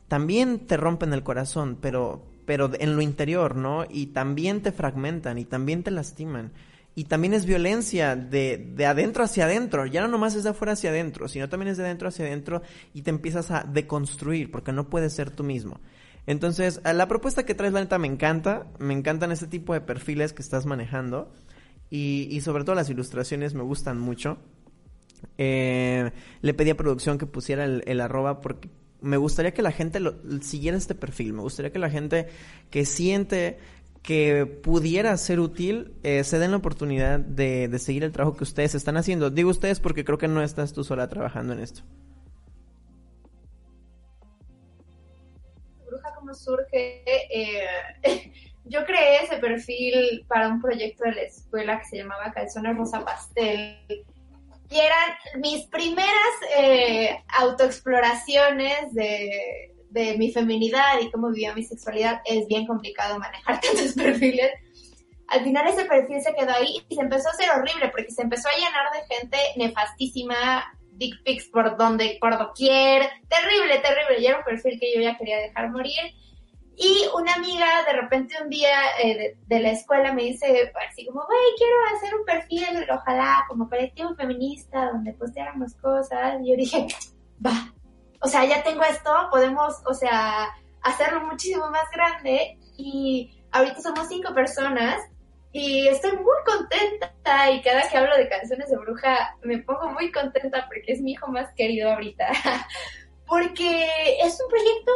también 0.09 0.61
te 0.66 0.76
rompen 0.76 1.12
el 1.12 1.22
corazón, 1.22 1.78
pero, 1.80 2.22
pero 2.46 2.70
en 2.78 2.96
lo 2.96 3.02
interior, 3.02 3.57
¿no? 3.57 3.84
Y 3.88 4.07
también 4.07 4.62
te 4.62 4.72
fragmentan 4.72 5.38
y 5.38 5.44
también 5.44 5.82
te 5.82 5.90
lastiman. 5.90 6.52
Y 6.96 7.05
también 7.05 7.34
es 7.34 7.44
violencia 7.44 8.14
de, 8.14 8.57
de 8.57 8.86
adentro 8.86 9.24
hacia 9.24 9.46
adentro. 9.46 9.86
Ya 9.86 10.00
no 10.00 10.09
nomás 10.09 10.36
es 10.36 10.44
de 10.44 10.50
afuera 10.50 10.74
hacia 10.74 10.90
adentro, 10.90 11.26
sino 11.26 11.48
también 11.48 11.70
es 11.70 11.76
de 11.76 11.84
adentro 11.84 12.09
hacia 12.09 12.24
adentro 12.26 12.62
y 12.92 13.02
te 13.02 13.11
empiezas 13.11 13.50
a 13.50 13.64
deconstruir 13.64 14.50
porque 14.50 14.72
no 14.72 14.88
puedes 14.88 15.12
ser 15.12 15.30
tú 15.30 15.42
mismo. 15.42 15.80
Entonces, 16.26 16.80
la 16.84 17.09
propuesta 17.09 17.44
que 17.44 17.55
traes, 17.55 17.72
la 17.72 17.80
neta, 17.80 17.98
me 17.98 18.07
encanta. 18.07 18.66
Me 18.78 18.94
encantan 18.94 19.32
este 19.32 19.46
tipo 19.46 19.74
de 19.74 19.80
perfiles 19.80 20.32
que 20.32 20.42
estás 20.42 20.66
manejando. 20.66 21.32
Y, 21.90 22.28
y 22.30 22.40
sobre 22.40 22.64
todo 22.64 22.76
las 22.76 22.88
ilustraciones 22.88 23.55
me 23.55 23.62
gustan 23.62 23.98
mucho. 23.98 24.38
Eh, 25.39 26.11
le 26.41 26.55
pedí 26.55 26.70
a 26.70 26.77
producción 26.77 27.18
que 27.18 27.27
pusiera 27.27 27.64
el, 27.64 28.01
arroba 28.01 28.41
porque 28.41 28.68
me 29.01 29.16
gustaría 29.16 29.53
que 29.53 29.62
la 29.62 29.72
gente 29.72 30.01
lo, 30.01 30.14
siguiera 30.41 30.77
este 30.77 30.95
perfil. 30.95 31.33
Me 31.33 31.43
gustaría 31.43 31.72
que 31.72 31.79
la 31.79 31.91
gente 31.91 32.29
que 32.70 32.85
siente 32.85 33.59
que 34.03 34.45
pudiera 34.45 35.16
ser 35.16 35.41
útil 35.41 35.95
eh, 36.03 36.25
se 36.25 36.39
den 36.39 36.51
la 36.51 36.59
oportunidad 36.59 37.20
de, 37.20 37.70
seguir 37.79 38.05
el 38.05 38.12
trabajo 38.12 38.37
que 38.37 38.45
ustedes 38.45 38.75
están 38.75 38.97
haciendo. 38.97 39.31
Digo 39.31 39.51
ustedes 39.51 39.81
porque 39.81 40.05
creo 40.05 40.18
que 40.18 40.29
no 40.29 40.43
estás 40.43 40.72
tú 40.72 40.85
sola 40.85 41.09
trabajando 41.09 41.55
en 41.55 41.61
esto. 41.61 41.83
Bruja 45.87 46.14
como 46.14 46.35
surge, 46.35 47.03
eh, 47.31 47.66
yo 48.66 48.85
creé 48.85 49.25
ese 49.25 49.39
perfil 49.39 50.25
para 50.29 50.49
un 50.49 50.61
proyecto 50.61 51.05
de 51.05 51.12
la 51.12 51.22
escuela 51.22 51.79
que 51.79 51.87
se 51.87 51.97
llamaba 51.97 52.33
Calzones 52.33 52.77
Rosa 52.77 53.05
Pastel 53.05 54.05
y 54.70 54.78
eran 54.78 55.40
mis 55.40 55.66
primeras 55.66 56.34
eh, 56.56 57.22
autoexploraciones 57.28 58.92
de, 58.92 59.74
de 59.90 60.18
mi 60.18 60.32
feminidad 60.32 61.00
y 61.00 61.10
cómo 61.10 61.30
vivía 61.30 61.54
mi 61.54 61.62
sexualidad. 61.62 62.20
Es 62.24 62.46
bien 62.48 62.66
complicado 62.66 63.18
manejar 63.18 63.60
tantos 63.62 63.92
perfiles. 63.92 64.50
Al 65.28 65.42
final 65.42 65.66
ese 65.68 65.84
perfil 65.84 66.20
se 66.20 66.34
quedó 66.34 66.52
ahí 66.52 66.84
y 66.88 66.94
se 66.94 67.00
empezó 67.00 67.28
a 67.28 67.32
hacer 67.32 67.50
horrible 67.50 67.88
porque 67.90 68.10
se 68.10 68.22
empezó 68.22 68.48
a 68.48 68.56
llenar 68.56 68.92
de 68.92 69.14
gente 69.14 69.38
nefastísima, 69.56 70.64
dick 70.92 71.22
pics 71.24 71.46
por 71.46 71.76
donde, 71.76 72.18
por 72.20 72.36
doquier, 72.36 73.08
terrible, 73.28 73.78
terrible. 73.78 74.20
Y 74.20 74.26
era 74.26 74.38
un 74.38 74.44
perfil 74.44 74.78
que 74.78 74.94
yo 74.94 75.00
ya 75.00 75.16
quería 75.16 75.38
dejar 75.38 75.70
morir 75.70 76.00
y 76.77 77.07
una 77.14 77.35
amiga 77.35 77.85
de 77.87 77.93
repente 77.93 78.35
un 78.43 78.49
día 78.49 78.77
eh, 79.03 79.37
de, 79.47 79.61
la 79.61 79.70
escuela 79.70 80.12
me 80.12 80.25
dice 80.25 80.72
así 80.89 81.07
como, 81.07 81.25
güey, 81.25 81.39
quiero 81.57 81.77
hacer 81.95 82.14
un 82.14 82.25
perfil, 82.25 82.91
ojalá, 82.91 83.45
como 83.49 83.68
colectivo 83.68 84.14
feminista, 84.16 84.91
donde 84.91 85.12
posteáramos 85.12 85.75
cosas. 85.75 86.41
Y 86.43 86.51
yo 86.51 86.57
dije, 86.57 86.87
va, 87.45 87.72
o 88.20 88.29
sea, 88.29 88.45
ya 88.45 88.62
tengo 88.64 88.83
esto, 88.83 89.11
podemos, 89.31 89.83
o 89.87 89.95
sea, 89.95 90.49
hacerlo 90.83 91.20
muchísimo 91.27 91.70
más 91.70 91.89
grande. 91.93 92.59
Y 92.77 93.31
ahorita 93.53 93.81
somos 93.81 94.09
cinco 94.09 94.35
personas 94.35 95.01
y 95.53 95.87
estoy 95.87 96.12
muy 96.12 96.39
contenta. 96.45 97.51
Y 97.53 97.62
cada 97.62 97.89
que 97.89 97.97
hablo 97.97 98.16
de 98.16 98.29
canciones 98.29 98.68
de 98.68 98.77
bruja 98.79 99.37
me 99.45 99.59
pongo 99.59 99.91
muy 99.91 100.11
contenta 100.11 100.66
porque 100.66 100.93
es 100.93 101.01
mi 101.01 101.12
hijo 101.12 101.29
más 101.29 101.53
querido 101.55 101.93
ahorita. 101.93 102.27
porque 103.27 104.18
es 104.20 104.41
un 104.41 104.49
proyecto 104.49 104.93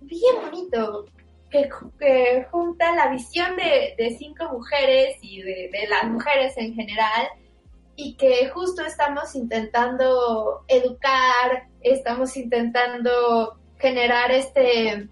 bien 0.00 0.36
bonito, 0.42 1.06
que, 1.50 1.68
que 1.98 2.46
junta 2.50 2.94
la 2.94 3.08
visión 3.08 3.56
de, 3.56 3.94
de 3.96 4.16
cinco 4.18 4.48
mujeres 4.52 5.16
y 5.22 5.42
de, 5.42 5.70
de, 5.72 5.86
las 5.88 6.04
mujeres 6.04 6.56
en 6.56 6.74
general 6.74 7.28
y 7.96 8.14
que 8.16 8.48
justo 8.50 8.84
estamos 8.84 9.34
intentando 9.34 10.64
educar, 10.68 11.68
estamos 11.80 12.36
intentando 12.36 13.58
generar 13.78 14.30
este, 14.30 15.08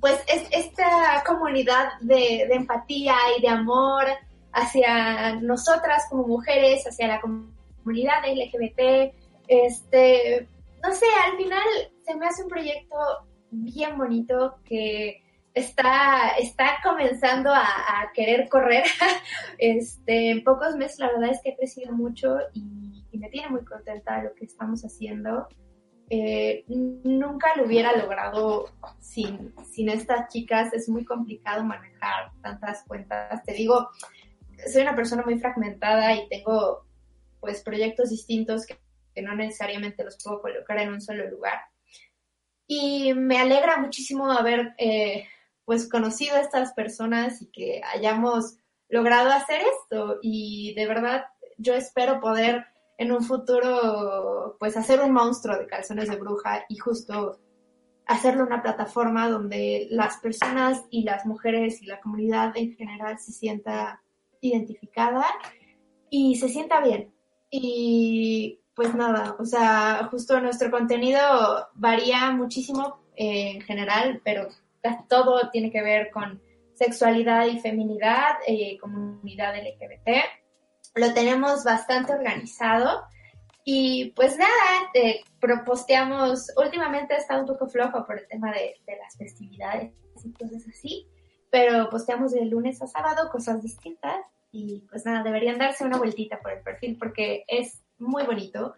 pues 0.00 0.20
es, 0.28 0.46
esta 0.50 1.22
comunidad 1.26 1.88
de, 2.00 2.46
de 2.48 2.54
empatía 2.54 3.16
y 3.36 3.42
de 3.42 3.48
amor 3.48 4.04
hacia 4.52 5.34
nosotras 5.36 6.04
como 6.08 6.26
mujeres, 6.26 6.84
hacia 6.86 7.08
la 7.08 7.20
comunidad 7.20 8.24
LGBT, 8.24 9.12
este, 9.48 10.48
no 10.82 10.94
sé, 10.94 11.06
al 11.24 11.36
final 11.36 11.68
se 12.04 12.14
me 12.16 12.26
hace 12.26 12.42
un 12.42 12.48
proyecto 12.48 12.96
bien 13.64 13.96
bonito 13.96 14.58
que 14.64 15.22
está, 15.56 16.30
está 16.38 16.78
comenzando 16.82 17.50
a, 17.52 17.64
querer 18.14 18.48
correr. 18.48 18.84
este, 19.58 20.30
en 20.30 20.44
pocos 20.44 20.76
meses 20.76 20.98
la 20.98 21.08
verdad 21.08 21.30
es 21.30 21.40
que 21.42 21.50
he 21.50 21.56
crecido 21.56 21.92
mucho 21.92 22.38
y, 22.52 22.84
me 23.16 23.30
tiene 23.30 23.48
muy 23.48 23.64
contenta 23.64 24.22
lo 24.22 24.34
que 24.34 24.44
estamos 24.44 24.82
haciendo. 24.82 25.48
Eh, 26.10 26.64
nunca 26.68 27.56
lo 27.56 27.64
hubiera 27.64 27.96
logrado 27.96 28.66
sin, 29.00 29.54
sin 29.72 29.88
estas 29.88 30.28
chicas. 30.30 30.70
Es 30.74 30.86
muy 30.90 31.02
complicado 31.06 31.64
manejar 31.64 32.32
tantas 32.42 32.84
cuentas. 32.86 33.42
Te 33.42 33.54
digo, 33.54 33.88
soy 34.70 34.82
una 34.82 34.94
persona 34.94 35.22
muy 35.24 35.38
fragmentada 35.38 36.14
y 36.14 36.28
tengo 36.28 36.84
pues 37.40 37.62
proyectos 37.62 38.10
distintos 38.10 38.66
que, 38.66 38.76
que 39.14 39.22
no 39.22 39.34
necesariamente 39.34 40.04
los 40.04 40.18
puedo 40.22 40.42
colocar 40.42 40.78
en 40.78 40.90
un 40.90 41.00
solo 41.00 41.26
lugar. 41.30 41.58
Y 42.66 43.14
me 43.14 43.38
alegra 43.38 43.78
muchísimo 43.78 44.30
haber 44.30 44.74
eh, 44.78 45.26
pues 45.64 45.88
conocido 45.88 46.36
a 46.36 46.40
estas 46.40 46.72
personas 46.72 47.42
y 47.42 47.46
que 47.46 47.80
hayamos 47.94 48.56
logrado 48.88 49.30
hacer 49.30 49.60
esto. 49.60 50.18
Y 50.22 50.74
de 50.74 50.86
verdad 50.86 51.26
yo 51.58 51.74
espero 51.74 52.20
poder 52.20 52.66
en 52.98 53.12
un 53.12 53.22
futuro 53.22 54.56
pues 54.58 54.76
hacer 54.76 55.00
un 55.00 55.12
monstruo 55.12 55.58
de 55.58 55.66
calzones 55.66 56.08
de 56.08 56.16
bruja 56.16 56.64
y 56.68 56.78
justo 56.78 57.38
hacerlo 58.06 58.44
una 58.44 58.62
plataforma 58.62 59.28
donde 59.28 59.88
las 59.90 60.18
personas 60.18 60.84
y 60.90 61.02
las 61.02 61.26
mujeres 61.26 61.82
y 61.82 61.86
la 61.86 62.00
comunidad 62.00 62.56
en 62.56 62.74
general 62.76 63.18
se 63.18 63.32
sienta 63.32 64.02
identificada 64.40 65.26
y 66.08 66.36
se 66.36 66.48
sienta 66.48 66.80
bien. 66.80 67.12
Y 67.50 68.60
pues 68.76 68.94
nada, 68.94 69.36
o 69.38 69.46
sea, 69.46 70.06
justo 70.10 70.38
nuestro 70.38 70.70
contenido 70.70 71.20
varía 71.74 72.30
muchísimo 72.30 73.00
eh, 73.16 73.52
en 73.54 73.62
general, 73.62 74.20
pero 74.22 74.48
todo 75.08 75.48
tiene 75.50 75.72
que 75.72 75.82
ver 75.82 76.10
con 76.10 76.42
sexualidad 76.74 77.46
y 77.46 77.58
feminidad, 77.58 78.34
eh, 78.46 78.76
comunidad 78.78 79.54
LGBT. 79.56 80.10
Lo 80.94 81.14
tenemos 81.14 81.64
bastante 81.64 82.12
organizado 82.12 83.04
y 83.64 84.12
pues 84.14 84.36
nada, 84.36 84.90
eh, 84.92 85.24
posteamos, 85.64 86.52
últimamente 86.62 87.14
ha 87.14 87.18
estado 87.18 87.40
un 87.40 87.46
poco 87.46 87.68
flojo 87.68 88.04
por 88.04 88.18
el 88.18 88.28
tema 88.28 88.52
de, 88.52 88.76
de 88.86 88.96
las 88.98 89.16
festividades 89.16 89.94
y 90.22 90.32
cosas 90.34 90.62
así, 90.68 91.08
pero 91.50 91.88
posteamos 91.88 92.32
de 92.32 92.44
lunes 92.44 92.82
a 92.82 92.86
sábado 92.86 93.30
cosas 93.30 93.62
distintas 93.62 94.20
y 94.52 94.80
pues 94.90 95.06
nada, 95.06 95.22
deberían 95.22 95.56
darse 95.58 95.82
una 95.82 95.96
vueltita 95.96 96.40
por 96.40 96.52
el 96.52 96.60
perfil 96.60 96.98
porque 96.98 97.44
es 97.48 97.82
muy 97.98 98.24
bonito 98.24 98.74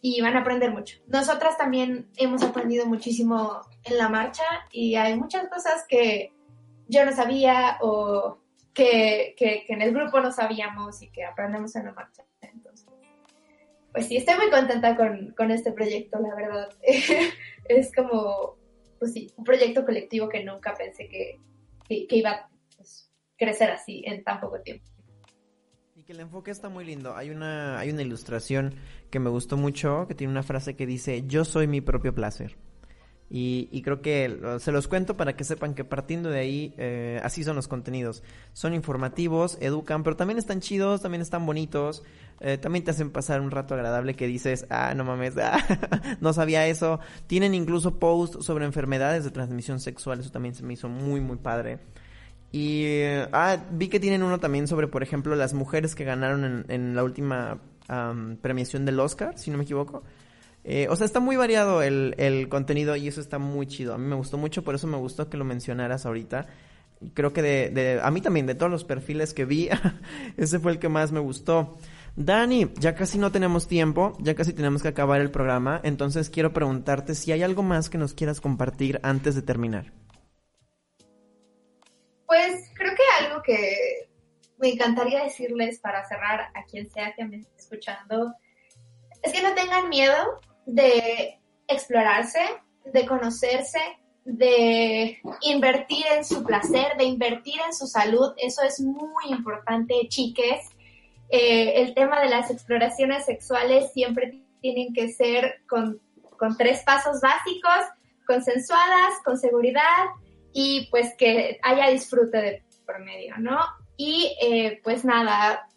y 0.00 0.20
van 0.20 0.36
a 0.36 0.40
aprender 0.40 0.70
mucho. 0.70 0.98
Nosotras 1.06 1.56
también 1.56 2.08
hemos 2.16 2.42
aprendido 2.42 2.86
muchísimo 2.86 3.60
en 3.84 3.98
la 3.98 4.08
marcha 4.08 4.44
y 4.70 4.94
hay 4.94 5.16
muchas 5.16 5.48
cosas 5.48 5.84
que 5.88 6.32
yo 6.88 7.04
no 7.04 7.12
sabía 7.12 7.78
o 7.80 8.38
que, 8.72 9.34
que, 9.36 9.64
en 9.68 9.82
el 9.82 9.92
grupo 9.92 10.20
no 10.20 10.30
sabíamos 10.30 11.02
y 11.02 11.08
que 11.08 11.24
aprendemos 11.24 11.74
en 11.76 11.86
la 11.86 11.92
marcha. 11.92 12.24
Entonces, 12.40 12.86
pues 13.92 14.06
sí, 14.06 14.18
estoy 14.18 14.36
muy 14.36 14.50
contenta 14.50 14.94
con, 14.94 15.32
con 15.36 15.50
este 15.50 15.72
proyecto, 15.72 16.20
la 16.20 16.34
verdad. 16.34 16.68
es 17.68 17.94
como, 17.94 18.56
pues 18.98 19.12
sí, 19.12 19.32
un 19.36 19.44
proyecto 19.44 19.84
colectivo 19.84 20.28
que 20.28 20.44
nunca 20.44 20.74
pensé 20.74 21.08
que, 21.08 21.40
que, 21.88 22.06
iba 22.10 22.30
a 22.30 22.48
pues, 22.76 23.10
crecer 23.36 23.70
así 23.70 24.02
en 24.06 24.22
tan 24.22 24.40
poco 24.40 24.60
tiempo. 24.60 24.84
Y 26.06 26.08
que 26.08 26.12
el 26.12 26.20
enfoque 26.20 26.52
está 26.52 26.68
muy 26.68 26.84
lindo. 26.84 27.16
Hay 27.16 27.30
una, 27.30 27.80
hay 27.80 27.90
una 27.90 28.02
ilustración 28.02 28.74
que 29.10 29.18
me 29.18 29.28
gustó 29.28 29.56
mucho, 29.56 30.04
que 30.06 30.14
tiene 30.14 30.30
una 30.30 30.44
frase 30.44 30.76
que 30.76 30.86
dice, 30.86 31.24
yo 31.26 31.44
soy 31.44 31.66
mi 31.66 31.80
propio 31.80 32.14
placer. 32.14 32.56
Y, 33.28 33.82
creo 33.82 34.02
que 34.02 34.38
se 34.60 34.70
los 34.70 34.86
cuento 34.86 35.16
para 35.16 35.34
que 35.34 35.42
sepan 35.42 35.74
que 35.74 35.82
partiendo 35.82 36.30
de 36.30 36.38
ahí, 36.38 36.74
eh, 36.78 37.20
así 37.24 37.42
son 37.42 37.56
los 37.56 37.66
contenidos. 37.66 38.22
Son 38.52 38.72
informativos, 38.72 39.58
educan, 39.60 40.04
pero 40.04 40.14
también 40.14 40.38
están 40.38 40.60
chidos, 40.60 41.02
también 41.02 41.22
están 41.22 41.44
bonitos, 41.44 42.04
eh, 42.38 42.56
también 42.56 42.84
te 42.84 42.92
hacen 42.92 43.10
pasar 43.10 43.40
un 43.40 43.50
rato 43.50 43.74
agradable 43.74 44.14
que 44.14 44.28
dices, 44.28 44.64
ah, 44.70 44.94
no 44.94 45.02
mames, 45.02 45.34
ah, 45.42 45.58
no 46.20 46.32
sabía 46.32 46.68
eso. 46.68 47.00
Tienen 47.26 47.52
incluso 47.52 47.98
posts 47.98 48.46
sobre 48.46 48.64
enfermedades 48.64 49.24
de 49.24 49.32
transmisión 49.32 49.80
sexual, 49.80 50.20
eso 50.20 50.30
también 50.30 50.54
se 50.54 50.62
me 50.62 50.74
hizo 50.74 50.88
muy, 50.88 51.20
muy 51.20 51.38
padre. 51.38 51.80
Y, 52.56 52.86
ah, 53.32 53.58
vi 53.70 53.88
que 53.88 54.00
tienen 54.00 54.22
uno 54.22 54.40
también 54.40 54.66
sobre, 54.66 54.88
por 54.88 55.02
ejemplo, 55.02 55.36
las 55.36 55.52
mujeres 55.52 55.94
que 55.94 56.04
ganaron 56.04 56.64
en, 56.68 56.96
la 56.96 57.04
última 57.04 57.58
premiación 58.40 58.86
del 58.86 58.98
Oscar, 58.98 59.38
si 59.38 59.50
no 59.50 59.58
me 59.58 59.64
equivoco. 59.64 60.02
Eh, 60.64 60.88
o 60.88 60.96
sea, 60.96 61.04
está 61.04 61.20
muy 61.20 61.36
variado 61.36 61.82
el, 61.82 62.14
el, 62.16 62.48
contenido 62.48 62.96
y 62.96 63.08
eso 63.08 63.20
está 63.20 63.38
muy 63.38 63.66
chido. 63.66 63.92
A 63.92 63.98
mí 63.98 64.06
me 64.06 64.16
gustó 64.16 64.38
mucho, 64.38 64.64
por 64.64 64.74
eso 64.74 64.86
me 64.86 64.96
gustó 64.96 65.28
que 65.28 65.36
lo 65.36 65.44
mencionaras 65.44 66.06
ahorita. 66.06 66.46
Creo 67.12 67.34
que 67.34 67.42
de, 67.42 67.68
de 67.68 68.00
a 68.02 68.10
mí 68.10 68.22
también, 68.22 68.46
de 68.46 68.54
todos 68.54 68.72
los 68.72 68.84
perfiles 68.84 69.34
que 69.34 69.44
vi, 69.44 69.68
ese 70.38 70.58
fue 70.58 70.72
el 70.72 70.78
que 70.78 70.88
más 70.88 71.12
me 71.12 71.20
gustó. 71.20 71.76
Dani, 72.16 72.70
ya 72.80 72.94
casi 72.94 73.18
no 73.18 73.30
tenemos 73.32 73.68
tiempo, 73.68 74.16
ya 74.18 74.34
casi 74.34 74.54
tenemos 74.54 74.80
que 74.80 74.88
acabar 74.88 75.20
el 75.20 75.30
programa, 75.30 75.78
entonces 75.84 76.30
quiero 76.30 76.54
preguntarte 76.54 77.14
si 77.14 77.32
hay 77.32 77.42
algo 77.42 77.62
más 77.62 77.90
que 77.90 77.98
nos 77.98 78.14
quieras 78.14 78.40
compartir 78.40 78.98
antes 79.02 79.34
de 79.34 79.42
terminar. 79.42 79.92
Pues 82.36 82.70
creo 82.74 82.92
que 82.94 83.24
algo 83.24 83.42
que 83.42 84.10
me 84.58 84.68
encantaría 84.68 85.24
decirles 85.24 85.80
para 85.80 86.06
cerrar 86.06 86.50
a 86.54 86.64
quien 86.64 86.90
sea 86.90 87.14
que 87.14 87.24
me 87.24 87.38
esté 87.38 87.56
escuchando 87.56 88.34
es 89.22 89.32
que 89.32 89.42
no 89.42 89.54
tengan 89.54 89.88
miedo 89.88 90.38
de 90.66 91.40
explorarse, 91.66 92.40
de 92.92 93.06
conocerse, 93.06 93.80
de 94.24 95.18
invertir 95.40 96.04
en 96.14 96.26
su 96.26 96.44
placer, 96.44 96.98
de 96.98 97.04
invertir 97.04 97.58
en 97.64 97.72
su 97.72 97.86
salud. 97.86 98.34
Eso 98.36 98.62
es 98.64 98.80
muy 98.80 99.28
importante, 99.30 99.94
chiques. 100.08 100.60
Eh, 101.30 101.80
el 101.80 101.94
tema 101.94 102.20
de 102.20 102.28
las 102.28 102.50
exploraciones 102.50 103.24
sexuales 103.24 103.94
siempre 103.94 104.42
tienen 104.60 104.92
que 104.92 105.08
ser 105.08 105.62
con, 105.66 106.02
tres 106.58 106.82
pasos 106.84 107.18
básicos, 107.22 107.86
consensuadas, 108.26 109.14
con 109.24 109.38
seguridad 109.38 110.04
y 110.58 110.88
pues 110.90 111.14
que 111.18 111.60
haya 111.62 111.90
disfrute 111.90 112.38
de 112.38 112.62
por 112.86 112.98
medio, 113.04 113.34
¿no? 113.36 113.58
Y 113.98 114.34
eh, 114.40 114.80
pues 114.82 115.04
nada, 115.04 115.68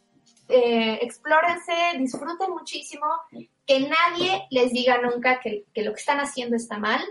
eh, 0.47 0.99
explórense, 1.01 1.73
disfruten 1.97 2.51
muchísimo 2.51 3.05
que 3.67 3.81
nadie 3.81 4.47
les 4.51 4.71
diga 4.71 5.01
nunca 5.01 5.41
que, 5.41 5.65
lo 5.75 5.91
que 5.91 5.99
están 5.99 6.21
haciendo 6.21 6.55
está 6.55 6.77
mal. 6.77 7.01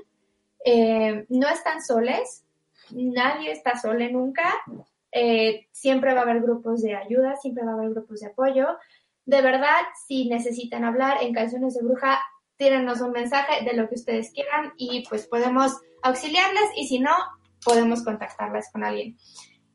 Eh, 0.64 1.26
no 1.28 1.46
están 1.50 1.82
soles, 1.82 2.46
nadie 2.90 3.52
está 3.52 3.78
sole 3.78 4.10
nunca. 4.10 4.50
Eh, 5.12 5.68
siempre 5.70 6.14
va 6.14 6.20
a 6.20 6.22
haber 6.22 6.40
grupos 6.40 6.80
de 6.80 6.96
ayuda, 6.96 7.36
siempre 7.36 7.66
va 7.66 7.72
a 7.72 7.74
haber 7.74 7.90
grupos 7.90 8.20
de 8.20 8.28
apoyo. 8.28 8.66
De 9.26 9.42
verdad, 9.42 9.76
si 10.06 10.26
necesitan 10.26 10.84
hablar 10.84 11.22
en 11.22 11.34
Canciones 11.34 11.74
de 11.74 11.82
Bruja, 11.82 12.18
tírenos 12.56 13.02
un 13.02 13.12
mensaje 13.12 13.62
de 13.62 13.74
lo 13.74 13.90
que 13.90 13.96
ustedes 13.96 14.32
quieran 14.32 14.72
y 14.78 15.06
pues 15.06 15.26
podemos 15.26 15.76
auxiliarles 16.02 16.70
y 16.76 16.88
si 16.88 16.98
no, 16.98 17.12
podemos 17.64 18.02
contactarlas 18.02 18.70
con 18.72 18.84
alguien. 18.84 19.16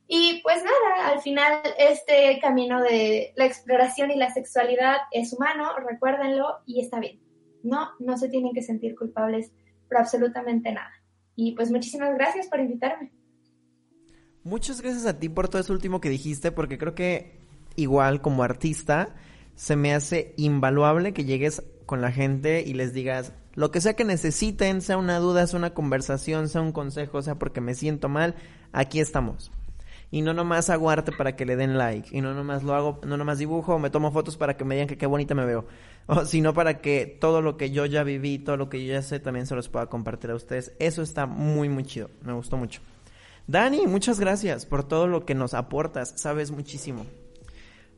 Y 0.08 0.42
pues 0.44 0.58
nada, 0.64 1.10
al 1.10 1.22
final 1.22 1.62
este 1.78 2.40
camino 2.42 2.82
de 2.82 3.34
la 3.36 3.46
exploración 3.46 4.12
y 4.12 4.18
la 4.18 4.32
sexualidad 4.34 4.98
es 5.12 5.34
humano, 5.34 5.72
recuérdenlo 5.88 6.60
y 6.66 6.82
está 6.82 7.00
bien. 7.00 7.20
No, 7.64 7.90
no 8.00 8.18
se 8.18 8.30
tienen 8.30 8.54
que 8.54 8.62
sentir 8.62 8.96
culpables 8.96 9.52
por 9.88 9.98
absolutamente 9.98 10.72
nada. 10.72 10.92
Y 11.36 11.54
pues 11.56 11.72
muchísimas 11.72 12.14
gracias 12.16 12.48
por 12.48 12.60
invitarme. 12.60 13.12
Muchas 14.44 14.82
gracias 14.82 15.06
a 15.06 15.20
ti 15.20 15.30
por 15.30 15.48
todo 15.48 15.62
eso 15.62 15.72
último 15.72 16.02
que 16.02 16.10
dijiste, 16.10 16.52
porque 16.52 16.78
creo 16.78 16.96
que 16.96 17.40
igual 17.76 18.22
como 18.22 18.44
artista 18.44 19.16
se 19.56 19.76
me 19.76 19.94
hace 19.94 20.34
invaluable 20.38 21.14
que 21.14 21.24
llegues 21.24 21.64
con 21.86 22.02
la 22.02 22.12
gente 22.12 22.62
y 22.62 22.74
les 22.74 22.94
digas 22.94 23.34
lo 23.56 23.72
que 23.72 23.82
sea 23.82 23.96
que 23.96 24.04
necesiten, 24.04 24.82
sea 24.82 24.98
una 24.98 25.20
duda, 25.20 25.46
sea 25.48 25.60
una 25.60 25.74
conversación, 25.74 26.50
sea 26.50 26.62
un 26.62 26.72
consejo, 26.72 27.22
sea 27.22 27.36
porque 27.36 27.62
me 27.62 27.76
siento 27.76 28.10
mal, 28.10 28.36
aquí 28.72 29.00
estamos 29.00 29.52
y 30.14 30.22
no 30.22 30.36
nomás 30.36 30.70
hago 30.70 30.92
arte 30.92 31.12
para 31.12 31.36
que 31.36 31.44
le 31.44 31.56
den 31.56 31.76
like 31.76 32.16
y 32.16 32.22
no 32.22 32.36
nomás 32.36 32.62
lo 32.62 32.76
hago, 32.76 33.02
no 33.04 33.18
nomás 33.18 33.40
dibujo 33.40 33.80
me 33.80 33.90
tomo 33.90 34.12
fotos 34.12 34.38
para 34.38 34.56
que 34.56 34.64
me 34.64 34.76
digan 34.76 34.88
que 34.88 34.96
qué 34.96 35.08
bonita 35.08 35.34
me 35.34 35.44
veo, 35.44 35.66
sino 36.28 36.54
para 36.54 36.82
que 36.82 37.08
todo 37.20 37.42
lo 37.42 37.58
que 37.58 37.72
yo 37.72 37.88
ya 37.88 38.04
viví, 38.04 38.38
todo 38.38 38.56
lo 38.56 38.70
que 38.70 38.86
yo 38.86 38.94
ya 38.94 39.02
sé 39.02 39.20
también 39.20 39.48
se 39.48 39.56
los 39.56 39.70
pueda 39.70 39.88
compartir 39.88 40.30
a 40.30 40.36
ustedes. 40.36 40.72
Eso 40.78 41.02
está 41.02 41.26
muy 41.26 41.68
muy 41.68 41.84
chido, 41.84 42.12
me 42.22 42.32
gustó 42.32 42.58
mucho. 42.58 42.82
Dani, 43.48 43.88
muchas 43.88 44.20
gracias 44.20 44.68
por 44.68 44.88
todo 44.88 45.08
lo 45.08 45.26
que 45.26 45.34
nos 45.34 45.56
aportas, 45.56 46.14
sabes 46.16 46.52
muchísimo. 46.52 47.08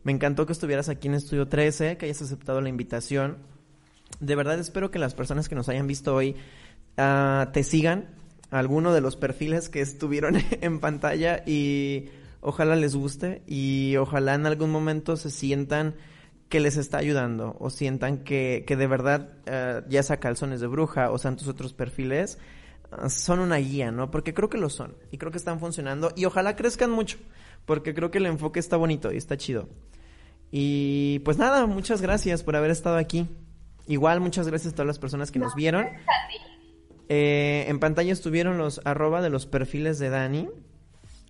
Me 0.03 0.13
encantó 0.13 0.45
que 0.45 0.53
estuvieras 0.53 0.87
aquí 0.87 1.09
en 1.09 1.15
Estudio 1.15 1.49
13, 1.49 1.97
que 1.97 2.05
hayas 2.05 2.21
aceptado 2.21 2.61
la 2.61 2.69
invitación. 2.69 3.39
De 4.19 4.35
verdad 4.35 4.59
espero 4.59 4.91
que 4.91 4.99
las 4.99 5.13
personas 5.13 5.49
que 5.49 5.55
nos 5.55 5.69
hayan 5.69 5.87
visto 5.87 6.15
hoy 6.15 6.35
uh, 6.97 7.51
te 7.51 7.63
sigan, 7.63 8.09
alguno 8.49 8.93
de 8.93 9.01
los 9.01 9.15
perfiles 9.15 9.69
que 9.69 9.81
estuvieron 9.81 10.37
en 10.61 10.79
pantalla 10.79 11.43
y 11.45 12.09
ojalá 12.41 12.75
les 12.75 12.95
guste 12.95 13.43
y 13.47 13.95
ojalá 13.97 14.35
en 14.35 14.45
algún 14.45 14.71
momento 14.71 15.17
se 15.17 15.31
sientan 15.31 15.95
que 16.49 16.59
les 16.59 16.77
está 16.77 16.97
ayudando 16.99 17.55
o 17.59 17.69
sientan 17.69 18.19
que, 18.23 18.63
que 18.67 18.75
de 18.75 18.87
verdad, 18.87 19.29
eh, 19.45 19.81
ya 19.89 20.03
sea 20.03 20.19
calzones 20.19 20.61
de 20.61 20.67
bruja 20.67 21.09
o 21.11 21.17
sean 21.17 21.37
tus 21.37 21.47
otros 21.47 21.73
perfiles, 21.73 22.37
eh, 22.91 23.09
son 23.09 23.39
una 23.39 23.57
guía, 23.57 23.91
¿no? 23.91 24.11
Porque 24.11 24.33
creo 24.33 24.49
que 24.49 24.59
lo 24.59 24.69
son 24.69 24.95
y 25.11 25.17
creo 25.17 25.31
que 25.31 25.39
están 25.39 25.59
funcionando 25.59 26.11
y 26.15 26.25
ojalá 26.25 26.55
crezcan 26.55 26.91
mucho 26.91 27.17
porque 27.65 27.93
creo 27.93 28.11
que 28.11 28.19
el 28.19 28.27
enfoque 28.27 28.59
está 28.59 28.77
bonito 28.77 29.11
y 29.11 29.17
está 29.17 29.37
chido. 29.37 29.67
Y 30.51 31.19
pues 31.19 31.37
nada, 31.37 31.65
muchas 31.65 32.01
gracias 32.01 32.43
por 32.43 32.55
haber 32.55 32.71
estado 32.71 32.97
aquí. 32.97 33.27
Igual, 33.87 34.19
muchas 34.19 34.47
gracias 34.47 34.73
a 34.73 34.75
todas 34.75 34.87
las 34.87 34.99
personas 34.99 35.31
que 35.31 35.39
nos 35.39 35.55
vieron. 35.55 35.87
Eh, 37.07 37.65
en 37.67 37.79
pantalla 37.79 38.11
estuvieron 38.11 38.57
los 38.57 38.81
arroba 38.83 39.21
de 39.21 39.29
los 39.29 39.45
perfiles 39.45 39.99
de 39.99 40.09
Dani, 40.09 40.49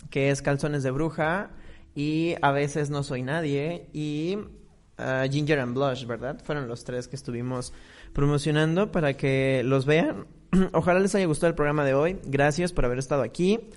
que 0.10 0.30
es 0.30 0.42
Calzones 0.42 0.84
de 0.84 0.92
Bruja 0.92 1.52
y 1.96 2.36
A 2.42 2.52
veces 2.52 2.90
no 2.90 3.04
soy 3.04 3.24
nadie 3.24 3.90
y 3.94 4.38
uh, 4.38 5.30
Ginger 5.32 5.60
and 5.60 5.74
Blush, 5.74 6.06
¿verdad? 6.06 6.42
Fueron 6.44 6.68
los 6.68 6.84
tres 6.84 7.08
que 7.08 7.16
estuvimos 7.16 7.74
promocionando 8.14 8.92
para 8.92 9.16
que 9.16 9.62
los 9.64 9.86
vean. 9.86 10.28
Ojalá 10.74 11.00
les 11.00 11.16
haya 11.16 11.26
gustado 11.26 11.50
el 11.50 11.56
programa 11.56 11.86
de 11.86 11.94
hoy. 11.94 12.20
Gracias 12.26 12.74
por 12.74 12.86
haber 12.86 13.00
estado 13.00 13.22
aquí. 13.22 13.70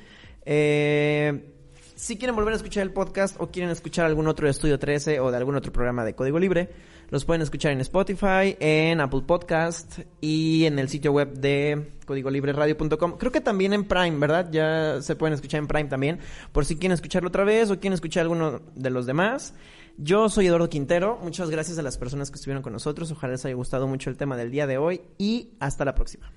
Eh, 0.45 1.55
si 1.95 2.17
quieren 2.17 2.37
volver 2.37 2.53
a 2.53 2.57
escuchar 2.57 2.85
el 2.85 2.93
podcast 2.93 3.37
o 3.41 3.51
quieren 3.51 3.71
escuchar 3.71 4.07
algún 4.07 4.29
otro 4.29 4.47
de 4.47 4.53
Estudio 4.53 4.79
13 4.79 5.21
o 5.21 5.31
de 5.31 5.37
algún 5.37 5.57
otro 5.57 5.73
programa 5.73 6.05
de 6.05 6.15
Código 6.15 6.39
Libre, 6.39 6.71
los 7.11 7.25
pueden 7.25 7.43
escuchar 7.43 7.73
en 7.73 7.81
Spotify, 7.81 8.57
en 8.61 9.01
Apple 9.01 9.23
Podcast 9.27 10.01
y 10.21 10.67
en 10.67 10.79
el 10.79 10.89
sitio 10.89 11.13
web 11.13 11.33
de 11.35 11.93
códigolibreradio.com. 12.07 13.17
Creo 13.19 13.33
que 13.33 13.41
también 13.41 13.73
en 13.73 13.85
Prime, 13.85 14.19
¿verdad? 14.19 14.49
Ya 14.51 15.01
se 15.01 15.17
pueden 15.17 15.35
escuchar 15.35 15.61
en 15.61 15.67
Prime 15.67 15.89
también, 15.89 16.19
por 16.53 16.65
si 16.65 16.77
quieren 16.77 16.93
escucharlo 16.93 17.29
otra 17.29 17.45
vez 17.45 17.71
o 17.71 17.79
quieren 17.81 17.95
escuchar 17.95 18.23
alguno 18.23 18.61
de 18.75 18.91
los 18.91 19.07
demás. 19.07 19.55
Yo 19.97 20.29
soy 20.29 20.47
Eduardo 20.47 20.69
Quintero, 20.69 21.19
muchas 21.23 21.51
gracias 21.51 21.79
a 21.79 21.83
las 21.83 21.99
personas 21.99 22.31
que 22.31 22.37
estuvieron 22.37 22.63
con 22.63 22.73
nosotros, 22.73 23.11
ojalá 23.11 23.33
les 23.33 23.45
haya 23.45 23.55
gustado 23.55 23.89
mucho 23.89 24.11
el 24.11 24.17
tema 24.17 24.37
del 24.37 24.51
día 24.51 24.67
de 24.67 24.79
hoy 24.79 25.01
y 25.19 25.51
hasta 25.59 25.85
la 25.85 25.95
próxima. 25.95 26.31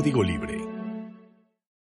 Código 0.00 0.22
Libre 0.22 0.59